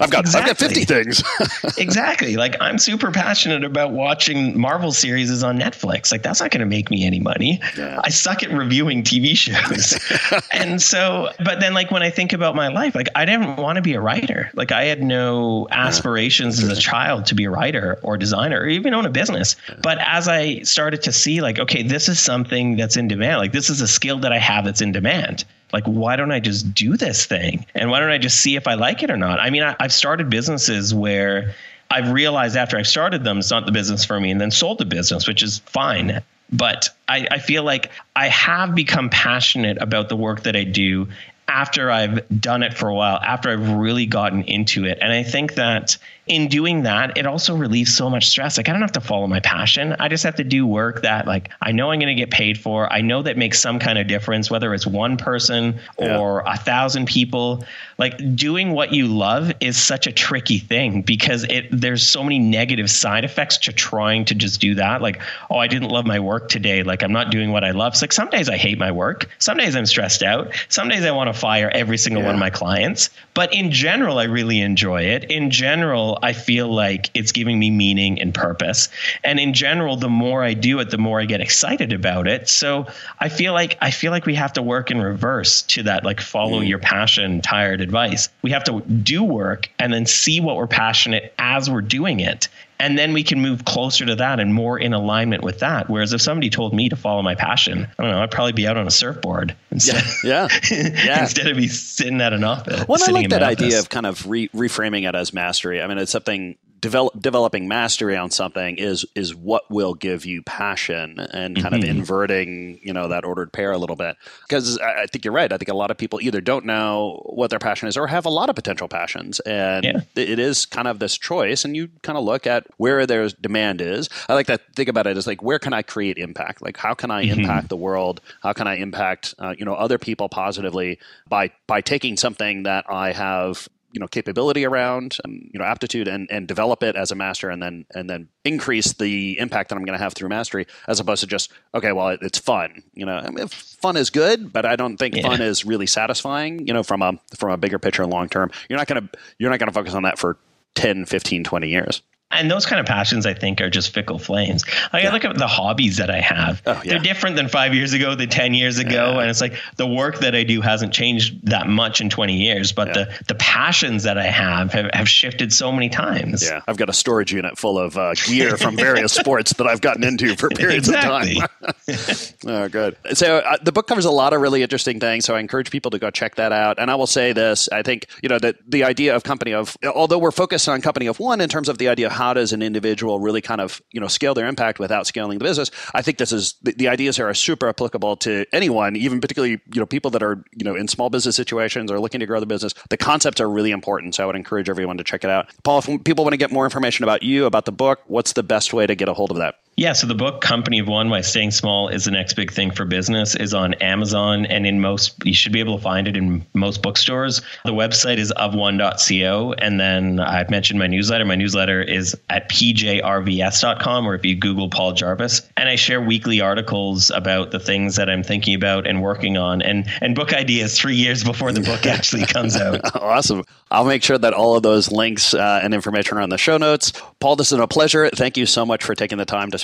I've 0.00 0.10
got 0.10 0.20
exactly. 0.20 0.50
I've 0.50 0.58
got 0.58 0.58
50 0.58 0.84
things. 0.84 1.22
exactly. 1.78 2.36
Like 2.36 2.56
I'm 2.60 2.78
super 2.78 3.10
passionate 3.10 3.64
about 3.64 3.92
watching 3.92 4.58
Marvel 4.58 4.92
series 4.92 5.42
on 5.42 5.58
Netflix. 5.58 6.12
Like 6.12 6.22
that's 6.22 6.40
not 6.40 6.50
going 6.50 6.60
to 6.60 6.66
make 6.66 6.90
me 6.90 7.04
any 7.04 7.20
money. 7.20 7.60
Yeah. 7.76 8.00
I 8.02 8.10
suck 8.10 8.42
at 8.42 8.50
reviewing 8.50 9.02
TV 9.02 9.36
shows. 9.36 9.98
and 10.52 10.80
so, 10.80 11.30
but 11.44 11.60
then 11.60 11.74
like 11.74 11.90
when 11.90 12.02
I 12.02 12.10
think 12.10 12.32
about 12.32 12.54
my 12.54 12.68
life, 12.68 12.94
like 12.94 13.08
I 13.14 13.24
didn't 13.24 13.56
want 13.56 13.76
to 13.76 13.82
be 13.82 13.94
a 13.94 14.00
writer. 14.00 14.50
Like 14.54 14.72
I 14.72 14.84
had 14.84 15.02
no 15.02 15.68
aspirations 15.70 16.62
yeah. 16.62 16.70
as 16.70 16.78
a 16.78 16.80
child 16.80 17.26
to 17.26 17.34
be 17.34 17.44
a 17.44 17.50
writer 17.50 17.98
or 18.02 18.16
designer 18.16 18.60
or 18.60 18.68
even 18.68 18.94
own 18.94 19.06
a 19.06 19.10
business. 19.10 19.56
But 19.82 19.98
as 20.00 20.28
I 20.28 20.60
started 20.60 21.02
to 21.02 21.12
see 21.12 21.40
like, 21.40 21.58
okay, 21.58 21.82
this 21.82 22.08
is 22.08 22.20
something 22.20 22.76
that's 22.76 22.96
in 22.96 23.08
demand. 23.08 23.38
Like 23.38 23.52
this 23.52 23.70
is 23.70 23.80
a 23.80 23.88
skill 23.88 24.18
that 24.20 24.32
I 24.32 24.38
have 24.38 24.64
that's 24.64 24.80
in 24.80 24.92
demand 24.92 25.44
like 25.72 25.84
why 25.84 26.16
don't 26.16 26.32
i 26.32 26.40
just 26.40 26.74
do 26.74 26.96
this 26.96 27.26
thing? 27.26 27.66
And 27.74 27.90
why 27.90 28.00
don't 28.00 28.10
i 28.10 28.18
just 28.18 28.40
see 28.40 28.56
if 28.56 28.66
i 28.66 28.74
like 28.74 29.02
it 29.02 29.10
or 29.10 29.16
not? 29.16 29.40
I 29.40 29.50
mean 29.50 29.62
I, 29.62 29.76
have 29.80 29.92
started 29.92 30.30
businesses 30.30 30.94
where 30.94 31.54
i've 31.90 32.10
realized 32.10 32.56
after 32.56 32.76
i've 32.76 32.88
started 32.88 33.24
them 33.24 33.38
it's 33.38 33.50
not 33.50 33.66
the 33.66 33.72
business 33.72 34.04
for 34.04 34.18
me 34.18 34.30
and 34.30 34.40
then 34.40 34.50
sold 34.50 34.78
the 34.78 34.84
business 34.84 35.26
which 35.26 35.42
is 35.42 35.58
fine. 35.60 36.22
But 36.52 36.90
I, 37.08 37.26
I 37.30 37.38
feel 37.38 37.64
like 37.64 37.90
i 38.14 38.28
have 38.28 38.74
become 38.74 39.10
passionate 39.10 39.78
about 39.80 40.08
the 40.08 40.16
work 40.16 40.44
that 40.44 40.56
i 40.56 40.64
do 40.64 41.08
after 41.48 41.90
I've 41.90 42.28
done 42.40 42.62
it 42.62 42.74
for 42.74 42.88
a 42.88 42.94
while, 42.94 43.18
after 43.18 43.50
I've 43.50 43.70
really 43.70 44.06
gotten 44.06 44.42
into 44.42 44.84
it. 44.84 44.98
And 45.00 45.12
I 45.12 45.22
think 45.22 45.54
that 45.54 45.96
in 46.26 46.48
doing 46.48 46.82
that, 46.82 47.16
it 47.16 47.24
also 47.24 47.56
relieves 47.56 47.94
so 47.94 48.10
much 48.10 48.26
stress. 48.26 48.56
Like 48.56 48.68
I 48.68 48.72
don't 48.72 48.80
have 48.80 48.92
to 48.92 49.00
follow 49.00 49.28
my 49.28 49.38
passion. 49.38 49.94
I 50.00 50.08
just 50.08 50.24
have 50.24 50.34
to 50.36 50.44
do 50.44 50.66
work 50.66 51.02
that 51.02 51.26
like 51.26 51.50
I 51.60 51.70
know 51.70 51.92
I'm 51.92 52.00
going 52.00 52.14
to 52.14 52.20
get 52.20 52.32
paid 52.32 52.58
for. 52.58 52.92
I 52.92 53.00
know 53.00 53.22
that 53.22 53.36
makes 53.36 53.60
some 53.60 53.78
kind 53.78 53.96
of 53.96 54.08
difference, 54.08 54.50
whether 54.50 54.74
it's 54.74 54.86
one 54.86 55.16
person 55.16 55.78
or 55.96 56.42
yeah. 56.44 56.54
a 56.54 56.56
thousand 56.56 57.06
people. 57.06 57.64
Like 57.98 58.34
doing 58.34 58.72
what 58.72 58.92
you 58.92 59.06
love 59.06 59.52
is 59.60 59.76
such 59.76 60.08
a 60.08 60.12
tricky 60.12 60.58
thing 60.58 61.02
because 61.02 61.44
it 61.44 61.68
there's 61.70 62.06
so 62.06 62.24
many 62.24 62.40
negative 62.40 62.90
side 62.90 63.24
effects 63.24 63.58
to 63.58 63.72
trying 63.72 64.24
to 64.24 64.34
just 64.34 64.60
do 64.60 64.74
that. 64.74 65.00
Like, 65.00 65.22
oh, 65.48 65.58
I 65.58 65.68
didn't 65.68 65.90
love 65.90 66.06
my 66.06 66.18
work 66.18 66.48
today. 66.48 66.82
Like 66.82 67.04
I'm 67.04 67.12
not 67.12 67.30
doing 67.30 67.52
what 67.52 67.62
I 67.62 67.70
love. 67.70 67.96
So 67.96 68.02
like 68.02 68.12
some 68.12 68.30
days 68.30 68.48
I 68.48 68.56
hate 68.56 68.78
my 68.78 68.90
work. 68.90 69.30
Some 69.38 69.58
days 69.58 69.76
I'm 69.76 69.86
stressed 69.86 70.24
out. 70.24 70.52
Some 70.68 70.88
days 70.88 71.04
I 71.04 71.12
want 71.12 71.32
to 71.32 71.38
fire 71.38 71.70
every 71.72 71.98
single 71.98 72.22
yeah. 72.22 72.28
one 72.28 72.34
of 72.34 72.40
my 72.40 72.50
clients. 72.50 73.10
But 73.32 73.54
in 73.54 73.70
general, 73.70 74.18
I 74.18 74.24
really 74.24 74.60
enjoy 74.60 75.02
it. 75.02 75.30
In 75.30 75.50
general, 75.50 76.15
I 76.22 76.32
feel 76.32 76.68
like 76.68 77.10
it's 77.14 77.32
giving 77.32 77.58
me 77.58 77.70
meaning 77.70 78.20
and 78.20 78.34
purpose. 78.34 78.88
And 79.24 79.38
in 79.38 79.54
general, 79.54 79.96
the 79.96 80.08
more 80.08 80.42
I 80.42 80.54
do 80.54 80.78
it, 80.80 80.90
the 80.90 80.98
more 80.98 81.20
I 81.20 81.24
get 81.24 81.40
excited 81.40 81.92
about 81.92 82.26
it. 82.26 82.48
So 82.48 82.86
I 83.20 83.28
feel 83.28 83.52
like 83.52 83.78
I 83.80 83.90
feel 83.90 84.12
like 84.12 84.26
we 84.26 84.34
have 84.34 84.52
to 84.54 84.62
work 84.62 84.90
in 84.90 85.00
reverse 85.00 85.62
to 85.62 85.82
that, 85.84 86.04
like 86.04 86.20
follow 86.20 86.60
mm. 86.60 86.68
your 86.68 86.78
passion, 86.78 87.40
tired 87.40 87.80
advice. 87.80 88.28
We 88.42 88.50
have 88.50 88.64
to 88.64 88.80
do 88.80 89.22
work 89.22 89.70
and 89.78 89.92
then 89.92 90.06
see 90.06 90.40
what 90.40 90.56
we're 90.56 90.66
passionate 90.66 91.34
as 91.38 91.70
we're 91.70 91.82
doing 91.82 92.20
it 92.20 92.48
and 92.78 92.98
then 92.98 93.12
we 93.12 93.22
can 93.22 93.40
move 93.40 93.64
closer 93.64 94.04
to 94.06 94.14
that 94.16 94.40
and 94.40 94.52
more 94.52 94.78
in 94.78 94.92
alignment 94.92 95.42
with 95.42 95.60
that. 95.60 95.88
Whereas 95.88 96.12
if 96.12 96.20
somebody 96.20 96.50
told 96.50 96.74
me 96.74 96.88
to 96.88 96.96
follow 96.96 97.22
my 97.22 97.34
passion, 97.34 97.86
I 97.98 98.02
don't 98.02 98.12
know, 98.12 98.22
I'd 98.22 98.30
probably 98.30 98.52
be 98.52 98.66
out 98.66 98.76
on 98.76 98.86
a 98.86 98.90
surfboard 98.90 99.54
instead. 99.70 100.02
Yeah, 100.22 100.48
yeah. 100.70 100.88
yeah. 101.04 101.22
instead 101.22 101.46
of 101.46 101.56
be 101.56 101.68
sitting 101.68 102.20
at 102.20 102.32
an 102.32 102.44
office. 102.44 102.86
Well, 102.88 102.98
I 103.06 103.10
like 103.12 103.30
that 103.30 103.42
idea 103.42 103.78
of 103.78 103.88
kind 103.88 104.06
of 104.06 104.26
re- 104.26 104.48
reframing 104.48 105.08
it 105.08 105.14
as 105.14 105.32
mastery. 105.32 105.80
I 105.80 105.86
mean, 105.86 105.98
it's 105.98 106.12
something 106.12 106.56
develop, 106.86 107.20
developing 107.20 107.66
mastery 107.66 108.16
on 108.16 108.30
something 108.30 108.78
is 108.78 109.04
is 109.16 109.34
what 109.34 109.68
will 109.68 109.94
give 109.94 110.24
you 110.24 110.40
passion 110.42 111.18
and 111.18 111.60
kind 111.60 111.74
mm-hmm. 111.74 111.82
of 111.82 111.84
inverting 111.84 112.78
you 112.80 112.92
know 112.92 113.08
that 113.08 113.24
ordered 113.24 113.52
pair 113.52 113.72
a 113.72 113.78
little 113.78 113.96
bit 113.96 114.16
because 114.42 114.78
I, 114.78 115.02
I, 115.02 115.06
think 115.06 115.24
you're 115.24 115.34
right 115.34 115.52
I 115.52 115.58
think 115.58 115.68
a 115.68 115.74
lot 115.74 115.90
of 115.90 115.98
people 115.98 116.20
either 116.20 116.40
don't 116.40 116.64
know 116.64 117.22
what 117.26 117.50
their 117.50 117.58
passion 117.58 117.88
is 117.88 117.96
or 117.96 118.06
have 118.06 118.24
a 118.24 118.30
lot 118.30 118.48
of 118.48 118.54
potential 118.54 118.86
passions 118.86 119.40
and 119.40 119.84
yeah. 119.84 120.00
it 120.14 120.38
is 120.38 120.64
kind 120.64 120.86
of 120.86 121.00
this 121.00 121.18
choice 121.18 121.64
and 121.64 121.74
you 121.74 121.88
kind 122.02 122.16
of 122.16 122.22
look 122.22 122.46
at 122.46 122.68
where 122.76 123.04
there's 123.04 123.32
demand 123.32 123.80
is 123.80 124.08
I 124.28 124.34
like 124.34 124.46
to 124.46 124.58
think 124.76 124.88
about 124.88 125.08
it 125.08 125.16
as 125.16 125.26
like 125.26 125.42
where 125.42 125.58
can 125.58 125.72
I 125.72 125.82
create 125.82 126.18
impact 126.18 126.62
like 126.62 126.76
how 126.76 126.94
can 126.94 127.10
I 127.10 127.24
mm-hmm. 127.24 127.40
impact 127.40 127.68
the 127.68 127.76
world 127.76 128.20
how 128.44 128.52
can 128.52 128.68
I 128.68 128.76
impact 128.76 129.34
uh, 129.40 129.54
you 129.58 129.64
know 129.64 129.74
other 129.74 129.98
people 129.98 130.28
positively 130.28 131.00
by 131.28 131.50
by 131.66 131.80
taking 131.80 132.16
something 132.16 132.62
that 132.62 132.84
I 132.88 133.10
have 133.10 133.68
you 133.96 134.00
know 134.00 134.06
capability 134.06 134.66
around 134.66 135.16
um, 135.24 135.40
you 135.52 135.58
know 135.58 135.64
aptitude 135.64 136.06
and 136.06 136.28
and 136.30 136.46
develop 136.46 136.82
it 136.82 136.94
as 136.96 137.10
a 137.10 137.14
master 137.14 137.48
and 137.48 137.62
then 137.62 137.86
and 137.94 138.10
then 138.10 138.28
increase 138.44 138.92
the 138.92 139.38
impact 139.38 139.70
that 139.70 139.76
I'm 139.76 139.84
going 139.86 139.98
to 139.98 140.02
have 140.02 140.12
through 140.12 140.28
mastery 140.28 140.66
as 140.86 141.00
opposed 141.00 141.22
to 141.22 141.26
just 141.26 141.50
okay 141.74 141.92
well 141.92 142.08
it, 142.08 142.20
it's 142.20 142.38
fun 142.38 142.82
you 142.92 143.06
know? 143.06 143.16
I 143.16 143.30
mean, 143.30 143.48
fun 143.48 143.96
is 143.96 144.10
good 144.10 144.52
but 144.52 144.66
I 144.66 144.76
don't 144.76 144.98
think 144.98 145.16
yeah. 145.16 145.22
fun 145.22 145.40
is 145.40 145.64
really 145.64 145.86
satisfying 145.86 146.66
you 146.66 146.74
know 146.74 146.82
from 146.82 147.00
a 147.00 147.18
from 147.38 147.50
a 147.52 147.56
bigger 147.56 147.78
picture 147.78 148.02
and 148.02 148.12
long 148.12 148.28
term. 148.28 148.50
You're 148.68 148.78
not 148.78 148.86
going 148.86 149.02
to 149.02 149.18
you're 149.38 149.50
not 149.50 149.58
going 149.58 149.68
to 149.68 149.74
focus 149.74 149.94
on 149.94 150.02
that 150.02 150.18
for 150.18 150.36
10 150.74 151.06
15 151.06 151.42
20 151.42 151.68
years 151.68 152.02
and 152.36 152.50
those 152.50 152.66
kind 152.66 152.80
of 152.80 152.86
passions, 152.86 153.26
I 153.26 153.34
think, 153.34 153.60
are 153.60 153.70
just 153.70 153.92
fickle 153.92 154.18
flames. 154.18 154.64
Like 154.92 155.02
yeah. 155.02 155.10
I 155.10 155.12
look 155.12 155.24
at 155.24 155.36
the 155.36 155.46
hobbies 155.46 155.96
that 155.96 156.10
I 156.10 156.20
have; 156.20 156.62
oh, 156.66 156.80
yeah. 156.84 156.92
they're 156.92 156.98
different 156.98 157.36
than 157.36 157.48
five 157.48 157.74
years 157.74 157.92
ago, 157.92 158.14
than 158.14 158.28
ten 158.28 158.54
years 158.54 158.78
ago, 158.78 159.12
yeah. 159.14 159.20
and 159.20 159.30
it's 159.30 159.40
like 159.40 159.54
the 159.76 159.86
work 159.86 160.20
that 160.20 160.34
I 160.34 160.44
do 160.44 160.60
hasn't 160.60 160.92
changed 160.92 161.46
that 161.46 161.66
much 161.68 162.00
in 162.00 162.10
twenty 162.10 162.36
years, 162.36 162.72
but 162.72 162.94
the 162.94 163.12
the 163.28 163.34
passions 163.36 164.02
that 164.04 164.18
I 164.18 164.26
have, 164.26 164.72
have, 164.72 164.90
have 164.92 165.08
shifted 165.08 165.52
so 165.52 165.72
many 165.72 165.88
times. 165.88 166.42
Yeah, 166.42 166.62
I've 166.66 166.76
got 166.76 166.88
a 166.88 166.92
storage 166.92 167.32
unit 167.32 167.58
full 167.58 167.78
of 167.78 167.96
uh, 167.96 168.14
gear 168.14 168.56
from 168.56 168.76
various 168.86 169.12
sports 169.12 169.54
that 169.54 169.66
I've 169.66 169.80
gotten 169.80 170.04
into 170.04 170.36
for 170.36 170.48
periods 170.48 170.88
exactly. 170.88 171.40
of 171.40 172.36
time. 172.36 172.36
oh, 172.46 172.68
good. 172.68 172.96
So 173.14 173.38
uh, 173.38 173.56
the 173.62 173.72
book 173.72 173.86
covers 173.86 174.04
a 174.04 174.10
lot 174.10 174.32
of 174.32 174.40
really 174.40 174.62
interesting 174.62 175.00
things. 175.00 175.24
So 175.24 175.34
I 175.34 175.40
encourage 175.40 175.70
people 175.70 175.90
to 175.90 175.98
go 175.98 176.10
check 176.10 176.36
that 176.36 176.52
out. 176.52 176.78
And 176.78 176.90
I 176.90 176.94
will 176.94 177.06
say 177.06 177.32
this: 177.32 177.68
I 177.70 177.82
think 177.82 178.06
you 178.22 178.28
know 178.28 178.38
that 178.38 178.56
the 178.66 178.84
idea 178.84 179.14
of 179.14 179.24
company 179.24 179.52
of, 179.52 179.76
although 179.84 180.18
we're 180.18 180.30
focused 180.30 180.68
on 180.68 180.80
company 180.80 181.06
of 181.06 181.18
one 181.18 181.40
in 181.40 181.48
terms 181.48 181.68
of 181.68 181.78
the 181.78 181.88
idea 181.88 182.06
of 182.06 182.12
how 182.12 182.25
does 182.34 182.52
an 182.52 182.62
individual 182.62 183.20
really 183.20 183.40
kind 183.40 183.60
of 183.60 183.80
you 183.92 184.00
know 184.00 184.08
scale 184.08 184.34
their 184.34 184.46
impact 184.46 184.78
without 184.78 185.06
scaling 185.06 185.38
the 185.38 185.44
business. 185.44 185.70
I 185.94 186.02
think 186.02 186.18
this 186.18 186.32
is 186.32 186.54
the, 186.62 186.72
the 186.72 186.88
ideas 186.88 187.16
here 187.16 187.28
are 187.28 187.34
super 187.34 187.68
applicable 187.68 188.16
to 188.18 188.44
anyone, 188.52 188.96
even 188.96 189.20
particularly 189.20 189.60
you 189.72 189.80
know 189.80 189.86
people 189.86 190.10
that 190.12 190.22
are 190.22 190.44
you 190.56 190.64
know 190.64 190.74
in 190.74 190.88
small 190.88 191.10
business 191.10 191.36
situations 191.36 191.90
or 191.90 192.00
looking 192.00 192.20
to 192.20 192.26
grow 192.26 192.40
the 192.40 192.46
business. 192.46 192.74
The 192.90 192.96
concepts 192.96 193.40
are 193.40 193.48
really 193.48 193.70
important, 193.70 194.14
so 194.14 194.24
I 194.24 194.26
would 194.26 194.36
encourage 194.36 194.68
everyone 194.68 194.98
to 194.98 195.04
check 195.04 195.24
it 195.24 195.30
out. 195.30 195.50
Paul, 195.62 195.78
if 195.78 196.04
people 196.04 196.24
want 196.24 196.32
to 196.32 196.38
get 196.38 196.52
more 196.52 196.64
information 196.64 197.02
about 197.02 197.22
you 197.22 197.46
about 197.46 197.64
the 197.64 197.72
book, 197.72 198.00
what's 198.06 198.32
the 198.32 198.42
best 198.42 198.72
way 198.72 198.86
to 198.86 198.94
get 198.94 199.08
a 199.08 199.14
hold 199.14 199.30
of 199.30 199.38
that? 199.38 199.56
Yeah, 199.78 199.92
so 199.92 200.06
the 200.06 200.14
book 200.14 200.40
Company 200.40 200.78
of 200.78 200.88
One 200.88 201.10
Why 201.10 201.20
Staying 201.20 201.50
Small 201.50 201.88
is 201.88 202.06
the 202.06 202.10
Next 202.10 202.32
Big 202.32 202.50
Thing 202.50 202.70
for 202.70 202.86
Business 202.86 203.36
is 203.36 203.52
on 203.52 203.74
Amazon 203.74 204.46
and 204.46 204.66
in 204.66 204.80
most 204.80 205.14
you 205.22 205.34
should 205.34 205.52
be 205.52 205.60
able 205.60 205.76
to 205.76 205.82
find 205.82 206.08
it 206.08 206.16
in 206.16 206.46
most 206.54 206.80
bookstores. 206.80 207.42
The 207.66 207.74
website 207.74 208.16
is 208.16 208.32
ofone.co 208.38 209.52
and 209.58 209.78
then 209.78 210.18
I've 210.18 210.48
mentioned 210.48 210.78
my 210.78 210.86
newsletter. 210.86 211.26
My 211.26 211.34
newsletter 211.34 211.82
is 211.82 212.16
at 212.30 212.48
pjrvs.com 212.48 214.08
or 214.08 214.14
if 214.14 214.24
you 214.24 214.34
Google 214.34 214.70
Paul 214.70 214.94
Jarvis. 214.94 215.42
And 215.58 215.68
I 215.68 215.76
share 215.76 216.00
weekly 216.00 216.40
articles 216.40 217.10
about 217.10 217.50
the 217.50 217.60
things 217.60 217.96
that 217.96 218.08
I'm 218.08 218.22
thinking 218.22 218.54
about 218.54 218.86
and 218.86 219.02
working 219.02 219.36
on 219.36 219.60
and 219.60 219.86
and 220.00 220.14
book 220.14 220.32
ideas 220.32 220.78
3 220.78 220.96
years 220.96 221.22
before 221.22 221.52
the 221.52 221.60
book 221.60 221.84
actually 221.86 222.24
comes 222.24 222.56
out. 222.56 222.80
awesome. 223.02 223.44
I'll 223.70 223.84
make 223.84 224.02
sure 224.02 224.16
that 224.16 224.32
all 224.32 224.56
of 224.56 224.62
those 224.62 224.90
links 224.90 225.34
uh, 225.34 225.60
and 225.62 225.74
information 225.74 226.16
are 226.16 226.22
on 226.22 226.30
the 226.30 226.38
show 226.38 226.56
notes. 226.56 226.92
Paul, 227.20 227.36
this 227.36 227.52
is 227.52 227.58
a 227.58 227.66
pleasure. 227.66 228.08
Thank 228.08 228.38
you 228.38 228.46
so 228.46 228.64
much 228.64 228.82
for 228.82 228.94
taking 228.94 229.18
the 229.18 229.26
time 229.26 229.50
to 229.50 229.58